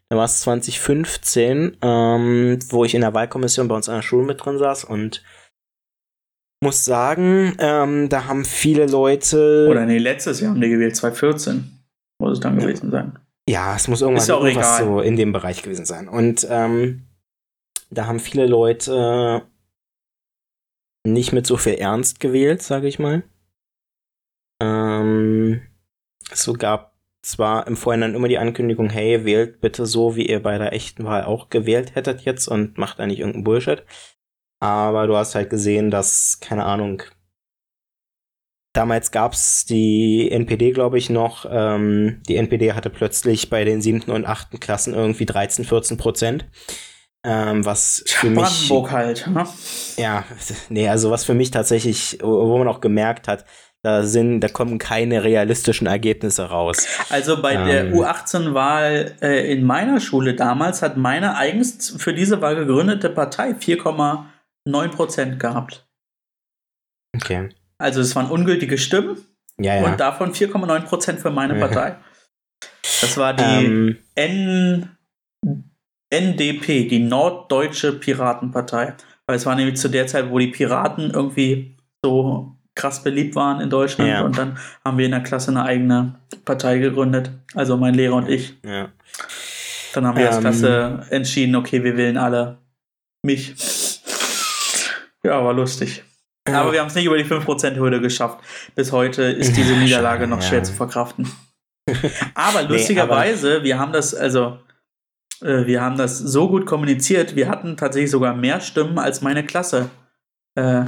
Da 0.08 0.16
war 0.16 0.24
es 0.24 0.40
2015, 0.40 1.78
ähm, 1.80 2.58
wo 2.68 2.84
ich 2.84 2.94
in 2.94 3.00
der 3.00 3.14
Wahlkommission 3.14 3.68
bei 3.68 3.74
uns 3.74 3.88
an 3.88 3.96
der 3.96 4.02
Schule 4.02 4.26
mit 4.26 4.44
drin 4.44 4.58
saß 4.58 4.84
und 4.84 5.22
muss 6.62 6.84
sagen, 6.84 7.56
ähm, 7.58 8.08
da 8.08 8.26
haben 8.26 8.44
viele 8.44 8.86
Leute. 8.86 9.66
Oder 9.68 9.84
nee, 9.84 9.98
letztes 9.98 10.40
Jahr 10.40 10.52
haben 10.52 10.60
die 10.60 10.68
gewählt, 10.68 10.96
2014 10.96 11.82
muss 12.18 12.32
es 12.32 12.40
dann 12.40 12.58
gewesen 12.58 12.90
sein. 12.90 13.18
Ja, 13.48 13.74
es 13.74 13.88
muss 13.88 14.00
irgendwas, 14.00 14.28
ja 14.28 14.38
irgendwas 14.38 14.78
so 14.78 15.00
in 15.00 15.16
dem 15.16 15.32
Bereich 15.32 15.62
gewesen 15.62 15.84
sein. 15.84 16.08
Und 16.08 16.46
ähm, 16.48 17.02
da 17.90 18.06
haben 18.06 18.20
viele 18.20 18.46
Leute 18.46 19.42
nicht 21.04 21.32
mit 21.32 21.46
so 21.48 21.56
viel 21.56 21.74
Ernst 21.74 22.20
gewählt, 22.20 22.62
sage 22.62 22.86
ich 22.86 23.00
mal. 23.00 23.24
Ähm, 24.62 25.62
es 26.30 26.48
gab 26.58 26.92
zwar 27.22 27.66
im 27.66 27.76
Vorhinein 27.76 28.14
immer 28.14 28.28
die 28.28 28.38
Ankündigung, 28.38 28.88
hey, 28.88 29.24
wählt 29.24 29.60
bitte 29.60 29.84
so, 29.84 30.14
wie 30.14 30.26
ihr 30.26 30.40
bei 30.40 30.58
der 30.58 30.72
echten 30.72 31.04
Wahl 31.04 31.24
auch 31.24 31.50
gewählt 31.50 31.96
hättet 31.96 32.20
jetzt 32.20 32.46
und 32.46 32.78
macht 32.78 33.00
da 33.00 33.06
nicht 33.06 33.18
irgendeinen 33.18 33.44
Bullshit. 33.44 33.82
Aber 34.62 35.08
du 35.08 35.16
hast 35.16 35.34
halt 35.34 35.50
gesehen, 35.50 35.90
dass, 35.90 36.38
keine 36.40 36.64
Ahnung, 36.64 37.02
damals 38.72 39.10
gab 39.10 39.32
es 39.32 39.64
die 39.64 40.30
NPD, 40.30 40.70
glaube 40.70 40.98
ich, 40.98 41.10
noch. 41.10 41.46
Ähm, 41.50 42.22
die 42.28 42.36
NPD 42.36 42.72
hatte 42.72 42.88
plötzlich 42.88 43.50
bei 43.50 43.64
den 43.64 43.82
siebten 43.82 44.12
und 44.12 44.24
achten 44.24 44.60
Klassen 44.60 44.94
irgendwie 44.94 45.26
13, 45.26 45.64
14 45.64 45.96
Prozent. 45.96 46.44
Ähm, 47.24 47.64
was 47.66 48.04
für 48.06 48.30
mich. 48.30 48.38
Brandenburg 48.38 48.92
halt, 48.92 49.26
ne? 49.26 49.48
Ja, 49.96 50.24
nee, 50.68 50.88
also 50.88 51.10
was 51.10 51.24
für 51.24 51.34
mich 51.34 51.50
tatsächlich, 51.50 52.18
wo 52.22 52.56
man 52.56 52.68
auch 52.68 52.80
gemerkt 52.80 53.26
hat, 53.26 53.44
da 53.82 54.04
sind, 54.04 54.42
da 54.42 54.48
kommen 54.48 54.78
keine 54.78 55.24
realistischen 55.24 55.88
Ergebnisse 55.88 56.44
raus. 56.44 56.86
Also 57.10 57.42
bei 57.42 57.54
ähm, 57.54 57.66
der 57.66 57.92
U18-Wahl 57.92 59.16
äh, 59.20 59.52
in 59.52 59.64
meiner 59.64 59.98
Schule 59.98 60.34
damals 60.34 60.82
hat 60.82 60.96
meine 60.96 61.36
eigens 61.36 61.96
für 61.98 62.14
diese 62.14 62.40
Wahl 62.40 62.54
gegründete 62.54 63.10
Partei 63.10 63.56
4, 63.56 63.78
9% 64.68 65.36
gehabt. 65.36 65.86
Okay. 67.14 67.50
Also 67.78 68.00
es 68.00 68.14
waren 68.14 68.30
ungültige 68.30 68.78
Stimmen 68.78 69.18
ja, 69.58 69.76
ja. 69.76 69.84
und 69.84 70.00
davon 70.00 70.32
4,9% 70.32 71.18
für 71.18 71.30
meine 71.30 71.56
Partei. 71.56 71.96
Das 73.00 73.16
war 73.16 73.34
die 73.34 73.42
ähm. 73.42 73.98
N 74.14 74.96
NDP, 76.10 76.88
die 76.88 76.98
Norddeutsche 76.98 77.92
Piratenpartei. 77.92 78.94
Weil 79.26 79.36
es 79.36 79.46
war 79.46 79.54
nämlich 79.54 79.76
zu 79.76 79.88
der 79.88 80.06
Zeit, 80.06 80.30
wo 80.30 80.38
die 80.38 80.48
Piraten 80.48 81.10
irgendwie 81.10 81.76
so 82.04 82.54
krass 82.74 83.02
beliebt 83.02 83.34
waren 83.34 83.60
in 83.60 83.70
Deutschland. 83.70 84.10
Ja. 84.10 84.22
Und 84.22 84.36
dann 84.36 84.58
haben 84.84 84.98
wir 84.98 85.06
in 85.06 85.12
der 85.12 85.22
Klasse 85.22 85.50
eine 85.50 85.64
eigene 85.64 86.20
Partei 86.44 86.78
gegründet. 86.78 87.30
Also 87.54 87.76
mein 87.76 87.94
Lehrer 87.94 88.16
und 88.16 88.28
ich. 88.28 88.54
Ja. 88.64 88.92
Dann 89.94 90.06
haben 90.06 90.16
wir 90.16 90.26
ähm. 90.26 90.32
als 90.32 90.40
Klasse 90.40 91.06
entschieden, 91.10 91.56
okay, 91.56 91.82
wir 91.82 91.96
wählen 91.96 92.16
alle 92.16 92.58
mich. 93.22 93.54
Ja, 95.24 95.44
war 95.44 95.52
lustig. 95.52 96.04
Aber 96.48 96.72
wir 96.72 96.80
haben 96.80 96.88
es 96.88 96.94
nicht 96.96 97.04
über 97.04 97.16
die 97.16 97.24
5%-Hürde 97.24 98.00
geschafft. 98.00 98.40
Bis 98.74 98.90
heute 98.90 99.22
ist 99.22 99.56
diese 99.56 99.74
Ja, 99.74 99.78
Niederlage 99.80 100.26
noch 100.26 100.40
ja. 100.42 100.48
schwer 100.48 100.62
zu 100.64 100.72
verkraften. 100.72 101.30
Aber 102.34 102.62
Nee, 102.62 102.68
lustigerweise, 102.68 103.62
wir 103.62 103.78
haben 103.78 103.92
das, 103.92 104.14
also, 104.14 104.58
äh, 105.40 105.66
wir 105.66 105.80
haben 105.80 105.96
das 105.96 106.18
so 106.18 106.48
gut 106.48 106.66
kommuniziert, 106.66 107.36
wir 107.36 107.48
hatten 107.48 107.76
tatsächlich 107.76 108.10
sogar 108.10 108.34
mehr 108.34 108.60
Stimmen, 108.60 108.98
als 108.98 109.20
meine 109.22 109.44
Klasse 109.44 109.90
äh, 110.58 110.84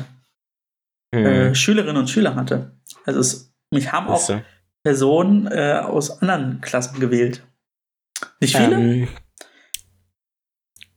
äh, 1.12 1.48
Hm. 1.48 1.54
Schülerinnen 1.54 1.96
und 1.96 2.10
Schüler 2.10 2.34
hatte. 2.34 2.72
Also, 3.06 3.20
es, 3.20 3.54
mich 3.70 3.92
haben 3.92 4.08
auch. 4.08 4.28
Personen 4.82 5.46
äh, 5.46 5.80
aus 5.82 6.20
anderen 6.20 6.60
Klassen 6.60 7.00
gewählt. 7.00 7.42
Nicht 8.40 8.54
viele? 8.56 8.76
Ähm, 8.76 9.08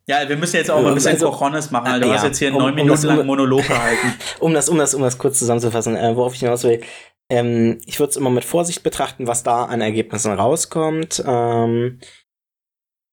Ja, 0.10 0.28
wir 0.30 0.38
müssen 0.38 0.56
jetzt 0.56 0.72
auch 0.72 0.82
mal 0.82 0.90
ein 0.90 0.94
bisschen 0.96 1.14
Also- 1.14 1.32
Cojones 1.32 1.70
machen. 1.72 1.88
Alter. 1.88 2.00
Du 2.06 2.08
Ja, 2.08 2.14
hast 2.16 2.24
jetzt 2.24 2.38
hier 2.40 2.54
um- 2.54 2.60
neun 2.60 2.70
um 2.70 2.76
Minuten 2.76 2.92
das- 2.92 3.04
lang 3.04 3.26
Monolog 3.26 3.68
gehalten. 3.68 4.14
um 4.40 4.54
das, 4.54 4.70
um 4.70 4.78
das, 4.78 4.94
um 4.94 5.02
das 5.02 5.18
kurz 5.18 5.38
zusammenzufassen, 5.40 5.96
äh, 5.98 6.16
worauf 6.16 6.34
ich 6.34 6.40
hinaus 6.40 6.64
will. 6.64 6.82
Ähm, 7.30 7.80
ich 7.86 8.00
würde 8.00 8.12
es 8.12 8.16
immer 8.18 8.30
mit 8.30 8.46
Vorsicht 8.46 8.84
betrachten, 8.84 9.28
was 9.28 9.44
da 9.44 9.66
an 9.66 9.82
Ergebnissen 9.82 10.32
rauskommt. 10.32 11.22
Ähm, 11.28 12.00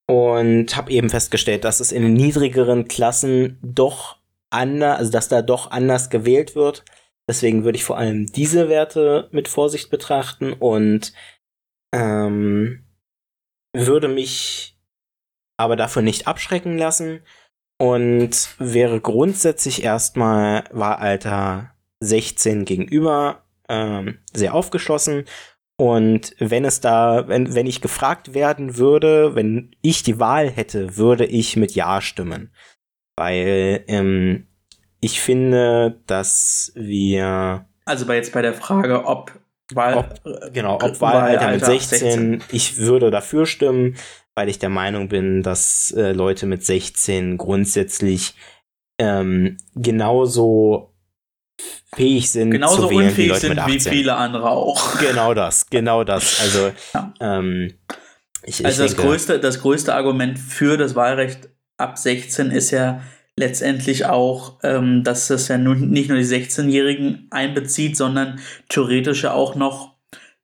und 0.09 0.76
habe 0.76 0.92
eben 0.92 1.09
festgestellt, 1.11 1.64
dass 1.64 1.80
es 1.80 1.90
in 1.90 2.03
den 2.03 2.12
niedrigeren 2.12 2.86
Klassen 2.88 3.59
doch 3.62 4.18
anders, 4.51 4.99
also 4.99 5.11
dass 5.12 5.28
da 5.28 5.42
doch 5.42 5.70
anders 5.70 6.11
gewählt 6.11 6.55
wird. 6.55 6.84
Deswegen 7.28 7.64
würde 7.64 7.76
ich 7.76 7.84
vor 7.84 7.97
allem 7.97 8.26
diese 8.26 8.68
Werte 8.68 9.28
mit 9.32 9.49
Vorsicht 9.49 9.90
betrachten 9.90 10.53
und 10.53 11.12
ähm, 11.95 12.84
würde 13.74 14.09
mich 14.09 14.74
aber 15.57 15.76
dafür 15.76 16.02
nicht 16.02 16.26
abschrecken 16.26 16.78
lassen 16.78 17.20
und 17.78 18.48
wäre 18.59 19.00
grundsätzlich 19.00 19.82
erstmal 19.82 20.64
Wahlalter 20.70 21.74
16 22.00 22.64
gegenüber 22.64 23.42
ähm, 23.68 24.18
sehr 24.32 24.55
aufgeschlossen. 24.55 25.24
Und 25.76 26.36
wenn 26.38 26.64
es 26.64 26.80
da, 26.80 27.26
wenn, 27.26 27.55
wenn 27.55 27.66
ich 27.66 27.80
gefragt 27.80 28.32
werden 28.32 28.76
würde, 28.76 29.34
wenn 29.34 29.74
ich 29.82 30.02
die 30.05 30.20
Wahl 30.20 30.48
hätte, 30.48 30.96
würde 30.96 31.26
ich 31.26 31.57
mit 31.57 31.74
Ja 31.74 32.00
stimmen. 32.00 32.52
Weil 33.16 33.84
ähm, 33.88 34.46
ich 35.00 35.20
finde, 35.20 36.00
dass 36.07 36.72
wir 36.74 37.66
Also 37.84 38.07
bei 38.07 38.16
jetzt 38.16 38.32
bei 38.32 38.42
der 38.42 38.55
Frage, 38.55 39.05
ob 39.05 39.32
Wahl, 39.72 39.96
ob, 39.96 40.52
genau, 40.52 40.76
ob 40.76 41.00
Wahlalter 41.00 41.50
mit 41.50 41.62
Wahlalter 41.62 41.64
16, 41.64 42.44
ich 42.52 42.78
würde 42.78 43.11
dafür 43.11 43.46
stimmen, 43.46 43.96
weil 44.35 44.49
ich 44.49 44.59
der 44.59 44.68
Meinung 44.68 45.09
bin, 45.09 45.43
dass 45.43 45.93
äh, 45.93 46.12
Leute 46.12 46.47
mit 46.47 46.64
16 46.64 47.39
grundsätzlich 47.39 48.35
ähm, 48.99 49.57
genauso 49.74 50.95
fähig 51.95 52.30
sind 52.30 52.51
genauso 52.51 52.82
zu 52.82 52.91
wählen 52.91 53.01
wie 53.01 53.05
unfähig 53.07 53.28
Leute 53.28 53.41
sind 53.41 53.51
mit 53.51 53.66
wie 53.66 53.76
18. 53.76 53.93
viele 53.93 54.14
andere 54.16 54.51
auch. 54.51 54.99
Genau 55.01 55.35
das, 55.35 55.66
genau 55.66 56.05
das. 56.05 56.41
Also, 56.41 56.72
Ja. 56.93 57.14
ähm, 57.20 57.74
ich, 58.47 58.61
ich 58.61 58.66
Also 58.66 58.82
das 58.82 58.95
denke, 58.95 59.09
größte, 59.09 59.41
das 59.41 59.61
größte 59.61 59.95
Argument 59.95 60.39
für 60.39 60.76
das 60.76 60.95
Wahlrecht 60.95 61.49
ab 61.78 61.97
16 61.99 62.51
ist 62.51 62.70
ja 62.72 63.03
letztendlich 63.37 64.05
auch, 64.07 64.59
ähm, 64.62 65.03
dass 65.03 65.28
das 65.28 65.49
ja 65.49 65.59
nun 65.59 65.91
nicht 65.91 66.09
nur 66.09 66.18
die 66.18 66.24
16-Jährigen 66.24 67.26
einbezieht, 67.30 67.97
sondern 67.97 68.39
theoretisch 68.68 69.24
ja 69.24 69.32
auch 69.32 69.55
noch 69.55 69.97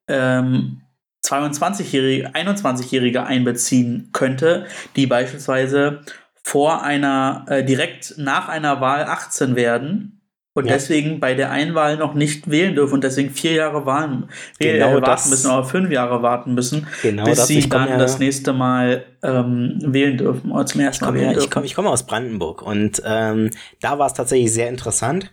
ähm, 0.09 0.82
22-Jährige, 1.31 2.31
21-Jährige 2.35 3.24
einbeziehen 3.24 4.11
könnte, 4.12 4.66
die 4.97 5.07
beispielsweise 5.07 6.01
vor 6.43 6.83
einer, 6.83 7.45
äh, 7.49 7.64
direkt 7.64 8.14
nach 8.16 8.49
einer 8.49 8.81
Wahl 8.81 9.05
18 9.05 9.55
werden 9.57 10.16
und 10.53 10.66
Ja. 10.66 10.72
deswegen 10.72 11.20
bei 11.20 11.35
der 11.35 11.51
Einwahl 11.53 11.97
noch 11.97 12.14
nicht 12.14 12.51
wählen 12.51 12.74
dürfen 12.74 12.95
und 12.95 13.05
deswegen 13.05 13.31
vier 13.31 13.53
Jahre 13.53 13.87
wahlen, 13.87 14.28
Genau 14.59 14.99
äh, 14.99 15.03
warten 15.03 15.31
müssen 15.31 15.51
oder 15.51 15.64
fünf 15.64 15.91
Jahre 15.91 16.22
warten 16.22 16.55
müssen, 16.55 16.87
genau 17.03 17.24
bis 17.26 17.37
das, 17.37 17.47
sie 17.47 17.61
komm 17.61 17.70
dann 17.70 17.89
ja- 17.91 17.97
das 17.99 18.18
nächste 18.18 18.53
Mal 18.53 19.05
ähm, 19.22 19.78
wählen 19.81 20.16
dürfen 20.18 20.51
oder 20.51 20.66
zum 20.66 20.81
Ich 20.81 20.87
ersten 20.87 21.05
Mal 21.05 21.09
komme 21.11 21.18
wählen 21.20 21.31
ja, 21.33 21.37
ich 21.39 21.45
dürfen. 21.45 21.51
komm, 21.53 21.64
ich 21.64 21.74
komme 21.74 21.91
aus 21.91 22.05
Brandenburg 22.07 22.62
und 22.62 23.01
ähm, 23.05 23.51
da 23.81 23.99
war 23.99 24.07
es 24.07 24.14
tatsächlich 24.14 24.53
sehr 24.53 24.68
interessant. 24.68 25.31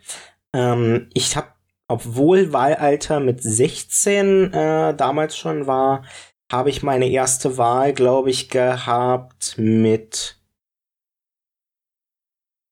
Ähm, 0.54 1.08
ich 1.14 1.36
habe, 1.36 1.48
obwohl 1.88 2.52
Wahlalter 2.54 3.20
mit 3.20 3.42
16 3.42 4.54
äh, 4.54 4.96
damals 4.96 5.38
schon 5.38 5.68
war, 5.68 6.04
habe 6.52 6.70
ich 6.70 6.84
meine 6.84 7.10
erste 7.10 7.58
Wahl, 7.58 7.94
glaube 7.94 8.30
ich, 8.30 8.50
gehabt 8.50 9.56
mit. 9.58 10.40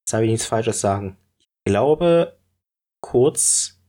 Jetzt 0.06 0.14
habe 0.14 0.26
ich 0.26 0.32
nichts 0.32 0.46
Falsches 0.46 0.82
sagen. 0.82 1.18
Ich 1.40 1.72
glaube, 1.72 2.38
kurz. 3.02 3.82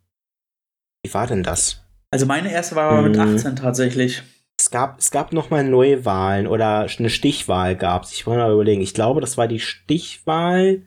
Wie 1.04 1.12
war 1.14 1.26
denn 1.26 1.42
das? 1.42 1.82
Also 2.10 2.26
meine 2.26 2.50
erste 2.50 2.74
war 2.76 2.90
aber 2.90 3.02
mit 3.02 3.16
Mhm. 3.16 3.36
18 3.36 3.56
tatsächlich. 3.56 4.22
Es 4.58 4.70
gab, 4.70 4.98
es 4.98 5.10
gab 5.10 5.32
noch 5.32 5.50
mal 5.50 5.62
Neuwahlen 5.62 6.46
oder 6.46 6.86
eine 6.98 7.10
Stichwahl 7.10 7.76
gab 7.76 8.04
es. 8.04 8.12
Ich 8.12 8.26
wollte 8.26 8.42
mal 8.42 8.52
überlegen. 8.52 8.80
Ich 8.80 8.94
glaube, 8.94 9.20
das 9.20 9.36
war 9.36 9.46
die 9.48 9.60
Stichwahl 9.60 10.82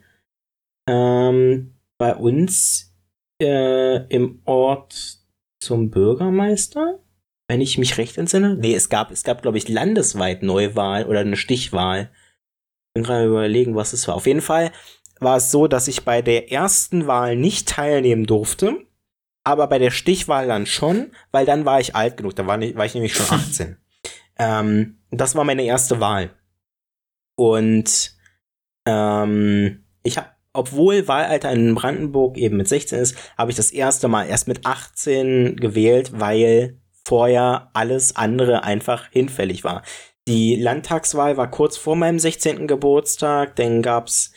ähm, 0.88 1.76
bei 1.98 2.14
uns 2.16 2.89
äh, 3.40 4.06
im 4.08 4.40
Ort 4.44 5.18
zum 5.60 5.90
Bürgermeister, 5.90 7.00
wenn 7.48 7.60
ich 7.60 7.78
mich 7.78 7.98
recht 7.98 8.16
entsinne. 8.18 8.56
Nee, 8.56 8.74
es 8.74 8.88
gab, 8.88 9.10
es 9.10 9.24
gab, 9.24 9.42
glaube 9.42 9.58
ich, 9.58 9.68
landesweit 9.68 10.42
Neuwahl 10.42 11.06
oder 11.06 11.20
eine 11.20 11.36
Stichwahl. 11.36 12.10
Ich 12.88 12.94
bin 12.94 13.04
gerade 13.04 13.26
überlegen, 13.26 13.74
was 13.74 13.92
es 13.92 14.06
war. 14.08 14.14
Auf 14.14 14.26
jeden 14.26 14.40
Fall 14.40 14.72
war 15.20 15.36
es 15.36 15.50
so, 15.50 15.66
dass 15.66 15.88
ich 15.88 16.04
bei 16.04 16.22
der 16.22 16.50
ersten 16.50 17.06
Wahl 17.06 17.36
nicht 17.36 17.68
teilnehmen 17.68 18.24
durfte, 18.24 18.86
aber 19.44 19.66
bei 19.66 19.78
der 19.78 19.90
Stichwahl 19.90 20.46
dann 20.46 20.66
schon, 20.66 21.12
weil 21.30 21.46
dann 21.46 21.64
war 21.64 21.80
ich 21.80 21.94
alt 21.94 22.16
genug, 22.16 22.34
da 22.36 22.46
war, 22.46 22.56
nicht, 22.56 22.76
war 22.76 22.86
ich 22.86 22.94
nämlich 22.94 23.14
schon 23.14 23.26
18. 23.30 23.76
ähm, 24.38 24.98
das 25.10 25.34
war 25.34 25.44
meine 25.44 25.64
erste 25.64 26.00
Wahl. 26.00 26.30
Und 27.36 28.16
ähm, 28.86 29.84
ich 30.02 30.16
habe, 30.16 30.29
obwohl 30.52 31.06
Wahlalter 31.06 31.50
in 31.52 31.74
Brandenburg 31.74 32.36
eben 32.36 32.56
mit 32.56 32.68
16 32.68 32.98
ist, 32.98 33.16
habe 33.38 33.50
ich 33.50 33.56
das 33.56 33.70
erste 33.70 34.08
Mal 34.08 34.24
erst 34.28 34.48
mit 34.48 34.66
18 34.66 35.56
gewählt, 35.56 36.12
weil 36.18 36.80
vorher 37.04 37.70
alles 37.72 38.16
andere 38.16 38.64
einfach 38.64 39.08
hinfällig 39.10 39.64
war. 39.64 39.82
Die 40.28 40.56
Landtagswahl 40.56 41.36
war 41.36 41.50
kurz 41.50 41.76
vor 41.76 41.96
meinem 41.96 42.18
16. 42.18 42.66
Geburtstag, 42.66 43.56
dann 43.56 43.82
gab's 43.82 44.32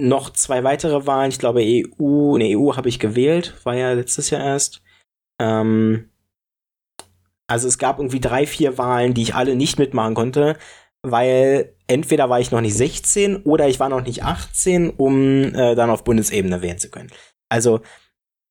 noch 0.00 0.30
zwei 0.30 0.62
weitere 0.64 1.06
Wahlen. 1.06 1.30
Ich 1.30 1.38
glaube, 1.38 1.60
EU, 1.60 2.36
ne, 2.36 2.56
EU 2.56 2.76
habe 2.76 2.88
ich 2.88 3.00
gewählt, 3.00 3.54
war 3.64 3.74
ja 3.74 3.92
letztes 3.92 4.30
Jahr 4.30 4.44
erst. 4.44 4.82
Ähm, 5.40 6.10
also 7.48 7.66
es 7.66 7.78
gab 7.78 7.98
irgendwie 7.98 8.20
drei, 8.20 8.46
vier 8.46 8.78
Wahlen, 8.78 9.14
die 9.14 9.22
ich 9.22 9.34
alle 9.34 9.56
nicht 9.56 9.78
mitmachen 9.78 10.14
konnte, 10.14 10.56
weil 11.02 11.74
entweder 11.88 12.30
war 12.30 12.38
ich 12.38 12.50
noch 12.50 12.60
nicht 12.60 12.76
16 12.76 13.42
oder 13.42 13.68
ich 13.68 13.80
war 13.80 13.88
noch 13.88 14.02
nicht 14.04 14.22
18, 14.22 14.90
um 14.90 15.54
äh, 15.54 15.74
dann 15.74 15.90
auf 15.90 16.04
Bundesebene 16.04 16.62
wählen 16.62 16.78
zu 16.78 16.90
können. 16.90 17.10
Also 17.48 17.80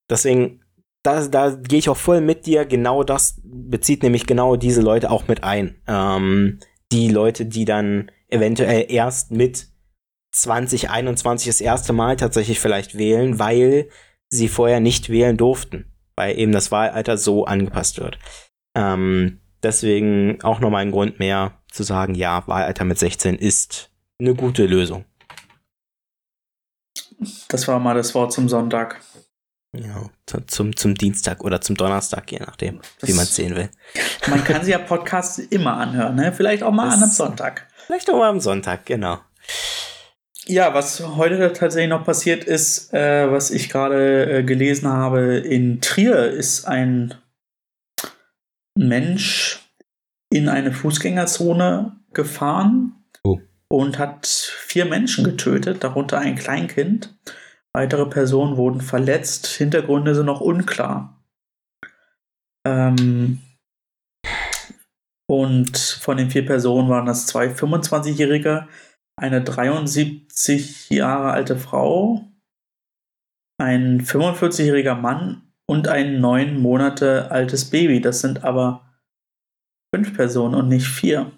deswegen, 0.09 0.61
da, 1.03 1.25
da 1.27 1.51
gehe 1.51 1.79
ich 1.79 1.89
auch 1.89 1.97
voll 1.97 2.19
mit 2.19 2.45
dir. 2.45 2.65
Genau 2.65 3.03
das 3.03 3.39
bezieht 3.43 4.03
nämlich 4.03 4.25
genau 4.25 4.55
diese 4.55 4.81
Leute 4.81 5.09
auch 5.11 5.27
mit 5.27 5.43
ein. 5.43 5.81
Ähm, 5.87 6.59
die 6.91 7.09
Leute, 7.09 7.45
die 7.45 7.65
dann 7.65 8.11
eventuell 8.27 8.85
erst 8.89 9.31
mit 9.31 9.67
2021 10.31 11.47
das 11.47 11.61
erste 11.61 11.93
Mal 11.93 12.15
tatsächlich 12.17 12.59
vielleicht 12.59 12.97
wählen, 12.97 13.39
weil 13.39 13.89
sie 14.29 14.47
vorher 14.47 14.79
nicht 14.79 15.09
wählen 15.09 15.37
durften, 15.37 15.93
weil 16.15 16.37
eben 16.37 16.51
das 16.51 16.71
Wahlalter 16.71 17.17
so 17.17 17.45
angepasst 17.45 17.99
wird. 17.99 18.19
Ähm, 18.75 19.39
deswegen 19.63 20.41
auch 20.43 20.59
nochmal 20.59 20.81
ein 20.81 20.91
Grund 20.91 21.19
mehr 21.19 21.61
zu 21.77 21.83
sagen, 21.83 22.15
ja, 22.15 22.43
Wahlalter 22.47 22.83
mit 22.83 22.97
16 22.99 23.35
ist 23.35 23.89
eine 24.19 24.33
gute 24.35 24.65
Lösung. 24.65 25.05
Das 27.49 27.67
war 27.67 27.79
mal 27.79 27.93
das 27.95 28.13
Wort 28.15 28.33
zum 28.33 28.49
Sonntag. 28.49 28.99
Ja, 29.73 30.09
zu- 30.25 30.41
zum, 30.47 30.75
zum 30.75 30.95
Dienstag 30.95 31.43
oder 31.43 31.61
zum 31.61 31.75
Donnerstag, 31.75 32.31
je 32.31 32.39
nachdem, 32.39 32.79
Das- 32.99 33.09
wie 33.09 33.13
man 33.13 33.23
es 33.25 33.35
sehen 33.35 33.55
will. 33.55 33.69
Man 34.27 34.43
kann 34.43 34.63
sich 34.63 34.71
ja 34.71 34.79
Podcasts 34.79 35.37
immer 35.37 35.77
anhören, 35.77 36.15
ne? 36.15 36.33
Vielleicht 36.33 36.63
auch 36.63 36.71
mal 36.71 36.85
Das- 36.85 36.95
an 36.95 37.03
einem 37.03 37.11
Sonntag. 37.11 37.67
Vielleicht 37.85 38.09
auch 38.09 38.17
mal 38.17 38.29
am 38.29 38.39
Sonntag, 38.39 38.85
genau. 38.85 39.19
Ja, 40.45 40.73
was 40.73 41.01
heute 41.05 41.51
tatsächlich 41.53 41.89
noch 41.89 42.05
passiert 42.05 42.43
ist, 42.43 42.93
äh, 42.93 43.29
was 43.31 43.51
ich 43.51 43.69
gerade 43.69 44.39
äh, 44.39 44.43
gelesen 44.43 44.87
habe, 44.89 45.37
in 45.37 45.81
Trier 45.81 46.27
ist 46.31 46.65
ein 46.65 47.13
Mensch 48.75 49.66
in 50.29 50.49
eine 50.49 50.71
Fußgängerzone 50.71 51.95
gefahren 52.13 52.93
Oh. 53.23 53.39
und 53.69 53.97
hat 53.99 54.25
vier 54.27 54.85
Menschen 54.85 55.23
getötet, 55.23 55.83
darunter 55.83 56.19
ein 56.19 56.35
Kleinkind. 56.35 57.17
Weitere 57.73 58.05
Personen 58.07 58.57
wurden 58.57 58.81
verletzt. 58.81 59.47
Hintergründe 59.47 60.15
sind 60.15 60.25
noch 60.25 60.41
unklar. 60.41 61.23
Ähm, 62.65 63.39
und 65.29 65.77
von 65.77 66.17
den 66.17 66.29
vier 66.31 66.45
Personen 66.45 66.89
waren 66.89 67.05
das 67.05 67.27
zwei 67.27 67.47
25-Jährige, 67.47 68.67
eine 69.19 69.43
73 69.43 70.89
Jahre 70.89 71.31
alte 71.31 71.57
Frau, 71.57 72.25
ein 73.59 74.01
45-jähriger 74.01 74.95
Mann 74.95 75.51
und 75.69 75.87
ein 75.87 76.21
neun 76.21 76.59
Monate 76.61 77.29
altes 77.31 77.69
Baby. 77.69 77.99
Das 77.99 78.21
sind 78.21 78.43
aber 78.43 78.86
fünf 79.93 80.15
Personen 80.15 80.55
und 80.55 80.69
nicht 80.69 80.87
vier. 80.87 81.31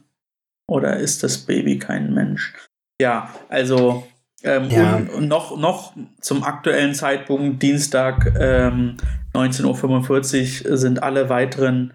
Oder 0.67 0.97
ist 0.97 1.23
das 1.23 1.39
Baby 1.39 1.79
kein 1.79 2.13
Mensch? 2.13 2.53
Ja, 3.01 3.33
also 3.49 4.07
ähm, 4.43 4.69
Ja. 4.69 4.95
Und, 4.95 5.27
noch, 5.27 5.57
noch 5.57 5.93
zum 6.21 6.43
aktuellen 6.43 6.93
Zeitpunkt, 6.93 7.61
Dienstag 7.61 8.33
ähm, 8.39 8.97
19.45 9.33 10.69
Uhr, 10.69 10.77
sind 10.77 11.03
alle 11.03 11.29
weiteren 11.29 11.93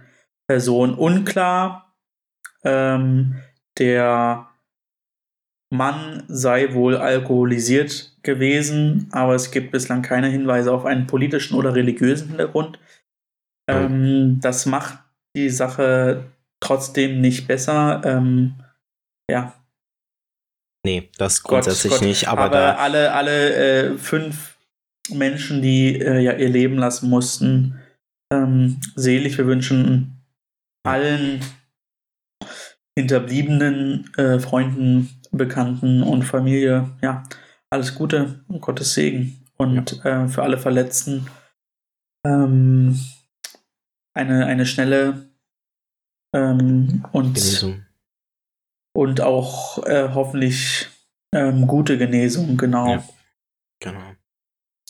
Personen 0.49 0.95
unklar. 0.95 1.95
Ähm, 2.65 3.37
der 3.79 4.49
Mann 5.71 6.23
sei 6.29 6.73
wohl 6.75 6.97
alkoholisiert 6.97 8.17
gewesen, 8.23 9.09
aber 9.13 9.35
es 9.35 9.51
gibt 9.51 9.73
bislang 9.73 10.03
keine 10.03 10.29
Hinweise 10.29 10.73
auf 10.73 10.85
einen 10.85 11.07
politischen 11.07 11.57
oder 11.57 11.75
religiösen 11.75 12.29
Hintergrund. 12.29 12.79
Ähm, 13.69 14.39
das 14.41 14.67
macht 14.67 14.99
die 15.37 15.51
Sache 15.51 16.31
trotzdem 16.61 17.21
nicht 17.21 17.47
besser. 17.47 18.03
Ähm, 18.05 18.55
ja, 19.31 19.55
Nee, 20.85 21.09
das 21.17 21.43
Gott, 21.43 21.65
grundsätzlich 21.65 21.95
Gott. 21.95 22.03
nicht, 22.03 22.29
aber, 22.29 22.43
aber 22.43 22.79
alle, 22.79 23.13
alle 23.15 23.55
äh, 23.55 23.99
fünf 23.99 24.59
Menschen, 25.11 25.63
die 25.63 25.99
äh, 25.99 26.21
ja 26.21 26.33
ihr 26.33 26.51
Leben 26.51 26.77
lassen 26.77 27.09
mussten, 27.09 27.81
ähm, 28.31 28.81
selig. 28.95 29.39
Wir 29.39 29.47
wünschen 29.47 30.23
allen 30.87 31.41
Hinterbliebenen, 32.99 34.13
äh, 34.19 34.39
Freunden, 34.39 35.09
Bekannten 35.33 36.03
und 36.03 36.23
Familie, 36.25 36.91
ja, 37.03 37.25
alles 37.71 37.95
Gute 37.95 38.45
und 38.49 38.61
Gottes 38.61 38.93
Segen. 38.93 39.43
Und 39.57 40.05
äh, 40.05 40.29
für 40.29 40.43
alle 40.43 40.59
Verletzten 40.59 41.27
ähm, 42.27 43.01
eine, 44.13 44.45
eine 44.47 44.67
schnelle 44.67 45.31
ähm, 46.35 47.05
und 47.12 47.35
Genesung. 47.35 47.87
und 48.95 49.20
auch 49.20 49.78
äh, 49.87 50.11
hoffentlich 50.12 50.89
ähm, 51.32 51.66
gute 51.66 51.97
Genesung, 51.97 52.57
genau. 52.57 52.89
Ja. 52.89 53.05
Genau. 53.80 54.14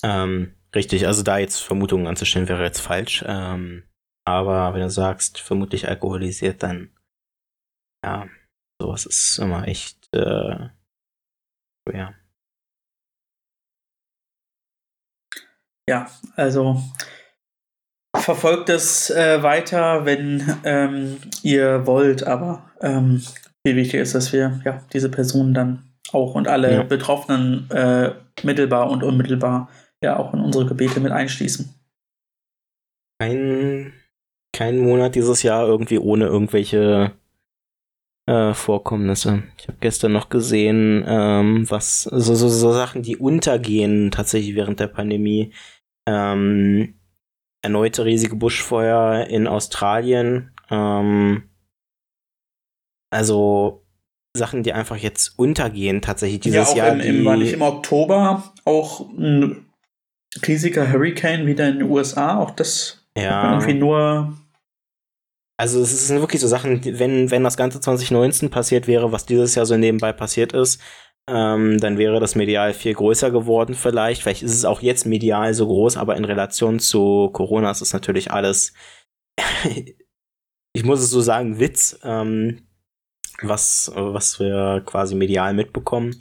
Ähm, 0.02 0.54
richtig, 0.74 1.06
also 1.06 1.22
da 1.22 1.38
jetzt 1.38 1.58
Vermutungen 1.58 2.06
anzustellen 2.06 2.48
wäre 2.48 2.64
jetzt 2.64 2.80
falsch. 2.80 3.24
Ähm, 3.26 3.84
aber 4.26 4.74
wenn 4.74 4.82
du 4.82 4.90
sagst, 4.90 5.38
vermutlich 5.40 5.88
alkoholisiert, 5.88 6.62
dann 6.62 6.90
ja, 8.04 8.28
sowas 8.80 9.06
ist 9.06 9.38
immer 9.38 9.66
echt 9.66 10.12
äh, 10.14 10.68
schwer. 11.88 12.14
Ja, 15.88 16.10
also 16.36 16.82
verfolgt 18.24 18.68
es 18.70 19.10
äh, 19.10 19.42
weiter, 19.42 20.04
wenn 20.04 20.56
ähm, 20.64 21.18
ihr 21.42 21.86
wollt, 21.86 22.26
aber 22.26 22.70
ähm, 22.80 23.22
viel 23.66 23.76
wichtiger 23.76 24.02
ist, 24.02 24.14
dass 24.14 24.32
wir 24.32 24.60
ja 24.64 24.82
diese 24.92 25.10
Personen 25.10 25.54
dann 25.54 25.84
auch 26.12 26.34
und 26.34 26.48
alle 26.48 26.74
Ja. 26.74 26.82
Betroffenen 26.82 27.70
äh, 27.70 28.12
mittelbar 28.42 28.90
und 28.90 29.02
unmittelbar 29.02 29.68
ja 30.02 30.18
auch 30.18 30.34
in 30.34 30.40
unsere 30.40 30.66
Gebete 30.66 31.00
mit 31.00 31.12
einschließen. 31.12 31.74
Kein, 33.20 33.92
kein 34.54 34.78
Monat 34.78 35.14
dieses 35.14 35.42
Jahr 35.42 35.66
irgendwie 35.66 35.98
ohne 35.98 36.26
irgendwelche 36.26 37.12
äh, 38.26 38.54
Vorkommnisse. 38.54 39.44
Ich 39.58 39.68
habe 39.68 39.78
gestern 39.80 40.12
noch 40.12 40.28
gesehen, 40.28 41.04
ähm, 41.06 41.70
was 41.70 42.02
so, 42.02 42.34
so, 42.34 42.48
so 42.48 42.72
Sachen, 42.72 43.02
die 43.02 43.16
untergehen 43.16 44.10
tatsächlich 44.10 44.54
während 44.54 44.80
der 44.80 44.88
Pandemie. 44.88 45.52
Ähm, 46.08 46.94
erneute 47.64 48.04
riesige 48.04 48.36
Buschfeuer 48.36 49.26
in 49.26 49.48
Australien. 49.48 50.52
Ähm, 50.70 51.48
also 53.10 53.84
Sachen, 54.36 54.62
die 54.62 54.72
einfach 54.72 54.96
jetzt 54.96 55.38
untergehen 55.38 56.02
tatsächlich 56.02 56.40
dieses 56.40 56.56
ja, 56.56 56.64
auch 56.64 56.76
Jahr. 56.76 56.92
im, 56.92 57.00
im, 57.00 57.24
war 57.24 57.36
nicht 57.36 57.54
im 57.54 57.62
Oktober 57.62 58.52
auch 58.64 59.08
ein 59.12 59.66
riesiger 60.46 60.90
Hurricane 60.92 61.46
wieder 61.46 61.68
in 61.68 61.78
den 61.78 61.90
USA. 61.90 62.38
Auch 62.38 62.50
das 62.50 63.04
ja. 63.16 63.52
irgendwie 63.52 63.74
nur 63.74 64.36
Also 65.56 65.80
es 65.80 66.08
sind 66.08 66.20
wirklich 66.20 66.40
so 66.40 66.48
Sachen, 66.48 66.84
wenn, 66.84 67.30
wenn 67.30 67.44
das 67.44 67.56
Ganze 67.56 67.80
2019 67.80 68.50
passiert 68.50 68.86
wäre, 68.86 69.12
was 69.12 69.26
dieses 69.26 69.54
Jahr 69.54 69.66
so 69.66 69.76
nebenbei 69.76 70.12
passiert 70.12 70.52
ist, 70.52 70.80
ähm, 71.28 71.78
dann 71.78 71.96
wäre 71.96 72.20
das 72.20 72.34
medial 72.34 72.74
viel 72.74 72.94
größer 72.94 73.30
geworden 73.30 73.74
vielleicht. 73.74 74.22
Vielleicht 74.22 74.42
ist 74.42 74.52
es 74.52 74.64
auch 74.64 74.82
jetzt 74.82 75.06
medial 75.06 75.54
so 75.54 75.66
groß, 75.66 75.96
aber 75.96 76.16
in 76.16 76.24
Relation 76.24 76.78
zu 76.78 77.30
Corona 77.32 77.70
ist 77.70 77.80
es 77.80 77.92
natürlich 77.92 78.30
alles, 78.30 78.74
ich 80.72 80.84
muss 80.84 81.00
es 81.00 81.10
so 81.10 81.20
sagen, 81.20 81.58
Witz, 81.58 81.98
ähm, 82.04 82.66
was, 83.40 83.90
was 83.94 84.38
wir 84.38 84.82
quasi 84.84 85.14
medial 85.14 85.54
mitbekommen. 85.54 86.18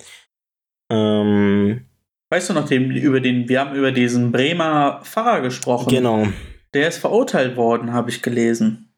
Ähm, 0.91 1.85
Weißt 2.31 2.49
du 2.49 2.53
noch, 2.53 2.67
den, 2.67 2.89
über 2.91 3.19
den, 3.19 3.47
wir 3.47 3.59
haben 3.59 3.75
über 3.75 3.91
diesen 3.91 4.31
Bremer 4.31 5.01
Pfarrer 5.03 5.41
gesprochen. 5.41 5.89
genau. 5.89 6.27
Der 6.73 6.87
ist 6.87 6.97
verurteilt 6.97 7.55
worden, 7.55 7.93
habe 7.93 8.09
ich 8.09 8.23
gelesen. 8.23 8.95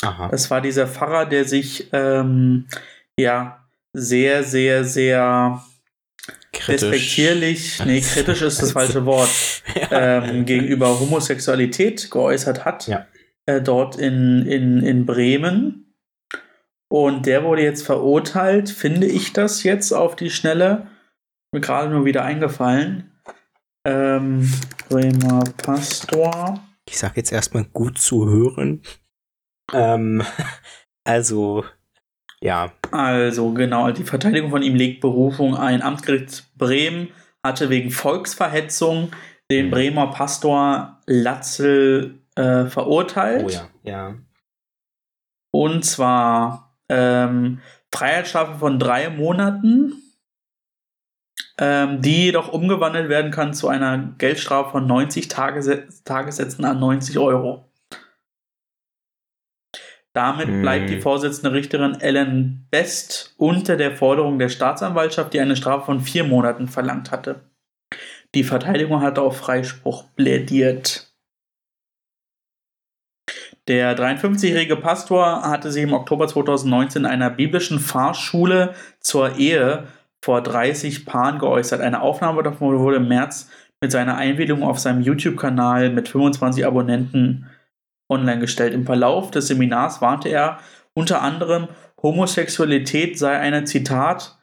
Aha. 0.00 0.28
Das 0.28 0.50
war 0.50 0.62
dieser 0.62 0.86
Pfarrer, 0.86 1.26
der 1.26 1.44
sich 1.44 1.90
ähm, 1.92 2.66
ja 3.18 3.59
sehr, 3.92 4.44
sehr, 4.44 4.84
sehr 4.84 5.62
respektierlich, 6.66 7.84
nee, 7.84 8.00
kritisch 8.00 8.42
ist 8.42 8.62
das 8.62 8.72
falsche 8.72 9.04
Wort, 9.06 9.30
ähm, 9.90 10.44
gegenüber 10.44 11.00
Homosexualität 11.00 12.10
geäußert 12.10 12.64
hat. 12.64 12.86
Ja. 12.86 13.06
Äh, 13.46 13.60
dort 13.60 13.96
in, 13.96 14.46
in, 14.46 14.82
in 14.82 15.06
Bremen. 15.06 15.94
Und 16.92 17.26
der 17.26 17.44
wurde 17.44 17.62
jetzt 17.62 17.86
verurteilt, 17.86 18.68
finde 18.68 19.06
ich 19.06 19.32
das 19.32 19.62
jetzt 19.62 19.92
auf 19.92 20.16
die 20.16 20.30
Schnelle. 20.30 20.88
Mir 21.52 21.60
gerade 21.60 21.90
nur 21.90 22.04
wieder 22.04 22.24
eingefallen. 22.24 23.12
Ähm, 23.86 24.52
Bremer 24.88 25.44
Pastor. 25.56 26.60
Ich 26.88 26.98
sag 26.98 27.16
jetzt 27.16 27.32
erstmal 27.32 27.64
gut 27.64 27.98
zu 27.98 28.28
hören. 28.28 28.82
Ähm, 29.72 30.22
also, 31.04 31.64
ja, 32.42 32.72
Also 32.90 33.52
genau, 33.52 33.90
die 33.90 34.04
Verteidigung 34.04 34.50
von 34.50 34.62
ihm 34.62 34.74
legt 34.74 35.00
Berufung 35.00 35.56
ein. 35.56 35.82
Amtsgericht 35.82 36.56
Bremen 36.56 37.08
hatte 37.42 37.70
wegen 37.70 37.90
Volksverhetzung 37.90 39.12
den 39.50 39.66
Mhm. 39.66 39.70
Bremer 39.70 40.06
Pastor 40.08 41.00
Latzel 41.06 42.20
äh, 42.36 42.66
verurteilt. 42.66 43.44
oh 43.44 43.48
ja, 43.48 43.68
ja. 43.82 44.14
Und 45.52 45.84
zwar 45.84 46.76
ähm, 46.88 47.60
Freiheitsstrafe 47.92 48.58
von 48.58 48.78
drei 48.78 49.10
Monaten, 49.10 49.94
ähm, 51.58 52.00
die 52.00 52.26
jedoch 52.26 52.52
umgewandelt 52.52 53.08
werden 53.08 53.32
kann 53.32 53.52
zu 53.52 53.68
einer 53.68 53.98
Geldstrafe 54.18 54.70
von 54.70 54.86
90 54.86 55.28
Tagese 55.28 55.88
Tagessätzen 56.04 56.64
an 56.64 56.78
90 56.78 57.18
Euro. 57.18 57.69
Damit 60.12 60.48
Hm. 60.48 60.62
bleibt 60.62 60.90
die 60.90 61.00
Vorsitzende 61.00 61.52
Richterin 61.52 62.00
Ellen 62.00 62.66
Best 62.70 63.34
unter 63.36 63.76
der 63.76 63.96
Forderung 63.96 64.38
der 64.38 64.48
Staatsanwaltschaft, 64.48 65.32
die 65.32 65.40
eine 65.40 65.56
Strafe 65.56 65.86
von 65.86 66.00
vier 66.00 66.24
Monaten 66.24 66.66
verlangt 66.66 67.10
hatte. 67.10 67.42
Die 68.34 68.44
Verteidigung 68.44 69.02
hatte 69.02 69.22
auf 69.22 69.36
Freispruch 69.36 70.04
plädiert. 70.16 71.12
Der 73.68 73.96
53-jährige 73.96 74.76
Pastor 74.76 75.42
hatte 75.42 75.70
sich 75.70 75.84
im 75.84 75.92
Oktober 75.92 76.26
2019 76.26 77.02
in 77.02 77.10
einer 77.10 77.30
biblischen 77.30 77.78
Fahrschule 77.78 78.74
zur 79.00 79.36
Ehe 79.36 79.86
vor 80.22 80.42
30 80.42 81.06
Paaren 81.06 81.38
geäußert. 81.38 81.80
Eine 81.80 82.02
Aufnahme 82.02 82.42
davon 82.42 82.78
wurde 82.78 82.96
im 82.96 83.08
März 83.08 83.48
mit 83.80 83.92
seiner 83.92 84.16
Einwilligung 84.16 84.62
auf 84.62 84.78
seinem 84.78 85.02
YouTube-Kanal 85.02 85.90
mit 85.90 86.08
25 86.08 86.66
Abonnenten 86.66 87.46
online 88.10 88.40
gestellt. 88.40 88.74
Im 88.74 88.84
Verlauf 88.84 89.30
des 89.30 89.46
Seminars 89.46 90.00
warnte 90.02 90.28
er 90.28 90.58
unter 90.92 91.22
anderem, 91.22 91.68
Homosexualität 92.02 93.18
sei 93.18 93.38
eine 93.38 93.64
Zitat 93.64 94.38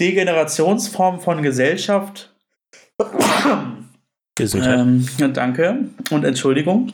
Degenerationsform 0.00 1.20
von 1.20 1.42
Gesellschaft. 1.42 2.34
Gesundheit. 4.34 4.78
Ähm, 4.78 5.06
danke 5.34 5.90
und 6.10 6.24
Entschuldigung. 6.24 6.92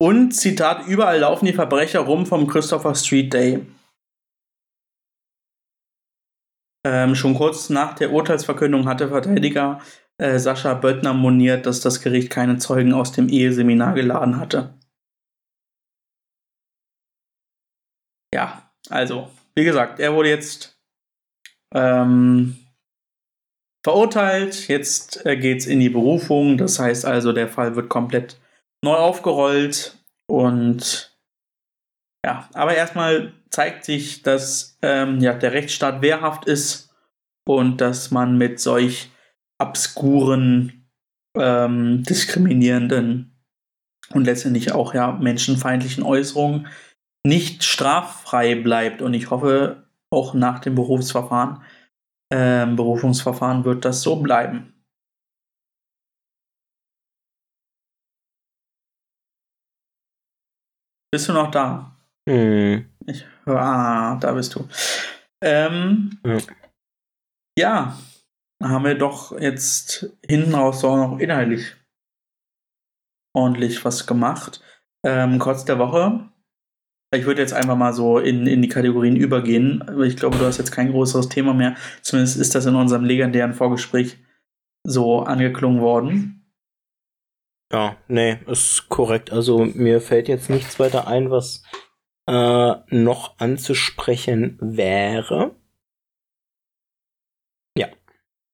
Und 0.00 0.32
Zitat, 0.32 0.86
überall 0.86 1.18
laufen 1.18 1.46
die 1.46 1.52
Verbrecher 1.52 2.00
rum 2.00 2.24
vom 2.24 2.46
Christopher 2.46 2.94
Street 2.94 3.34
Day. 3.34 3.66
Ähm, 6.86 7.16
schon 7.16 7.34
kurz 7.34 7.68
nach 7.70 7.94
der 7.94 8.12
Urteilsverkündung 8.12 8.86
hatte 8.86 9.08
Verteidiger 9.08 9.80
äh, 10.18 10.38
Sascha 10.38 10.74
Böttner 10.74 11.14
moniert, 11.14 11.66
dass 11.66 11.80
das 11.80 12.00
Gericht 12.00 12.30
keine 12.30 12.58
Zeugen 12.58 12.92
aus 12.92 13.12
dem 13.12 13.28
Eheseminar 13.28 13.94
geladen 13.94 14.38
hatte. 14.38 14.74
Ja, 18.34 18.70
also, 18.90 19.30
wie 19.54 19.64
gesagt, 19.64 20.00
er 20.00 20.14
wurde 20.14 20.28
jetzt 20.28 20.78
ähm, 21.74 22.56
verurteilt. 23.84 24.68
Jetzt 24.68 25.24
äh, 25.24 25.36
geht 25.36 25.58
es 25.58 25.66
in 25.66 25.80
die 25.80 25.88
Berufung. 25.88 26.58
Das 26.58 26.78
heißt 26.78 27.04
also, 27.04 27.32
der 27.32 27.48
Fall 27.48 27.74
wird 27.76 27.88
komplett 27.88 28.40
neu 28.84 28.94
aufgerollt. 28.94 29.98
Und 30.30 31.16
ja, 32.24 32.48
aber 32.52 32.74
erstmal 32.74 33.32
zeigt 33.50 33.84
sich, 33.84 34.22
dass 34.22 34.78
ähm, 34.82 35.20
ja, 35.20 35.32
der 35.32 35.52
Rechtsstaat 35.52 36.02
wehrhaft 36.02 36.44
ist 36.44 36.94
und 37.46 37.80
dass 37.80 38.10
man 38.10 38.36
mit 38.36 38.60
solch 38.60 39.10
obskuren, 39.58 40.88
ähm, 41.36 42.02
diskriminierenden 42.04 43.32
und 44.12 44.24
letztendlich 44.24 44.72
auch 44.72 44.94
ja 44.94 45.12
menschenfeindlichen 45.12 46.02
Äußerungen 46.02 46.68
nicht 47.26 47.64
straffrei 47.64 48.54
bleibt. 48.54 49.02
Und 49.02 49.14
ich 49.14 49.30
hoffe, 49.30 49.88
auch 50.10 50.34
nach 50.34 50.60
dem 50.60 50.74
Berufsverfahren, 50.74 51.62
äh, 52.32 52.66
Berufungsverfahren 52.66 53.64
wird 53.64 53.84
das 53.84 54.02
so 54.02 54.16
bleiben. 54.16 54.74
Bist 61.10 61.28
du 61.28 61.32
noch 61.32 61.50
da? 61.50 61.96
Hm. 62.28 62.86
Ich, 63.06 63.26
ah, 63.46 64.16
da 64.16 64.32
bist 64.32 64.54
du. 64.54 64.68
Ähm, 65.42 66.18
Ja. 66.24 66.38
ja, 67.58 67.98
haben 68.62 68.84
wir 68.84 68.96
doch 68.96 69.38
jetzt 69.38 70.16
hinten 70.26 70.54
raus 70.54 70.84
auch 70.84 70.96
noch 70.96 71.18
inhaltlich 71.18 71.76
ordentlich 73.34 73.84
was 73.84 74.06
gemacht. 74.06 74.60
Ähm, 75.04 75.38
kurz 75.38 75.64
der 75.64 75.78
Woche. 75.78 76.28
Ich 77.14 77.24
würde 77.24 77.40
jetzt 77.40 77.54
einfach 77.54 77.76
mal 77.76 77.94
so 77.94 78.18
in, 78.18 78.46
in 78.46 78.60
die 78.60 78.68
Kategorien 78.68 79.16
übergehen, 79.16 79.82
ich 80.04 80.16
glaube, 80.16 80.36
du 80.36 80.44
hast 80.44 80.58
jetzt 80.58 80.72
kein 80.72 80.90
größeres 80.90 81.30
Thema 81.30 81.54
mehr. 81.54 81.74
Zumindest 82.02 82.36
ist 82.36 82.54
das 82.54 82.66
in 82.66 82.74
unserem 82.74 83.04
legendären 83.04 83.54
Vorgespräch 83.54 84.18
so 84.84 85.20
angeklungen 85.20 85.80
worden. 85.80 86.38
Ja, 87.72 87.96
nee, 88.08 88.38
ist 88.46 88.88
korrekt. 88.88 89.30
Also 89.30 89.64
mir 89.64 90.00
fällt 90.00 90.28
jetzt 90.28 90.50
nichts 90.50 90.78
weiter 90.78 91.06
ein, 91.06 91.30
was 91.30 91.62
äh, 92.26 92.74
noch 92.90 93.38
anzusprechen 93.38 94.58
wäre. 94.60 95.54
Ja. 97.76 97.88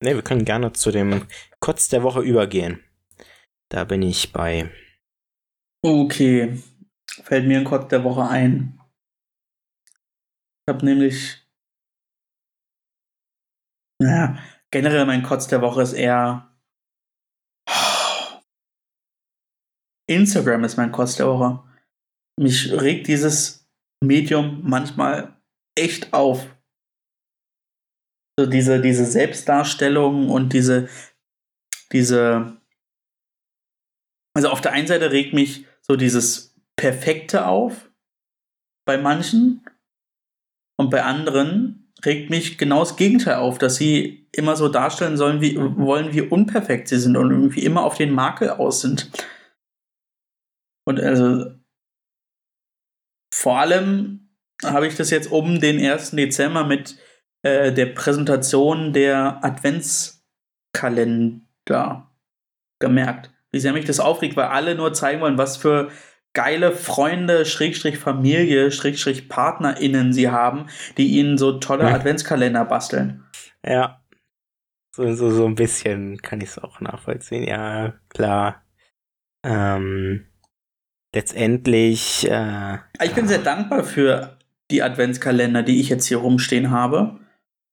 Nee, 0.04 0.14
wir 0.14 0.22
können 0.22 0.44
gerne 0.44 0.70
zu 0.74 0.90
dem 0.90 1.26
Kotz 1.60 1.88
der 1.88 2.02
Woche 2.02 2.20
übergehen. 2.20 2.84
Da 3.70 3.84
bin 3.84 4.02
ich 4.02 4.34
bei. 4.34 4.70
Okay, 5.82 6.62
fällt 7.22 7.46
mir 7.46 7.58
ein 7.58 7.64
Kotz 7.64 7.88
der 7.88 8.04
Woche 8.04 8.28
ein. 8.28 8.78
Ich 9.86 10.74
habe 10.74 10.84
nämlich. 10.84 11.48
Naja, 13.98 14.38
generell 14.70 15.06
mein 15.06 15.22
Kotz 15.22 15.46
der 15.46 15.62
Woche 15.62 15.80
ist 15.80 15.94
eher. 15.94 16.54
Instagram 20.06 20.64
ist 20.64 20.76
mein 20.76 20.92
Kotz 20.92 21.16
der 21.16 21.28
Woche. 21.28 21.64
Mich 22.38 22.70
regt 22.72 23.08
dieses 23.08 23.66
Medium 24.04 24.68
manchmal 24.68 25.40
echt 25.74 26.12
auf. 26.12 26.53
So 28.38 28.46
diese, 28.46 28.80
diese 28.80 29.06
Selbstdarstellung 29.06 30.28
und 30.28 30.52
diese, 30.52 30.88
diese. 31.92 32.60
Also 34.36 34.48
auf 34.48 34.60
der 34.60 34.72
einen 34.72 34.88
Seite 34.88 35.12
regt 35.12 35.32
mich 35.32 35.66
so 35.80 35.94
dieses 35.94 36.56
Perfekte 36.76 37.46
auf 37.46 37.90
bei 38.84 38.98
manchen 38.98 39.64
und 40.76 40.90
bei 40.90 41.04
anderen 41.04 41.92
regt 42.04 42.30
mich 42.30 42.58
genau 42.58 42.80
das 42.80 42.96
Gegenteil 42.96 43.36
auf, 43.36 43.58
dass 43.58 43.76
sie 43.76 44.28
immer 44.32 44.56
so 44.56 44.68
darstellen 44.68 45.16
sollen, 45.16 45.40
wie 45.40 45.56
wollen, 45.56 46.12
wie 46.12 46.22
unperfekt 46.22 46.88
sie 46.88 46.98
sind 46.98 47.16
und 47.16 47.30
irgendwie 47.30 47.64
immer 47.64 47.84
auf 47.84 47.96
den 47.96 48.10
Makel 48.12 48.50
aus 48.50 48.80
sind. 48.80 49.10
Und 50.86 51.00
also 51.00 51.54
vor 53.32 53.58
allem 53.58 54.28
habe 54.64 54.86
ich 54.86 54.96
das 54.96 55.10
jetzt 55.10 55.30
um 55.30 55.60
den 55.60 55.78
1. 55.78 56.12
Dezember 56.12 56.64
mit 56.64 56.98
äh, 57.44 57.72
der 57.72 57.86
Präsentation 57.86 58.92
der 58.92 59.44
Adventskalender 59.44 62.10
gemerkt. 62.80 63.30
Wie 63.52 63.60
sehr 63.60 63.72
mich 63.72 63.84
das 63.84 64.00
aufregt, 64.00 64.36
weil 64.36 64.46
alle 64.46 64.74
nur 64.74 64.92
zeigen 64.94 65.20
wollen, 65.20 65.38
was 65.38 65.56
für 65.56 65.90
geile 66.32 66.72
Freunde, 66.72 67.44
Schrägstrich 67.44 67.98
Familie, 67.98 68.72
Schrägstrich 68.72 69.28
PartnerInnen 69.28 70.12
sie 70.12 70.30
haben, 70.30 70.66
die 70.98 71.16
ihnen 71.18 71.38
so 71.38 71.60
tolle 71.60 71.84
Ja. 71.84 71.94
Adventskalender 71.94 72.64
basteln. 72.64 73.22
Ja. 73.64 74.00
So, 74.96 75.14
so, 75.14 75.30
so 75.30 75.46
ein 75.46 75.54
bisschen 75.54 76.20
kann 76.22 76.40
ich 76.40 76.48
es 76.48 76.58
auch 76.58 76.80
nachvollziehen. 76.80 77.44
Ja, 77.44 77.94
klar. 78.08 78.64
Ähm, 79.44 80.26
letztendlich, 81.14 82.28
äh, 82.30 82.78
Ich 83.02 83.14
bin 83.14 83.28
sehr 83.28 83.38
dankbar 83.38 83.84
für 83.84 84.38
die 84.70 84.82
Adventskalender, 84.82 85.62
die 85.62 85.78
ich 85.80 85.90
jetzt 85.90 86.06
hier 86.06 86.18
rumstehen 86.18 86.70
habe. 86.70 87.20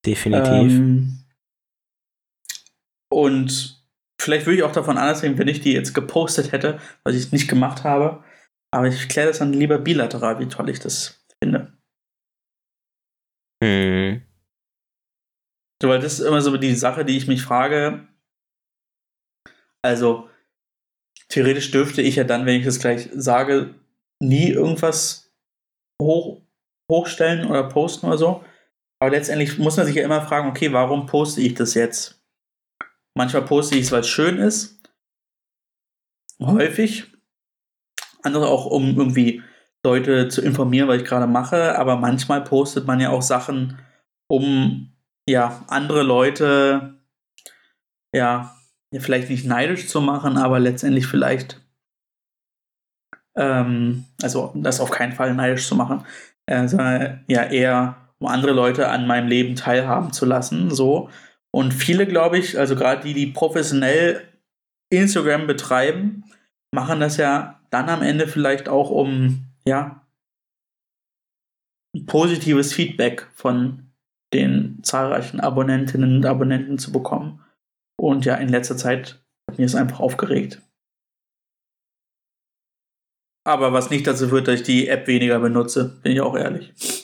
Definitiv. 0.06 0.72
Ähm, 0.72 1.26
und 3.12 3.84
vielleicht 4.20 4.45
würde 4.45 4.58
ich 4.58 4.64
auch 4.64 4.72
davon 4.72 4.97
anders 4.97 5.24
reden, 5.24 5.38
wenn 5.38 5.47
ich 5.47 5.62
die 5.62 5.74
jetzt 5.74 5.93
gepostet 5.93 6.52
hätte, 6.52 6.80
was 7.04 7.16
ich 7.16 7.32
nicht 7.32 7.49
gemacht 7.49 7.84
habe. 7.84 8.24
Aber 8.74 8.88
ich 8.88 9.10
kläre 9.10 9.28
das 9.28 9.39
dann 9.39 9.54
lieber 9.54 9.78
bilateral, 9.78 10.39
wie 10.39 10.47
toll 10.47 10.70
ich 10.70 10.80
das 10.80 11.26
finde. 11.43 11.78
Hm. 13.62 14.22
So, 15.82 15.89
weil 15.89 15.99
das 15.99 16.20
ist 16.20 16.26
immer 16.26 16.41
so 16.41 16.56
die 16.58 16.76
Sache, 16.76 17.04
die 17.04 17.18
ich 17.18 17.28
mich 17.28 17.41
frage. 17.41 18.08
Also, 19.84 20.30
theoretisch 21.28 21.72
dürfte 21.72 22.02
ich 22.02 22.16
ja 22.16 22.24
dann, 22.24 22.45
wenn 22.45 22.60
ich 22.60 22.66
das 22.66 22.80
gleich 22.80 23.10
sage, 23.14 23.76
nie 24.22 24.49
irgendwas 24.49 25.34
hoch, 26.02 26.41
hochstellen 26.89 27.47
oder 27.47 27.68
posten 27.68 28.06
oder 28.06 28.18
so. 28.18 28.45
Aber 29.02 29.10
letztendlich 29.10 29.58
muss 29.58 29.78
man 29.78 29.88
sich 29.88 29.95
ja 29.95 30.04
immer 30.04 30.22
fragen, 30.22 30.47
okay, 30.47 30.72
warum 30.74 31.08
poste 31.08 31.41
ich 31.41 31.56
das 31.56 31.74
jetzt? 31.74 32.22
Manchmal 33.18 33.43
poste 33.43 33.76
ich 33.76 33.86
es, 33.86 33.91
weil 33.91 34.02
es 34.02 34.08
schön 34.08 34.38
ist. 34.38 34.80
Häufig. 36.39 37.12
Andere 38.22 38.47
auch, 38.47 38.68
um 38.68 38.95
irgendwie 38.95 39.41
Leute 39.84 40.28
zu 40.30 40.41
informieren, 40.41 40.88
was 40.88 41.02
ich 41.02 41.08
gerade 41.08 41.26
mache. 41.26 41.80
Aber 41.80 41.97
manchmal 41.97 42.43
postet 42.43 42.86
man 42.86 42.99
ja 42.99 43.10
auch 43.10 43.24
Sachen, 43.24 43.80
um 44.28 44.93
ja, 45.28 45.66
andere 45.68 46.04
Leute 46.04 47.02
ja, 48.16 48.56
vielleicht 48.99 49.30
nicht 49.30 49.45
neidisch 49.45 49.88
zu 49.88 50.02
machen, 50.02 50.38
aber 50.38 50.60
letztendlich 50.60 51.08
vielleicht, 51.08 51.60
ähm, 53.36 54.06
also 54.22 54.52
das 54.56 54.80
auf 54.80 54.91
keinen 54.91 55.14
Fall 55.14 55.34
neidisch 55.34 55.68
zu 55.68 55.76
machen, 55.76 56.06
äh, 56.45 56.68
sondern 56.68 57.24
ja 57.28 57.43
eher, 57.43 58.01
um 58.22 58.28
andere 58.28 58.51
Leute 58.51 58.88
an 58.88 59.07
meinem 59.07 59.28
Leben 59.28 59.55
teilhaben 59.55 60.13
zu 60.13 60.26
lassen, 60.26 60.69
so. 60.69 61.09
Und 61.51 61.74
viele, 61.74 62.05
glaube 62.05 62.38
ich, 62.38 62.57
also 62.57 62.76
gerade 62.76 63.03
die, 63.03 63.13
die 63.13 63.28
professionell 63.28 64.22
Instagram 64.91 65.47
betreiben, 65.47 66.24
machen 66.74 66.99
das 66.99 67.17
ja 67.17 67.59
dann 67.72 67.89
am 67.89 68.03
Ende 68.03 68.28
vielleicht 68.28 68.69
auch, 68.69 68.91
um, 68.91 69.45
ja, 69.65 70.05
positives 72.05 72.74
Feedback 72.74 73.28
von 73.34 73.91
den 74.34 74.82
zahlreichen 74.84 75.39
Abonnentinnen 75.39 76.17
und 76.17 76.26
Abonnenten 76.26 76.78
zu 76.78 76.91
bekommen. 76.91 77.43
Und 77.99 78.24
ja, 78.24 78.36
in 78.36 78.49
letzter 78.49 78.78
Zeit 78.78 79.22
hat 79.49 79.57
mir 79.57 79.65
es 79.65 79.76
einfach 79.76 79.99
aufgeregt. 79.99 80.61
Aber 83.43 83.74
was 83.74 83.89
nicht 83.89 84.05
dazu 84.05 84.30
führt, 84.30 84.47
dass 84.47 84.61
ich 84.61 84.63
die 84.63 84.88
App 84.88 85.07
weniger 85.07 85.39
benutze, 85.39 85.99
bin 86.03 86.11
ich 86.13 86.22
auch 86.22 86.36
ehrlich. 86.36 87.01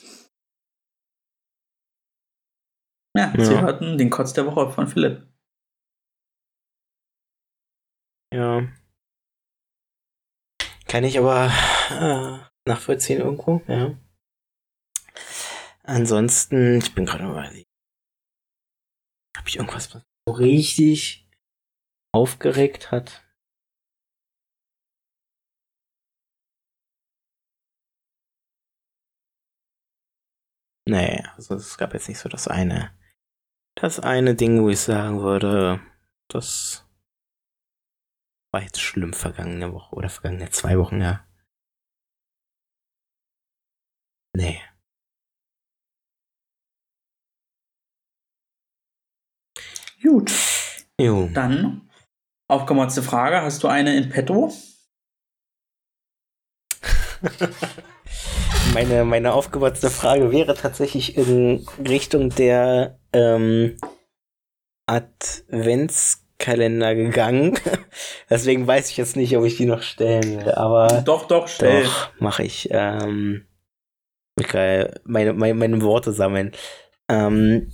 Ja, 3.18 3.34
ja, 3.36 3.44
Sie 3.44 3.58
hatten 3.58 3.98
den 3.98 4.12
Kotz 4.12 4.34
der 4.34 4.46
Woche 4.46 4.70
von 4.72 4.88
Philipp. 4.88 5.28
Ja. 8.32 8.68
Kann 10.88 11.04
ich 11.04 11.18
aber 11.18 11.52
äh, 11.90 12.70
nachvollziehen 12.70 13.20
irgendwo, 13.20 13.62
ja. 13.68 13.98
Ansonsten, 15.84 16.78
ich 16.78 16.94
bin 16.94 17.06
gerade 17.06 17.24
überlegen. 17.26 17.66
Habe 19.36 19.50
ich 19.50 19.58
irgendwas, 19.58 19.96
was 19.96 20.04
so 20.28 20.34
richtig 20.34 21.28
aufgeregt 22.14 22.92
hat? 22.92 23.24
Nee, 30.88 31.24
also 31.36 31.56
es 31.56 31.78
gab 31.78 31.94
jetzt 31.94 32.08
nicht 32.08 32.20
so 32.20 32.30
das 32.30 32.48
eine 32.48 32.92
das 33.82 34.00
eine 34.00 34.36
Ding, 34.36 34.62
wo 34.64 34.70
ich 34.70 34.80
sagen 34.80 35.22
würde, 35.22 35.80
das 36.28 36.86
war 38.52 38.62
jetzt 38.62 38.82
schlimm 38.82 39.14
vergangene 39.14 39.74
Woche 39.74 39.96
oder 39.96 40.10
vergangene 40.10 40.50
zwei 40.50 40.78
Wochen, 40.78 41.02
ja. 41.02 41.26
Nee. 44.36 44.62
Gut. 50.02 50.32
Jo. 51.00 51.30
Dann, 51.34 51.90
aufgemotzte 52.48 53.04
Frage, 53.04 53.42
hast 53.42 53.64
du 53.64 53.68
eine 53.68 53.96
in 53.96 54.10
petto? 54.10 54.52
meine, 58.74 59.06
meine 59.06 59.34
aufgewatzte 59.34 59.90
Frage 59.90 60.32
wäre 60.32 60.54
tatsächlich 60.56 61.18
in 61.18 61.66
Richtung 61.80 62.30
der 62.30 63.00
ähm, 63.14 63.78
Adventskalender 64.86 66.96
gegangen. 66.96 67.58
Deswegen 68.30 68.68
weiß 68.68 68.90
ich 68.90 68.98
jetzt 68.98 69.16
nicht, 69.16 69.38
ob 69.38 69.46
ich 69.46 69.56
die 69.58 69.66
noch 69.66 69.82
stellen 69.82 70.40
will, 70.40 70.52
aber. 70.52 71.04
Doch, 71.06 71.28
doch, 71.28 71.48
stell. 71.48 71.84
Doch, 71.84 72.10
mache 72.20 72.44
ich. 72.44 72.70
Ähm, 72.72 73.48
ich 74.40 74.48
kann 74.48 74.90
meine, 75.04 75.34
meine, 75.34 75.56
meine 75.56 75.82
Worte 75.82 76.14
sammeln. 76.14 76.52
Ähm, 77.10 77.72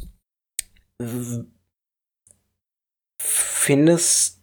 findest 3.20 4.34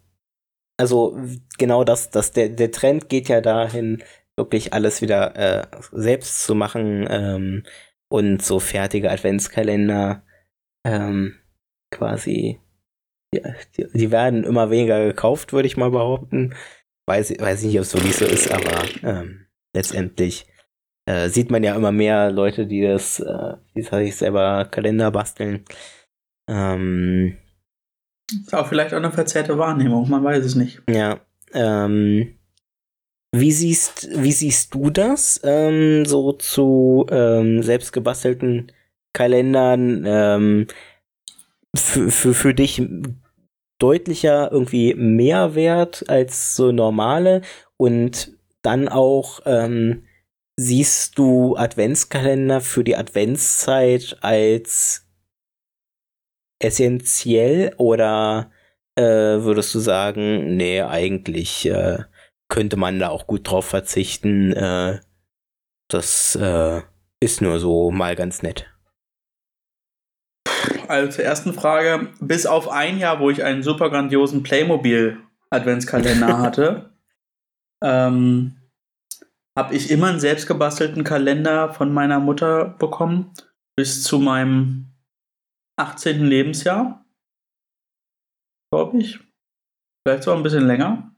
also 0.81 1.15
genau 1.59 1.85
das, 1.85 2.09
dass 2.09 2.33
der, 2.33 2.49
der 2.49 2.73
Trend 2.73 3.11
geht 3.11 3.29
ja 3.29 3.43
dahin, 3.43 4.03
wirklich 4.41 4.73
alles 4.73 5.03
wieder 5.03 5.37
äh, 5.37 5.67
selbst 5.93 6.45
zu 6.45 6.55
machen 6.55 7.07
ähm, 7.09 7.63
und 8.09 8.43
so 8.43 8.59
fertige 8.59 9.11
Adventskalender 9.11 10.23
ähm, 10.85 11.37
quasi, 11.93 12.59
die, 13.35 13.43
die, 13.95 14.11
werden 14.11 14.45
immer 14.45 14.71
weniger 14.71 15.05
gekauft, 15.05 15.53
würde 15.53 15.67
ich 15.67 15.77
mal 15.77 15.91
behaupten. 15.91 16.55
Weiß, 17.07 17.31
weiß 17.39 17.65
nicht, 17.65 17.77
ob 17.77 17.83
es 17.83 17.95
wirklich 17.95 18.17
so 18.17 18.25
ist, 18.25 18.51
aber 18.51 18.83
ähm, 19.03 19.47
letztendlich 19.75 20.47
äh, 21.07 21.29
sieht 21.29 21.51
man 21.51 21.63
ja 21.63 21.75
immer 21.75 21.93
mehr 21.93 22.31
Leute, 22.31 22.67
die 22.67 22.83
das, 22.83 23.21
äh, 23.21 23.57
die 23.75 23.83
sich 23.83 24.17
selber 24.17 24.65
Kalender 24.65 25.11
basteln. 25.11 25.65
Ähm, 26.49 27.37
ist 28.31 28.55
auch 28.55 28.69
vielleicht 28.69 28.95
auch 28.95 28.99
eine 28.99 29.11
verzerrte 29.11 29.59
Wahrnehmung, 29.59 30.09
man 30.09 30.25
weiß 30.25 30.45
es 30.45 30.55
nicht. 30.55 30.83
Ja. 30.89 31.21
Ähm, 31.53 32.40
wie 33.33 33.53
siehst, 33.53 34.09
wie 34.13 34.33
siehst 34.33 34.75
du 34.75 34.91
das? 34.91 35.41
Ähm, 35.45 36.05
so 36.05 36.33
zu 36.33 37.07
ähm, 37.11 37.63
selbstgebastelten 37.63 38.73
Kalendern 39.13 40.05
ähm, 40.07 40.67
für, 41.77 42.11
für, 42.11 42.35
für 42.35 42.55
dich 42.55 42.83
deutlicher 43.79 44.51
irgendwie 44.53 44.95
Mehrwert 44.95 46.09
als 46.09 46.55
so 46.57 46.73
normale 46.73 47.43
und 47.77 48.37
dann 48.63 48.89
auch 48.89 49.41
ähm, 49.47 50.05
siehst 50.57 51.17
du 51.19 51.57
Adventskalender 51.57 52.61
für 52.61 52.85
die 52.85 52.97
Adventszeit 52.97 54.19
als 54.21 55.07
essentiell 56.59 57.75
oder 57.79 58.51
äh, 58.97 59.03
würdest 59.03 59.75
du 59.75 59.79
sagen, 59.79 60.57
nee, 60.57 60.83
eigentlich 60.83 61.65
äh, 61.67 62.01
könnte 62.51 62.77
man 62.77 62.99
da 62.99 63.09
auch 63.09 63.27
gut 63.27 63.49
drauf 63.49 63.65
verzichten. 63.65 64.53
Äh, 64.53 65.01
das 65.89 66.37
äh, 66.37 66.83
ist 67.21 67.41
nur 67.41 67.59
so 67.59 67.91
mal 67.91 68.15
ganz 68.17 68.43
nett. 68.43 68.67
Also 70.89 71.13
zur 71.13 71.25
ersten 71.25 71.55
Frage, 71.55 72.13
bis 72.21 72.47
auf 72.47 72.69
ein 72.69 72.99
Jahr, 72.99 73.21
wo 73.21 73.31
ich 73.31 73.45
einen 73.45 73.63
super 73.63 73.89
grandiosen 73.89 74.43
Playmobil 74.43 75.19
Adventskalender 75.49 76.39
hatte, 76.43 76.93
ähm, 77.83 78.57
habe 79.57 79.75
ich 79.75 79.91
immer 79.91 80.09
einen 80.09 80.21
selbstgebastelten 80.21 81.05
Kalender 81.05 81.73
von 81.73 81.93
meiner 81.93 82.21
Mutter 82.21 82.65
bekommen, 82.65 83.33
bis 83.77 84.03
zu 84.03 84.19
meinem 84.19 84.93
18. 85.77 86.25
Lebensjahr. 86.25 87.05
Glaube 88.73 88.99
ich. 88.99 89.21
Vielleicht 90.05 90.25
sogar 90.25 90.39
ein 90.39 90.43
bisschen 90.43 90.67
länger. 90.67 91.15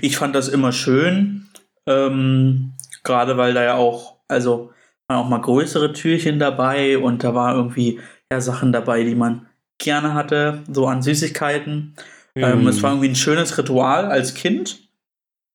Ich 0.00 0.16
fand 0.16 0.34
das 0.34 0.48
immer 0.48 0.72
schön, 0.72 1.48
ähm, 1.86 2.74
gerade 3.02 3.36
weil 3.36 3.54
da 3.54 3.62
ja 3.62 3.74
auch, 3.74 4.20
also 4.28 4.72
waren 5.08 5.18
auch 5.18 5.28
mal 5.28 5.40
größere 5.40 5.92
Türchen 5.92 6.38
dabei 6.38 6.98
und 6.98 7.24
da 7.24 7.34
war 7.34 7.54
irgendwie 7.54 8.00
ja 8.32 8.40
Sachen 8.40 8.72
dabei, 8.72 9.02
die 9.04 9.14
man 9.14 9.48
gerne 9.78 10.14
hatte, 10.14 10.62
so 10.70 10.86
an 10.86 11.02
Süßigkeiten. 11.02 11.96
Mm. 12.34 12.44
Ähm, 12.44 12.66
es 12.68 12.82
war 12.82 12.92
irgendwie 12.92 13.08
ein 13.08 13.16
schönes 13.16 13.58
Ritual 13.58 14.06
als 14.06 14.34
Kind, 14.34 14.88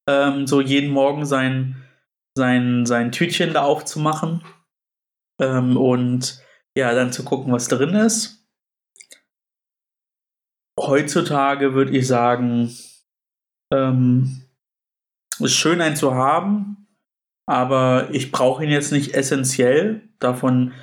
ähm, 0.09 0.45
so 0.45 0.61
jeden 0.61 0.91
Morgen 0.91 1.25
sein, 1.25 1.83
sein, 2.37 2.85
sein 2.85 3.11
Tütchen 3.11 3.53
da 3.53 3.63
aufzumachen 3.63 4.43
ähm, 5.41 5.77
und 5.77 6.41
ja, 6.77 6.93
dann 6.93 7.13
zu 7.13 7.23
gucken, 7.23 7.53
was 7.53 7.67
drin 7.67 7.95
ist. 7.95 8.45
Heutzutage 10.77 11.73
würde 11.73 11.97
ich 11.97 12.05
sagen, 12.05 12.75
ähm, 13.73 14.41
ist 15.39 15.53
schön, 15.53 15.81
einen 15.81 15.95
zu 15.95 16.13
haben, 16.13 16.87
aber 17.47 18.09
ich 18.11 18.31
brauche 18.31 18.63
ihn 18.63 18.71
jetzt 18.71 18.91
nicht 18.91 19.13
essentiell. 19.13 20.07
Davon 20.19 20.73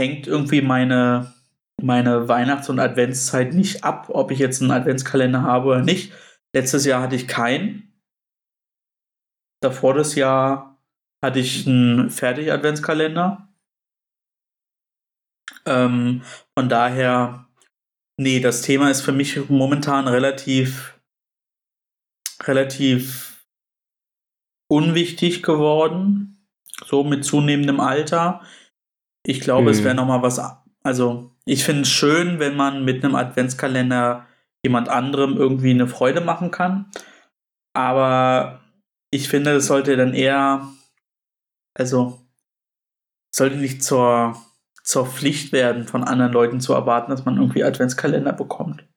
hängt 0.00 0.26
irgendwie 0.26 0.62
meine, 0.62 1.34
meine 1.80 2.28
Weihnachts- 2.28 2.68
und 2.68 2.80
Adventszeit 2.80 3.54
nicht 3.54 3.84
ab, 3.84 4.08
ob 4.10 4.30
ich 4.30 4.38
jetzt 4.38 4.60
einen 4.60 4.70
Adventskalender 4.70 5.42
habe 5.42 5.68
oder 5.68 5.82
nicht. 5.82 6.12
Letztes 6.54 6.84
Jahr 6.84 7.02
hatte 7.02 7.16
ich 7.16 7.28
keinen. 7.28 8.00
Davor 9.62 9.94
das 9.94 10.14
Jahr 10.14 10.78
hatte 11.24 11.40
ich 11.40 11.66
einen 11.66 12.10
Fertig-Adventskalender. 12.10 13.48
Ähm, 15.66 16.22
von 16.56 16.68
daher, 16.68 17.48
nee, 18.18 18.40
das 18.40 18.62
Thema 18.62 18.90
ist 18.90 19.02
für 19.02 19.12
mich 19.12 19.48
momentan 19.48 20.06
relativ 20.06 20.97
relativ 22.48 23.46
unwichtig 24.68 25.42
geworden, 25.42 26.46
so 26.86 27.04
mit 27.04 27.24
zunehmendem 27.24 27.80
Alter. 27.80 28.42
Ich 29.24 29.40
glaube, 29.40 29.66
hm. 29.66 29.68
es 29.68 29.84
wäre 29.84 29.94
nochmal 29.94 30.22
was, 30.22 30.40
also 30.82 31.30
ich 31.44 31.64
finde 31.64 31.82
es 31.82 31.90
schön, 31.90 32.38
wenn 32.38 32.56
man 32.56 32.84
mit 32.84 33.04
einem 33.04 33.14
Adventskalender 33.14 34.26
jemand 34.62 34.88
anderem 34.88 35.36
irgendwie 35.36 35.70
eine 35.70 35.86
Freude 35.86 36.20
machen 36.20 36.50
kann. 36.50 36.90
Aber 37.74 38.60
ich 39.10 39.28
finde, 39.28 39.52
es 39.52 39.66
sollte 39.66 39.96
dann 39.96 40.14
eher, 40.14 40.68
also 41.74 42.20
sollte 43.30 43.56
nicht 43.56 43.82
zur, 43.82 44.36
zur 44.82 45.06
Pflicht 45.06 45.52
werden, 45.52 45.86
von 45.86 46.04
anderen 46.04 46.32
Leuten 46.32 46.60
zu 46.60 46.72
erwarten, 46.72 47.10
dass 47.10 47.24
man 47.24 47.36
irgendwie 47.36 47.64
Adventskalender 47.64 48.32
bekommt. 48.32 48.87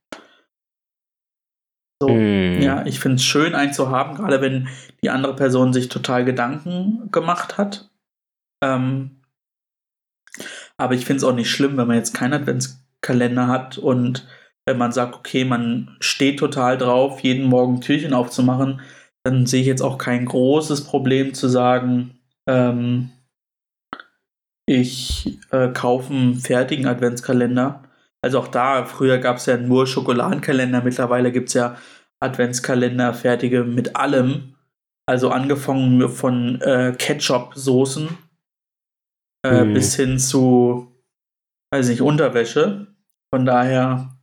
So, 2.02 2.10
mm. 2.10 2.62
ja, 2.62 2.84
ich 2.88 3.00
finde 3.00 3.18
es 3.18 3.24
schön, 3.24 3.54
einen 3.54 3.74
zu 3.74 3.92
haben, 3.92 4.16
gerade 4.16 4.42
wenn 4.42 4.68
die 5.04 5.12
andere 5.12 5.36
Person 5.36 5.72
sich 5.72 5.88
total 5.88 6.26
Gedanken 6.26 7.12
gemacht 7.12 7.60
hat. 7.60 7.92
Ähm, 8.64 9.22
aber 10.78 10.96
ich 10.96 11.06
finde 11.06 11.18
es 11.18 11.24
auch 11.24 11.36
nicht 11.36 11.52
schlimm, 11.52 11.78
wenn 11.78 11.88
man 11.88 11.98
jetzt 11.98 12.16
keinen 12.16 12.34
Adventskalender 12.34 13.48
hat 13.48 13.78
und 13.78 14.28
wenn 14.66 14.80
man 14.80 14.92
sagt, 14.92 15.14
okay, 15.14 15.46
man 15.46 15.96
steht 16.00 16.40
total 16.40 16.76
drauf, 16.80 17.20
jeden 17.20 17.46
Morgen 17.46 17.82
Türchen 17.82 18.16
aufzumachen, 18.16 18.82
dann 19.24 19.46
sehe 19.46 19.62
ich 19.62 19.68
jetzt 19.68 19.84
auch 19.84 20.00
kein 20.00 20.26
großes 20.26 20.86
Problem 20.86 21.36
zu 21.36 21.50
sagen, 21.50 22.18
ähm, 22.48 23.12
ich 24.66 25.38
äh, 25.52 25.68
kaufe 25.68 26.12
einen 26.12 26.34
fertigen 26.34 26.88
Adventskalender 26.88 27.84
also 28.24 28.40
auch 28.40 28.48
da, 28.48 28.86
früher 28.86 29.18
gab 29.18 29.38
es 29.38 29.48
ja 29.48 29.58
nur 29.58 29.88
Schokoladenkalender, 29.88 30.84
mittlerweile 30.84 31.32
gibt 31.32 31.50
es 31.50 31.56
ja 31.56 31.78
Adventskalender, 32.20 33.14
fertige 33.14 33.64
mit 33.64 33.96
allem. 33.96 34.56
Also 35.08 35.32
angefangen 35.32 36.08
von 36.10 36.62
äh, 36.62 36.96
Ketchup-Soßen 36.98 38.18
äh, 39.44 39.64
mhm. 39.64 39.74
bis 39.74 39.96
hin 39.96 40.20
zu, 40.20 40.96
weiß 41.74 41.90
nicht, 41.90 42.02
Unterwäsche. 42.02 42.88
Von 43.34 43.46
daher, 43.46 44.18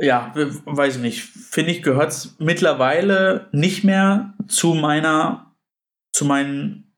ja, 0.00 0.32
weiß 0.34 0.96
ich 0.96 1.02
nicht, 1.02 1.22
finde 1.22 1.72
ich, 1.72 1.82
gehört 1.82 2.10
es 2.10 2.38
mittlerweile 2.38 3.48
nicht 3.52 3.82
mehr 3.82 4.34
zu 4.46 4.74
meiner, 4.74 5.56
zu 6.14 6.24
meinen 6.24 6.96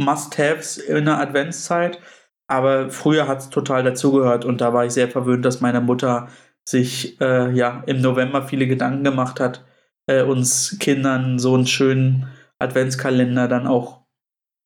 Must-Haves 0.00 0.76
in 0.78 1.06
der 1.06 1.18
Adventszeit. 1.18 2.00
Aber 2.48 2.90
früher 2.90 3.26
hat 3.26 3.38
es 3.38 3.50
total 3.50 3.82
dazugehört 3.82 4.44
und 4.44 4.60
da 4.60 4.72
war 4.72 4.86
ich 4.86 4.92
sehr 4.92 5.08
verwöhnt, 5.08 5.44
dass 5.44 5.60
meine 5.60 5.80
Mutter 5.80 6.28
sich 6.68 7.20
äh, 7.20 7.50
ja 7.52 7.82
im 7.86 8.00
November 8.00 8.46
viele 8.46 8.66
Gedanken 8.66 9.04
gemacht 9.04 9.40
hat, 9.40 9.64
äh, 10.06 10.22
uns 10.22 10.78
Kindern 10.78 11.38
so 11.38 11.54
einen 11.54 11.66
schönen 11.66 12.28
Adventskalender 12.58 13.48
dann 13.48 13.66
auch 13.66 14.04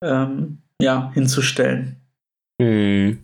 ähm, 0.03 0.63
ja, 0.81 1.11
hinzustellen. 1.13 1.97
Hm. 2.61 3.23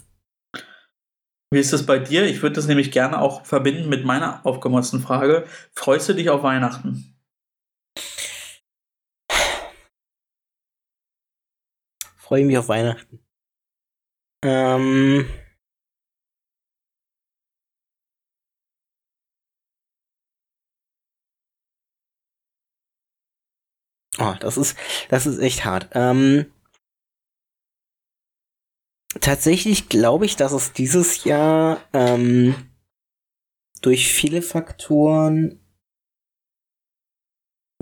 Wie 1.52 1.60
ist 1.60 1.72
das 1.72 1.86
bei 1.86 1.98
dir? 1.98 2.24
Ich 2.24 2.42
würde 2.42 2.56
das 2.56 2.66
nämlich 2.66 2.90
gerne 2.90 3.20
auch 3.20 3.44
verbinden 3.46 3.88
mit 3.88 4.04
meiner 4.04 4.44
aufgemotzten 4.44 5.00
Frage. 5.00 5.46
Freust 5.74 6.08
du 6.08 6.14
dich 6.14 6.28
auf 6.28 6.42
Weihnachten? 6.42 7.14
Freue 12.16 12.44
mich 12.44 12.58
auf 12.58 12.68
Weihnachten. 12.68 13.25
Ähm. 14.46 15.28
Oh, 24.18 24.34
das 24.40 24.56
ist, 24.56 24.76
das 25.08 25.26
ist 25.26 25.38
echt 25.40 25.64
hart. 25.64 25.88
Ähm, 25.92 26.46
tatsächlich 29.20 29.88
glaube 29.88 30.24
ich, 30.26 30.36
dass 30.36 30.52
es 30.52 30.72
dieses 30.72 31.24
Jahr 31.24 31.80
ähm, 31.92 32.54
durch 33.82 34.12
viele 34.12 34.42
Faktoren 34.42 35.60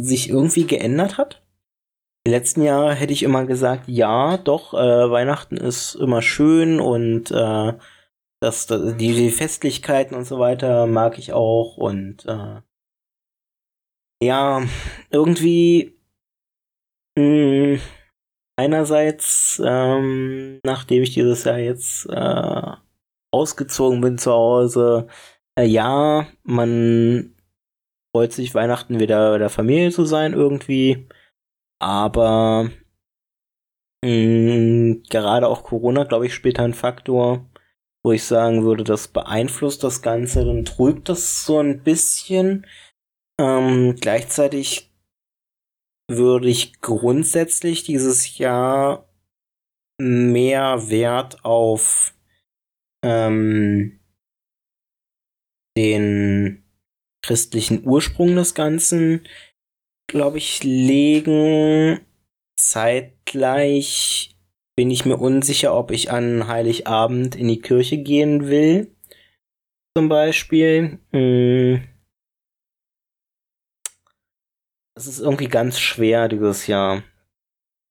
sich 0.01 0.29
irgendwie 0.29 0.67
geändert 0.67 1.19
hat. 1.19 1.44
Die 2.27 2.31
letzten 2.31 2.63
Jahre 2.63 2.95
hätte 2.95 3.13
ich 3.13 3.23
immer 3.23 3.45
gesagt, 3.45 3.87
ja, 3.87 4.39
doch, 4.39 4.73
äh, 4.73 5.11
Weihnachten 5.11 5.59
ist 5.59 5.95
immer 5.95 6.23
schön 6.23 6.81
und 6.81 7.31
äh, 7.31 7.75
das, 8.41 8.67
das, 8.67 8.97
die, 8.97 9.31
Festlichkeiten 9.31 10.17
und 10.17 10.25
so 10.25 10.39
weiter 10.39 10.87
mag 10.87 11.19
ich 11.19 11.33
auch 11.35 11.77
und 11.77 12.25
äh, 12.27 12.63
ja, 14.23 14.63
irgendwie 15.11 15.99
mh, 17.19 17.79
einerseits, 18.57 19.61
ähm, 19.65 20.61
nachdem 20.65 21.03
ich 21.03 21.13
dieses 21.13 21.45
Jahr 21.45 21.59
jetzt 21.59 22.07
äh, 22.11 22.73
ausgezogen 23.33 24.01
bin 24.01 24.19
zu 24.19 24.33
Hause, 24.33 25.09
äh, 25.59 25.65
ja, 25.67 26.27
man 26.43 27.35
freut 28.15 28.33
sich 28.33 28.55
Weihnachten 28.55 29.01
wieder 29.01 29.33
bei 29.33 29.39
der 29.39 29.51
Familie 29.51 29.91
zu 29.91 30.05
sein 30.05 30.33
irgendwie, 30.35 31.09
aber 31.85 32.71
mh, 34.03 35.03
gerade 35.11 35.49
auch 35.49 35.65
Corona, 35.65 36.05
glaube 36.05 36.27
ich, 36.27 36.33
spielt 36.33 36.59
ein 36.59 36.73
Faktor, 36.73 37.45
wo 38.03 38.13
ich 38.13 38.25
sagen 38.25 38.65
würde, 38.65 38.85
das 38.85 39.09
beeinflusst 39.09 39.85
das 39.85 40.01
Ganze, 40.01 40.47
dann 40.47 40.65
trübt 40.65 41.11
das 41.11 41.45
so 41.45 41.59
ein 41.59 41.83
bisschen. 41.83 42.67
Ähm, 43.39 43.97
gleichzeitig 44.01 44.95
würde 46.11 46.49
ich 46.49 46.81
grundsätzlich 46.81 47.85
dieses 47.85 48.39
Jahr 48.39 49.07
mehr 50.01 50.89
Wert 50.89 51.45
auf 51.45 52.15
ähm, 53.05 54.01
den 55.77 56.65
christlichen 57.23 57.87
Ursprung 57.87 58.37
des 58.37 58.55
Ganzen, 58.55 59.27
glaube 60.15 60.39
ich, 60.39 60.63
legen. 60.65 62.01
Zeitgleich 62.57 64.37
bin 64.77 64.91
ich 64.91 65.05
mir 65.05 65.19
unsicher, 65.19 65.77
ob 65.77 65.91
ich 65.91 66.11
an 66.11 66.49
Heiligabend 66.49 67.37
in 67.37 67.49
die 67.49 67.61
Kirche 67.61 67.99
gehen 67.99 68.49
will. 68.49 68.95
Zum 69.97 70.09
Beispiel. 70.09 70.99
Hm 71.13 71.83
es 74.95 75.07
ist 75.07 75.21
irgendwie 75.21 75.49
ganz 75.49 75.79
schwer 75.79 76.29
dieses 76.29 76.67
Jahr. 76.67 77.03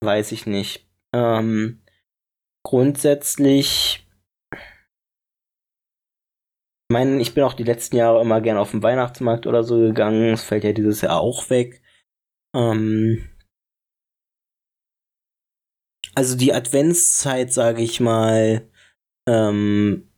Weiß 0.01 0.31
ich 0.31 0.45
nicht. 0.45 0.89
Ähm, 1.13 1.81
grundsätzlich. 2.65 4.07
Ich 6.89 6.93
meine, 6.93 7.21
ich 7.21 7.33
bin 7.33 7.43
auch 7.43 7.53
die 7.53 7.63
letzten 7.63 7.97
Jahre 7.97 8.21
immer 8.21 8.41
gern 8.41 8.57
auf 8.57 8.71
den 8.71 8.83
Weihnachtsmarkt 8.83 9.47
oder 9.47 9.63
so 9.63 9.77
gegangen. 9.77 10.33
Es 10.33 10.43
fällt 10.43 10.63
ja 10.63 10.73
dieses 10.73 11.01
Jahr 11.01 11.19
auch 11.19 11.49
weg. 11.49 11.82
Ähm, 12.53 13.29
also 16.15 16.37
die 16.37 16.53
Adventszeit, 16.53 17.51
sage 17.51 17.81
ich 17.81 17.99
mal, 17.99 18.69
ähm, 19.27 20.09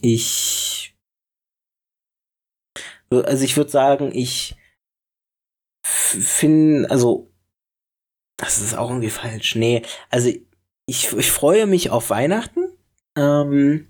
ich 0.00 0.96
also 3.10 3.44
ich 3.44 3.56
würde 3.56 3.70
sagen, 3.70 4.10
ich 4.12 4.56
finde, 5.84 6.90
also, 6.90 7.30
das 8.36 8.60
ist 8.60 8.76
auch 8.76 8.90
irgendwie 8.90 9.10
falsch. 9.10 9.54
Nee, 9.54 9.82
also 10.10 10.28
ich, 10.86 11.12
ich 11.12 11.30
freue 11.30 11.66
mich 11.66 11.90
auf 11.90 12.10
Weihnachten. 12.10 12.68
Ähm, 13.16 13.88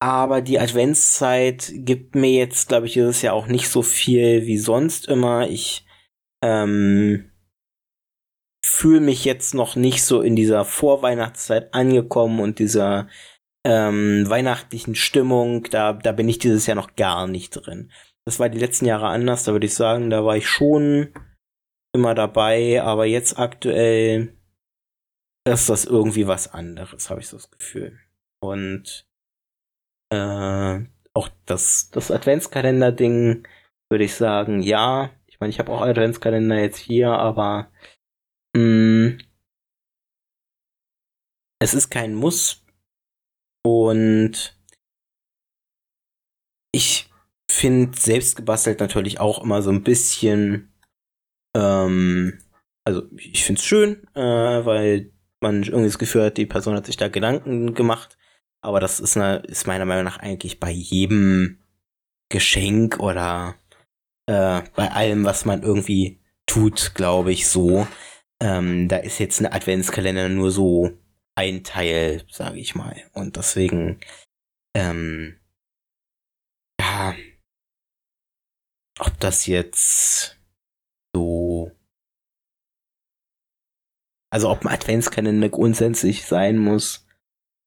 aber 0.00 0.40
die 0.40 0.60
Adventszeit 0.60 1.72
gibt 1.74 2.14
mir 2.14 2.30
jetzt, 2.30 2.68
glaube 2.68 2.86
ich, 2.86 2.92
dieses 2.92 3.22
Jahr 3.22 3.34
auch 3.34 3.46
nicht 3.46 3.68
so 3.68 3.82
viel 3.82 4.46
wie 4.46 4.58
sonst 4.58 5.08
immer. 5.08 5.48
Ich 5.48 5.86
ähm, 6.42 7.30
fühle 8.64 9.00
mich 9.00 9.24
jetzt 9.24 9.54
noch 9.54 9.76
nicht 9.76 10.04
so 10.04 10.20
in 10.20 10.36
dieser 10.36 10.64
Vorweihnachtszeit 10.64 11.74
angekommen 11.74 12.40
und 12.40 12.58
dieser 12.58 13.08
ähm, 13.66 14.28
weihnachtlichen 14.28 14.94
Stimmung, 14.94 15.64
da, 15.64 15.92
da 15.92 16.12
bin 16.12 16.28
ich 16.28 16.38
dieses 16.38 16.66
Jahr 16.66 16.76
noch 16.76 16.94
gar 16.94 17.26
nicht 17.26 17.50
drin. 17.50 17.90
Das 18.24 18.38
war 18.38 18.48
die 18.48 18.58
letzten 18.58 18.84
Jahre 18.84 19.08
anders, 19.08 19.44
da 19.44 19.52
würde 19.52 19.66
ich 19.66 19.74
sagen, 19.74 20.10
da 20.10 20.24
war 20.24 20.36
ich 20.36 20.46
schon 20.46 21.12
immer 21.94 22.14
dabei, 22.14 22.82
aber 22.82 23.06
jetzt 23.06 23.38
aktuell 23.38 24.36
ist 25.48 25.68
das 25.68 25.86
irgendwie 25.86 26.26
was 26.26 26.52
anderes, 26.52 27.10
habe 27.10 27.20
ich 27.20 27.28
so 27.28 27.36
das 27.36 27.50
Gefühl. 27.50 27.98
Und 28.40 29.07
äh, 30.10 30.80
auch 31.14 31.28
das, 31.46 31.90
das 31.90 32.10
Adventskalender-Ding 32.10 33.46
würde 33.90 34.04
ich 34.04 34.14
sagen, 34.14 34.62
ja. 34.62 35.10
Ich 35.26 35.40
meine, 35.40 35.50
ich 35.50 35.58
habe 35.58 35.72
auch 35.72 35.82
Adventskalender 35.82 36.58
jetzt 36.60 36.78
hier, 36.78 37.10
aber 37.10 37.70
mh, 38.56 38.62
mm, 38.62 39.18
es 41.60 41.74
ist 41.74 41.90
kein 41.90 42.14
Muss, 42.14 42.64
und 43.68 44.56
ich 46.72 47.10
finde 47.50 47.98
selbst 47.98 48.36
gebastelt 48.36 48.80
natürlich 48.80 49.20
auch 49.20 49.42
immer 49.42 49.60
so 49.60 49.70
ein 49.70 49.84
bisschen, 49.84 50.72
ähm, 51.54 52.38
also 52.84 53.02
ich 53.16 53.44
finde 53.44 53.60
es 53.60 53.66
schön, 53.66 54.06
äh, 54.14 54.64
weil 54.64 55.12
man 55.40 55.62
irgendwie 55.62 55.84
das 55.84 55.98
Gefühl 55.98 56.24
hat, 56.24 56.38
die 56.38 56.46
Person 56.46 56.74
hat 56.74 56.86
sich 56.86 56.96
da 56.96 57.08
Gedanken 57.08 57.74
gemacht. 57.74 58.16
Aber 58.60 58.80
das 58.80 59.00
ist, 59.00 59.16
eine, 59.16 59.38
ist 59.38 59.66
meiner 59.66 59.84
Meinung 59.84 60.04
nach 60.04 60.18
eigentlich 60.18 60.60
bei 60.60 60.70
jedem 60.70 61.58
Geschenk 62.28 62.98
oder 62.98 63.54
äh, 64.26 64.62
bei 64.74 64.90
allem, 64.90 65.24
was 65.24 65.44
man 65.44 65.62
irgendwie 65.62 66.20
tut, 66.46 66.94
glaube 66.94 67.32
ich, 67.32 67.48
so. 67.48 67.86
Ähm, 68.40 68.88
da 68.88 68.98
ist 68.98 69.18
jetzt 69.18 69.40
ein 69.40 69.52
Adventskalender 69.52 70.28
nur 70.28 70.50
so 70.50 70.92
ein 71.34 71.64
Teil, 71.64 72.24
sage 72.30 72.58
ich 72.58 72.74
mal. 72.74 73.08
Und 73.12 73.36
deswegen, 73.36 74.00
ähm, 74.74 75.38
ja, 76.80 77.14
ob 78.98 79.18
das 79.20 79.46
jetzt 79.46 80.36
so, 81.14 81.70
also 84.30 84.50
ob 84.50 84.64
ein 84.64 84.72
Adventskalender 84.72 85.48
grundsätzlich 85.48 86.26
sein 86.26 86.58
muss, 86.58 87.07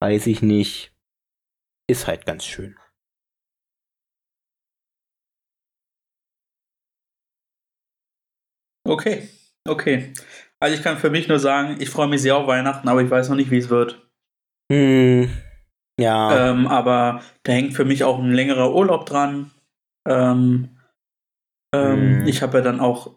weiß 0.02 0.26
ich 0.26 0.42
nicht. 0.42 0.92
Ist 1.88 2.08
halt 2.08 2.26
ganz 2.26 2.44
schön. 2.44 2.76
Okay, 8.84 9.28
okay. 9.68 10.12
Also 10.60 10.76
ich 10.76 10.82
kann 10.82 10.98
für 10.98 11.10
mich 11.10 11.28
nur 11.28 11.38
sagen, 11.38 11.76
ich 11.80 11.88
freue 11.88 12.08
mich 12.08 12.20
sehr 12.20 12.36
auf 12.36 12.48
Weihnachten, 12.48 12.88
aber 12.88 13.00
ich 13.00 13.10
weiß 13.10 13.28
noch 13.28 13.36
nicht, 13.36 13.52
wie 13.52 13.58
es 13.58 13.68
wird. 13.68 14.10
Hm, 14.72 15.30
ja. 16.00 16.50
Ähm, 16.50 16.66
aber 16.66 17.22
da 17.44 17.52
hängt 17.52 17.74
für 17.74 17.84
mich 17.84 18.02
auch 18.02 18.18
ein 18.18 18.32
längerer 18.32 18.74
Urlaub 18.74 19.06
dran. 19.06 19.52
Ähm, 20.08 20.80
ähm, 21.72 22.22
hm. 22.22 22.26
Ich 22.26 22.42
habe 22.42 22.58
ja 22.58 22.64
dann 22.64 22.80
auch 22.80 23.14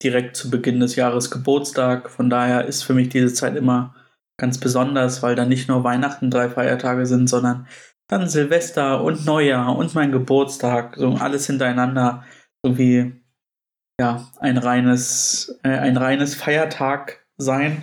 direkt 0.00 0.36
zu 0.36 0.50
Beginn 0.50 0.78
des 0.78 0.94
Jahres 0.94 1.32
Geburtstag. 1.32 2.10
Von 2.10 2.30
daher 2.30 2.66
ist 2.66 2.84
für 2.84 2.94
mich 2.94 3.08
diese 3.08 3.34
Zeit 3.34 3.56
immer 3.56 3.96
ganz 4.42 4.58
besonders, 4.58 5.22
weil 5.22 5.36
da 5.36 5.44
nicht 5.44 5.68
nur 5.68 5.84
Weihnachten 5.84 6.28
drei 6.28 6.50
Feiertage 6.50 7.06
sind, 7.06 7.28
sondern 7.28 7.68
dann 8.08 8.28
Silvester 8.28 9.04
und 9.04 9.24
Neujahr 9.24 9.76
und 9.76 9.94
mein 9.94 10.10
Geburtstag, 10.10 10.96
so 10.96 11.14
alles 11.14 11.46
hintereinander. 11.46 12.24
Irgendwie 12.64 13.12
ja, 14.00 14.28
ein 14.40 14.58
reines, 14.58 15.60
äh, 15.62 15.68
ein 15.68 15.96
reines 15.96 16.34
Feiertag 16.34 17.24
sein. 17.38 17.82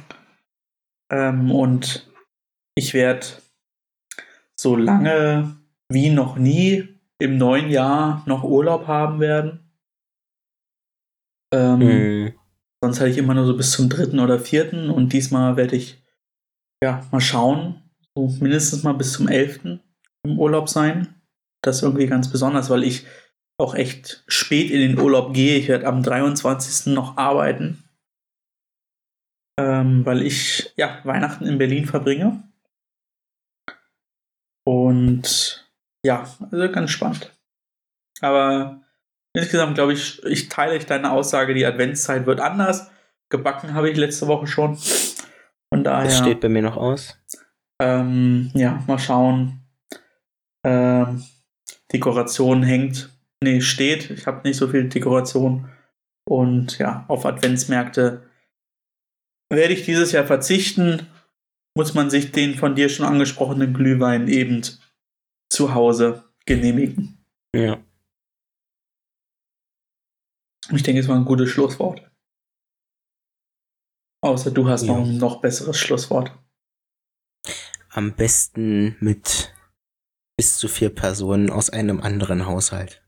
Ähm, 1.09 1.49
und 1.49 2.11
ich 2.75 2.93
werde 2.93 3.25
so 4.59 4.75
lange 4.75 5.55
wie 5.87 6.09
noch 6.09 6.35
nie 6.35 6.99
im 7.19 7.37
neuen 7.37 7.69
Jahr 7.69 8.21
noch 8.25 8.43
Urlaub 8.43 8.85
haben 8.85 9.21
werden. 9.21 9.71
Ähm, 11.53 11.79
mhm. 11.79 12.33
Sonst 12.83 12.99
hatte 12.99 13.11
ich 13.11 13.17
immer 13.17 13.33
nur 13.33 13.45
so 13.45 13.55
bis 13.55 13.71
zum 13.71 13.87
dritten 13.87 14.19
oder 14.19 14.39
vierten 14.39 14.89
und 14.89 15.13
diesmal 15.13 15.55
werde 15.55 15.77
ich 15.77 16.03
ja 16.83 17.05
mal 17.11 17.21
schauen, 17.21 17.83
so 18.15 18.27
mindestens 18.39 18.83
mal 18.83 18.93
bis 18.93 19.13
zum 19.13 19.27
elften 19.27 19.81
im 20.23 20.39
Urlaub 20.39 20.69
sein. 20.69 21.15
Das 21.61 21.77
ist 21.77 21.83
irgendwie 21.83 22.07
ganz 22.07 22.31
besonders, 22.31 22.69
weil 22.69 22.83
ich 22.83 23.05
auch 23.59 23.75
echt 23.75 24.23
spät 24.27 24.71
in 24.71 24.79
den 24.79 24.99
Urlaub 24.99 25.33
gehe. 25.33 25.57
Ich 25.57 25.67
werde 25.67 25.87
am 25.87 26.01
23. 26.01 26.93
noch 26.93 27.17
arbeiten, 27.17 27.83
ähm, 29.59 30.05
weil 30.05 30.21
ich 30.21 30.73
ja 30.77 30.99
Weihnachten 31.03 31.45
in 31.45 31.57
Berlin 31.57 31.85
verbringe. 31.85 32.43
Und 34.65 35.69
ja, 36.05 36.29
also 36.51 36.71
ganz 36.71 36.91
spannend. 36.91 37.37
Aber 38.21 38.81
insgesamt 39.33 39.75
glaube 39.75 39.93
ich, 39.93 40.23
ich 40.23 40.47
teile 40.47 40.77
ich 40.77 40.85
deine 40.85 41.11
Aussage, 41.11 41.53
die 41.53 41.65
Adventszeit 41.65 42.25
wird 42.25 42.39
anders. 42.39 42.89
Gebacken 43.29 43.73
habe 43.73 43.89
ich 43.89 43.97
letzte 43.97 44.27
Woche 44.27 44.47
schon. 44.47 44.77
Von 45.73 45.83
daher. 45.83 46.05
Das 46.05 46.17
steht 46.17 46.41
bei 46.41 46.49
mir 46.49 46.61
noch 46.61 46.77
aus. 46.77 47.17
Ähm, 47.81 48.51
ja, 48.53 48.83
mal 48.87 48.99
schauen. 48.99 49.61
Ähm, 50.65 51.23
Dekoration 51.93 52.63
hängt, 52.63 53.09
nee, 53.43 53.61
steht. 53.61 54.09
Ich 54.09 54.27
habe 54.27 54.47
nicht 54.47 54.57
so 54.57 54.67
viel 54.67 54.89
Dekoration. 54.89 55.69
Und 56.27 56.77
ja, 56.77 57.05
auf 57.07 57.25
Adventsmärkte 57.25 58.23
werde 59.51 59.73
ich 59.73 59.85
dieses 59.85 60.11
Jahr 60.11 60.25
verzichten. 60.25 61.07
Muss 61.75 61.93
man 61.93 62.09
sich 62.09 62.31
den 62.31 62.55
von 62.55 62.75
dir 62.75 62.89
schon 62.89 63.05
angesprochenen 63.05 63.73
Glühwein 63.73 64.27
eben 64.27 64.61
zu 65.49 65.73
Hause 65.73 66.25
genehmigen. 66.45 67.23
Ja. 67.55 67.79
Ich 70.71 70.83
denke, 70.83 70.99
es 70.99 71.07
war 71.07 71.15
ein 71.15 71.25
gutes 71.25 71.49
Schlusswort. 71.49 72.08
Außer 74.21 74.51
du 74.51 74.67
hast 74.67 74.83
Ja. 74.83 74.93
noch 74.93 75.05
ein 75.05 75.17
noch 75.17 75.41
besseres 75.41 75.77
Schlusswort. 75.77 76.31
Am 77.89 78.13
besten 78.15 78.95
mit 78.99 79.53
bis 80.37 80.57
zu 80.57 80.67
vier 80.67 80.93
Personen 80.93 81.49
aus 81.49 81.69
einem 81.69 82.01
anderen 82.01 82.45
Haushalt. 82.45 83.03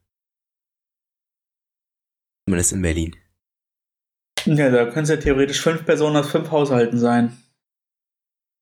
Zumindest 2.48 2.74
in 2.74 2.82
Berlin. 2.82 3.16
Ja, 4.46 4.70
da 4.72 4.86
können 4.90 5.04
es 5.04 5.10
ja 5.10 5.18
theoretisch 5.18 5.62
fünf 5.62 5.86
Personen 5.86 6.16
aus 6.18 6.32
fünf 6.32 6.50
Haushalten 6.52 6.98
sein. 6.98 7.38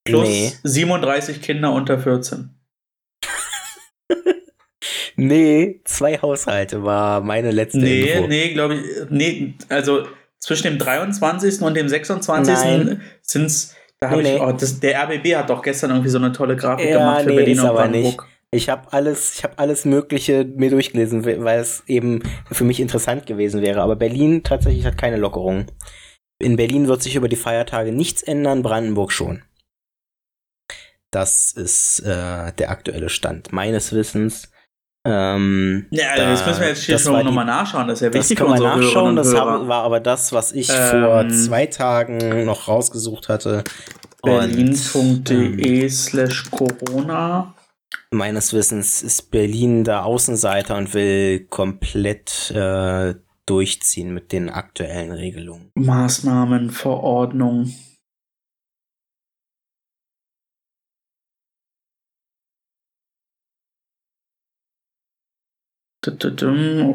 Plus 0.05 0.27
Nee. 0.27 0.53
37 0.63 1.41
Kinder 1.41 1.71
unter 1.71 1.99
14. 1.99 2.55
Nee, 5.15 5.81
zwei 5.83 6.17
Haushalte 6.21 6.83
war 6.83 7.19
meine 7.21 7.51
letzte 7.51 7.79
Nee, 7.79 8.11
Info. 8.13 8.27
nee, 8.27 8.53
glaube 8.53 8.75
ich. 8.75 9.09
Nee, 9.09 9.53
also 9.67 10.07
zwischen 10.39 10.63
dem 10.63 10.77
23. 10.77 11.61
und 11.61 11.75
dem 11.75 11.89
26. 11.89 12.53
Nein. 12.53 13.01
sind 13.21 13.45
es. 13.45 13.75
Da 13.99 14.15
Nee, 14.15 14.35
ich. 14.35 14.41
Oh, 14.41 14.51
das, 14.53 14.79
der 14.79 15.03
RBB 15.03 15.35
hat 15.35 15.49
doch 15.49 15.61
gestern 15.61 15.91
irgendwie 15.91 16.09
so 16.09 16.19
eine 16.19 16.31
tolle 16.31 16.55
Grafik 16.55 16.89
Ja, 16.89 16.99
gemacht 16.99 17.23
für 17.23 17.29
nee, 17.29 17.35
Berlin 17.35 17.59
und 17.59 17.67
Brandenburg. 17.67 18.27
Ich 18.51 18.69
habe 18.69 18.91
alles, 18.93 19.35
ich 19.35 19.43
habe 19.43 19.59
alles 19.59 19.85
Mögliche 19.85 20.45
mir 20.45 20.69
durchgelesen, 20.69 21.23
weil 21.25 21.59
es 21.59 21.83
eben 21.85 22.23
für 22.51 22.63
mich 22.63 22.79
interessant 22.79 23.27
gewesen 23.27 23.61
wäre. 23.61 23.81
Aber 23.81 23.95
Berlin 23.95 24.43
tatsächlich 24.43 24.85
hat 24.85 24.97
keine 24.97 25.17
Lockerung. 25.17 25.67
In 26.41 26.55
Berlin 26.55 26.87
wird 26.87 27.03
sich 27.03 27.15
über 27.15 27.27
die 27.27 27.35
Feiertage 27.35 27.91
nichts 27.91 28.23
ändern, 28.23 28.63
Brandenburg 28.63 29.11
schon. 29.11 29.43
Das 31.11 31.51
ist 31.51 31.99
äh, 31.99 32.53
der 32.53 32.69
aktuelle 32.69 33.09
Stand 33.09 33.51
meines 33.51 33.93
Wissens. 33.93 34.51
Ähm, 35.11 35.87
Ja, 35.91 36.15
da- 36.15 36.29
das 36.31 36.45
müssen 36.45 36.61
wir 36.61 36.67
jetzt 36.69 36.83
hier 36.83 36.95
das 36.95 37.03
schon 37.03 37.25
nochmal 37.25 37.45
nachschauen. 37.45 37.87
Das 37.87 37.97
ist 37.99 38.03
ja 38.03 38.09
das 38.09 38.19
wichtig 38.29 38.37
für 38.37 38.43
man 38.45 38.53
unsere 38.53 38.77
nachschauen. 38.77 39.15
Das 39.15 39.27
Hörer. 39.33 39.51
hab, 39.61 39.67
war 39.67 39.83
aber 39.83 39.99
das, 39.99 40.31
was 40.33 40.51
ich 40.51 40.69
Ähm, 40.69 40.75
vor 41.01 41.27
zwei 41.29 41.65
Tagen 41.65 42.45
noch 42.45 42.67
rausgesucht 42.67 43.27
hatte. 43.29 43.63
Berlin.de 44.21 45.81
ähm, 45.83 45.89
slash 45.89 46.49
Corona. 46.51 47.53
meines 48.11 48.53
Wissens 48.53 49.01
ist 49.01 49.31
Berlin 49.31 49.83
da 49.83 50.03
Außenseiter 50.03 50.75
und 50.77 50.93
will 50.93 51.45
komplett 51.49 52.51
äh, 52.51 53.15
durchziehen 53.45 54.13
mit 54.13 54.31
den 54.31 54.49
aktuellen 54.49 55.11
Regelungen. 55.11 55.71
Maßnahmen, 55.75 56.69
Verordnung. 56.71 57.73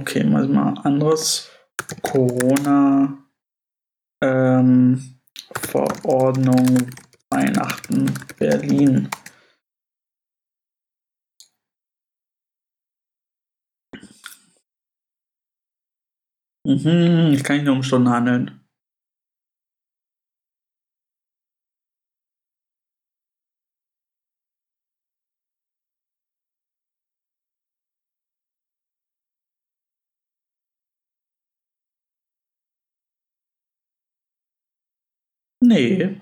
Okay, 0.00 0.24
mal 0.24 0.48
mal 0.48 0.74
anderes. 0.82 1.50
Corona 2.02 3.18
ähm, 4.22 5.18
Verordnung 5.55 6.88
Weihnachten 7.28 8.14
Berlin. 8.38 9.11
Mhm, 16.66 17.32
ich 17.34 17.44
kann 17.44 17.57
nicht 17.57 17.66
nur 17.66 17.74
um 17.76 17.82
Stunden 17.82 18.09
handeln. 18.09 18.63
Nee. 35.74 36.20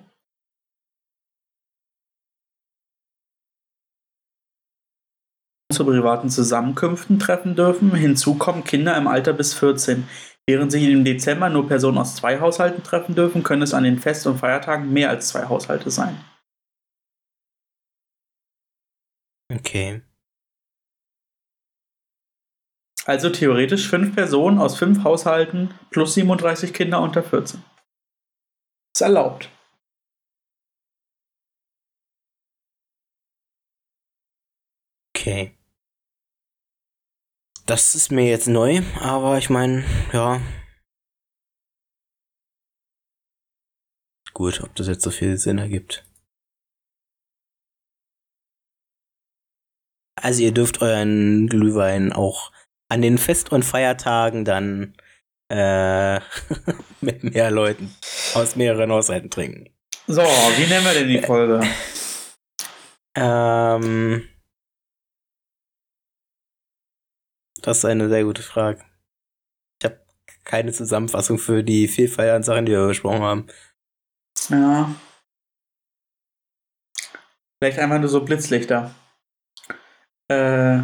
zu 5.72 5.86
privaten 5.86 6.28
Zusammenkünften 6.28 7.18
treffen 7.18 7.54
dürfen. 7.54 7.94
Hinzu 7.94 8.34
kommen 8.34 8.62
Kinder 8.64 8.96
im 8.96 9.06
Alter 9.08 9.32
bis 9.32 9.54
14. 9.54 10.06
Während 10.46 10.70
sich 10.72 10.84
im 10.84 11.04
Dezember 11.04 11.48
nur 11.48 11.66
Personen 11.66 11.98
aus 11.98 12.16
zwei 12.16 12.40
Haushalten 12.40 12.82
treffen 12.82 13.14
dürfen, 13.14 13.42
können 13.42 13.62
es 13.62 13.72
an 13.72 13.84
den 13.84 13.98
Fest- 13.98 14.26
und 14.26 14.38
Feiertagen 14.38 14.92
mehr 14.92 15.08
als 15.08 15.28
zwei 15.28 15.46
Haushalte 15.48 15.90
sein. 15.90 16.22
Okay. 19.50 20.02
Also 23.06 23.30
theoretisch 23.30 23.88
fünf 23.88 24.14
Personen 24.14 24.58
aus 24.58 24.76
fünf 24.76 25.04
Haushalten 25.04 25.74
plus 25.90 26.14
37 26.14 26.72
Kinder 26.72 27.00
unter 27.00 27.22
14. 27.22 27.62
Ist 28.94 29.00
erlaubt. 29.00 29.50
Okay. 35.16 35.56
Das 37.66 37.94
ist 37.94 38.10
mir 38.10 38.28
jetzt 38.28 38.48
neu, 38.48 38.82
aber 39.00 39.38
ich 39.38 39.48
meine, 39.48 39.84
ja. 40.12 40.40
Gut, 44.34 44.60
ob 44.62 44.74
das 44.74 44.88
jetzt 44.88 45.02
so 45.02 45.10
viel 45.10 45.36
Sinn 45.38 45.58
ergibt. 45.58 46.04
Also 50.16 50.42
ihr 50.42 50.52
dürft 50.52 50.82
euren 50.82 51.48
Glühwein 51.48 52.12
auch 52.12 52.52
an 52.88 53.00
den 53.00 53.18
Fest- 53.18 53.52
und 53.52 53.64
Feiertagen 53.64 54.44
dann 54.44 54.94
äh, 55.52 56.18
mit 57.02 57.22
mehr 57.24 57.50
Leuten 57.50 57.94
aus 58.34 58.56
mehreren 58.56 58.90
Haushalten 58.90 59.28
trinken. 59.30 59.68
So, 60.06 60.22
wie 60.22 60.66
nennen 60.66 60.84
wir 60.84 60.94
denn 60.94 61.08
die 61.08 61.20
Folge? 61.20 61.60
Ähm, 63.14 64.26
das 67.60 67.78
ist 67.78 67.84
eine 67.84 68.08
sehr 68.08 68.24
gute 68.24 68.42
Frage. 68.42 68.82
Ich 69.78 69.84
habe 69.84 70.00
keine 70.44 70.72
Zusammenfassung 70.72 71.38
für 71.38 71.62
die 71.62 71.86
Vielfalt 71.86 72.30
an 72.30 72.42
Sachen, 72.42 72.64
die 72.66 72.72
wir 72.72 72.86
besprochen 72.86 73.20
haben. 73.22 73.46
Ja. 74.48 74.94
Vielleicht 77.62 77.78
einfach 77.78 78.00
nur 78.00 78.08
so 78.08 78.24
Blitzlichter. 78.24 78.94
Äh, 80.30 80.80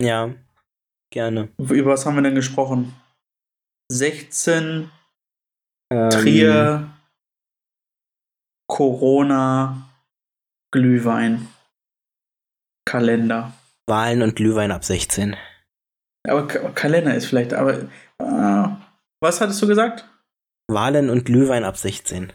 Ja, 0.00 0.34
gerne. 1.12 1.52
über 1.58 1.92
was 1.92 2.06
haben 2.06 2.16
wir 2.16 2.22
denn 2.22 2.34
gesprochen? 2.34 2.94
16, 3.90 4.90
Ähm, 5.90 6.10
Trier, 6.10 6.90
Corona, 8.68 9.88
Glühwein, 10.70 11.48
Kalender. 12.84 13.54
Wahlen 13.88 14.20
und 14.22 14.36
Glühwein 14.36 14.70
ab 14.70 14.84
16. 14.84 15.34
Aber 16.28 16.46
Ka 16.46 16.70
Kalender 16.72 17.14
ist 17.14 17.26
vielleicht, 17.26 17.54
aber. 17.54 17.88
Äh, 18.18 18.68
was 19.20 19.40
hattest 19.40 19.62
du 19.62 19.66
gesagt? 19.66 20.06
Wahlen 20.70 21.08
und 21.08 21.24
Glühwein 21.24 21.64
ab 21.64 21.78
16. 21.78 22.32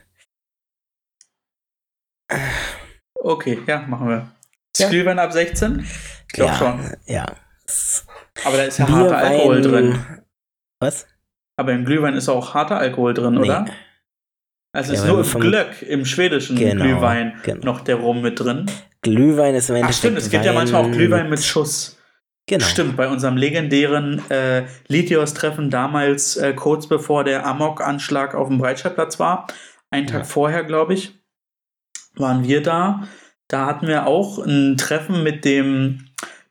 Okay, 3.15 3.61
ja, 3.67 3.81
machen 3.81 4.09
wir. 4.09 4.31
Ja. 4.77 4.89
Glühwein 4.89 5.19
ab 5.19 5.31
16? 5.31 5.81
Ich 5.81 6.33
glaube 6.33 6.51
ja, 6.51 6.57
schon. 6.57 6.97
Ja. 7.05 7.25
Aber 8.43 8.57
da 8.57 8.63
ist 8.63 8.79
ja 8.79 8.89
harter 8.89 9.17
Alkohol 9.17 9.61
drin. 9.61 10.23
Was? 10.79 11.07
Aber 11.57 11.71
im 11.73 11.85
Glühwein 11.85 12.15
ist 12.15 12.29
auch 12.29 12.53
harter 12.53 12.77
Alkohol 12.77 13.13
drin, 13.13 13.35
Nee. 13.35 13.41
oder? 13.41 13.65
Also 14.75 14.93
Ja, 14.93 14.99
ist 14.99 15.07
nur 15.07 15.19
im 15.23 15.39
Glöck, 15.39 15.81
im 15.83 16.05
schwedischen 16.05 16.55
Genau, 16.57 16.83
Glühwein 16.83 17.39
genau. 17.43 17.63
noch 17.65 17.81
der 17.81 17.95
Rum 17.97 18.21
mit 18.21 18.39
drin. 18.39 18.65
Glühwein 19.01 19.53
ist 19.53 19.69
im 19.69 19.75
Ach 19.75 19.79
Endeffekt 19.81 19.97
stimmt, 19.99 20.17
es 20.17 20.29
gibt 20.29 20.45
ja 20.45 20.53
manchmal 20.53 20.83
auch 20.83 20.91
Glühwein 20.91 21.29
mit 21.29 21.43
Schuss. 21.43 21.99
Genau. 22.47 22.65
Stimmt, 22.65 22.97
bei 22.97 23.07
unserem 23.07 23.37
legendären 23.37 24.21
äh, 24.29 24.65
Lithios-Treffen 24.87 25.69
damals, 25.69 26.35
äh, 26.37 26.53
kurz 26.53 26.87
bevor 26.87 27.23
der 27.23 27.45
Amok-Anschlag 27.45 28.35
auf 28.35 28.47
dem 28.49 28.57
Breitscheidplatz 28.57 29.19
war, 29.19 29.47
einen 29.91 30.07
Tag 30.07 30.19
Ja. 30.21 30.25
vorher, 30.25 30.63
glaube 30.63 30.93
ich, 30.95 31.13
waren 32.15 32.43
wir 32.43 32.61
da. 32.61 33.07
Da 33.47 33.65
hatten 33.65 33.87
wir 33.87 34.07
auch 34.07 34.39
ein 34.39 34.75
Treffen 34.77 35.23
mit 35.23 35.45
dem, 35.45 36.05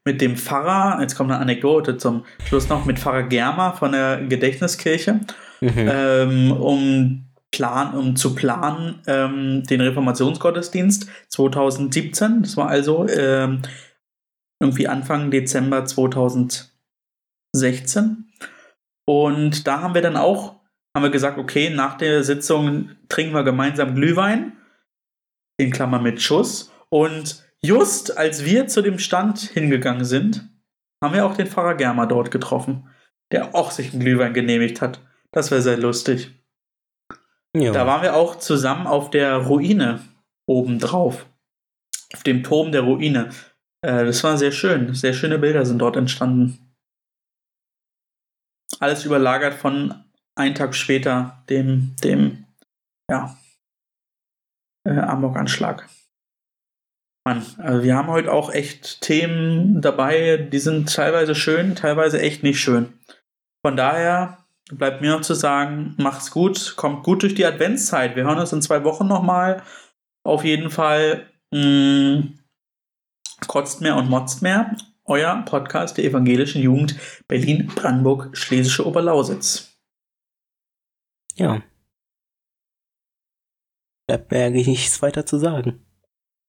mit 0.05 0.21
dem 0.21 0.37
Pfarrer, 0.37 1.01
jetzt 1.01 1.15
kommt 1.15 1.31
eine 1.31 1.41
Anekdote 1.41 1.97
zum 1.97 2.25
Schluss 2.47 2.69
noch, 2.69 2.85
mit 2.85 2.99
Pfarrer 2.99 3.23
Germer 3.25 3.75
von 3.75 3.93
der 3.93 4.23
Gedächtniskirche, 4.27 5.21
Mhm. 5.61 5.89
ähm, 5.89 6.53
um, 6.53 7.25
plan, 7.53 7.95
um 7.95 8.17
zu 8.17 8.35
planen 8.35 9.01
ähm, 9.07 9.63
den 9.65 9.81
Reformationsgottesdienst 9.81 11.07
2017. 11.29 12.43
Das 12.43 12.57
war 12.57 12.69
also 12.69 13.07
ähm, 13.09 13.63
irgendwie 14.61 14.89
Anfang 14.89 15.31
Dezember 15.31 15.85
2016. 15.85 16.73
Und 19.07 19.67
da 19.67 19.81
haben 19.83 19.95
wir 19.95 20.03
dann 20.03 20.17
auch, 20.17 20.57
haben 20.97 21.03
wir 21.05 21.11
gesagt, 21.11 21.39
okay, 21.39 21.71
nach 21.71 21.97
der 21.97 22.25
Sitzung 22.25 22.91
trinken 23.09 23.35
wir 23.35 23.45
gemeinsam 23.45 23.95
Glühwein, 23.95 24.57
in 25.59 25.71
Klammern 25.71 26.03
mit 26.03 26.21
Schuss. 26.23 26.73
Und 26.89 27.45
just 27.65 28.17
als 28.17 28.45
wir 28.45 28.67
zu 28.67 28.83
dem 28.83 28.99
Stand 28.99 29.41
hingegangen 29.41 30.05
sind, 30.05 30.49
haben 31.03 31.15
wir 31.15 31.27
auch 31.27 31.37
den 31.37 31.47
Pfarrer 31.47 31.75
Germer 31.75 32.07
dort 32.07 32.31
getroffen, 32.31 32.89
der 33.33 33.55
auch 33.55 33.71
sich 33.71 33.93
einen 33.93 34.01
Glühwein 34.01 34.35
genehmigt 34.35 34.81
hat. 34.81 35.01
Das 35.33 35.51
wäre 35.51 35.63
sehr 35.63 35.79
lustig. 35.79 36.31
ja. 37.57 37.73
Da 37.73 37.87
waren 37.87 38.03
wir 38.03 38.15
auch 38.15 38.37
zusammen 38.37 38.87
auf 38.87 39.11
der 39.11 39.37
Ruine 39.37 40.01
oben 40.47 40.79
drauf. 40.79 41.27
Auf 42.15 42.23
dem 42.23 42.43
Turm 42.43 42.73
der 42.73 42.83
Ruine. 42.83 43.31
Äh, 43.81 44.05
das 44.05 44.23
war 44.23 44.37
sehr 44.37 44.53
schön. 44.53 44.95
Sehr 44.95 45.15
schöne 45.15 45.39
Bilder 45.39 45.65
sind 45.65 45.79
dort 45.79 45.97
entstanden. 45.97 46.75
Alles 48.79 49.05
überlagert 49.05 49.55
von 49.55 49.95
einen 50.35 50.55
Tag 50.55 50.75
später, 50.75 51.45
dem, 51.49 51.95
dem, 52.03 52.47
ja, 53.11 53.37
äh, 54.87 54.99
Amok-Anschlag. 54.99 55.89
Mann, 57.25 57.47
also 57.59 57.85
wir 57.85 57.97
haben 57.97 58.09
heute 58.09 58.33
auch 58.33 58.53
echt 58.53 59.01
Themen 59.01 59.81
dabei, 59.81 60.39
die 60.39 60.59
sind 60.59 60.93
teilweise 60.93 61.35
schön, 61.37 61.77
teilweise 61.77 62.21
echt 62.21 62.43
nicht 62.43 62.61
schön. 62.61 62.99
Von 63.65 63.77
daher 63.77 64.39
bleibt 64.73 65.01
mir 65.03 65.13
noch 65.13 65.21
zu 65.21 65.35
sagen, 65.35 65.95
macht's 65.99 66.33
gut, 66.33 66.75
kommt 66.77 67.05
gut 67.05 67.23
durch 67.23 67.35
die 67.37 67.47
Adventszeit. 67.47 68.17
Wir 68.17 68.25
hören 68.25 68.39
uns 68.39 68.53
in 68.53 68.61
zwei 68.63 68.83
Wochen 68.83 69.07
nochmal. 69.07 69.63
Auf 70.25 70.45
jeden 70.45 70.71
Fall 70.71 71.31
mh, 71.53 72.25
kotzt 73.47 73.81
mehr 73.81 73.97
und 73.97 74.11
motzt 74.11 74.43
mehr. 74.43 74.77
Euer 75.05 75.43
Podcast 75.45 75.99
der 75.99 76.05
evangelischen 76.05 76.63
Jugend 76.63 76.97
Berlin, 77.29 77.67
Brandenburg, 77.75 78.37
Schlesische 78.37 78.87
Oberlausitz. 78.87 79.77
ja. 81.37 81.63
Bleibt 84.09 84.33
mir 84.33 84.45
eigentlich 84.45 84.67
nichts 84.67 85.01
weiter 85.03 85.25
zu 85.25 85.39
sagen. 85.39 85.87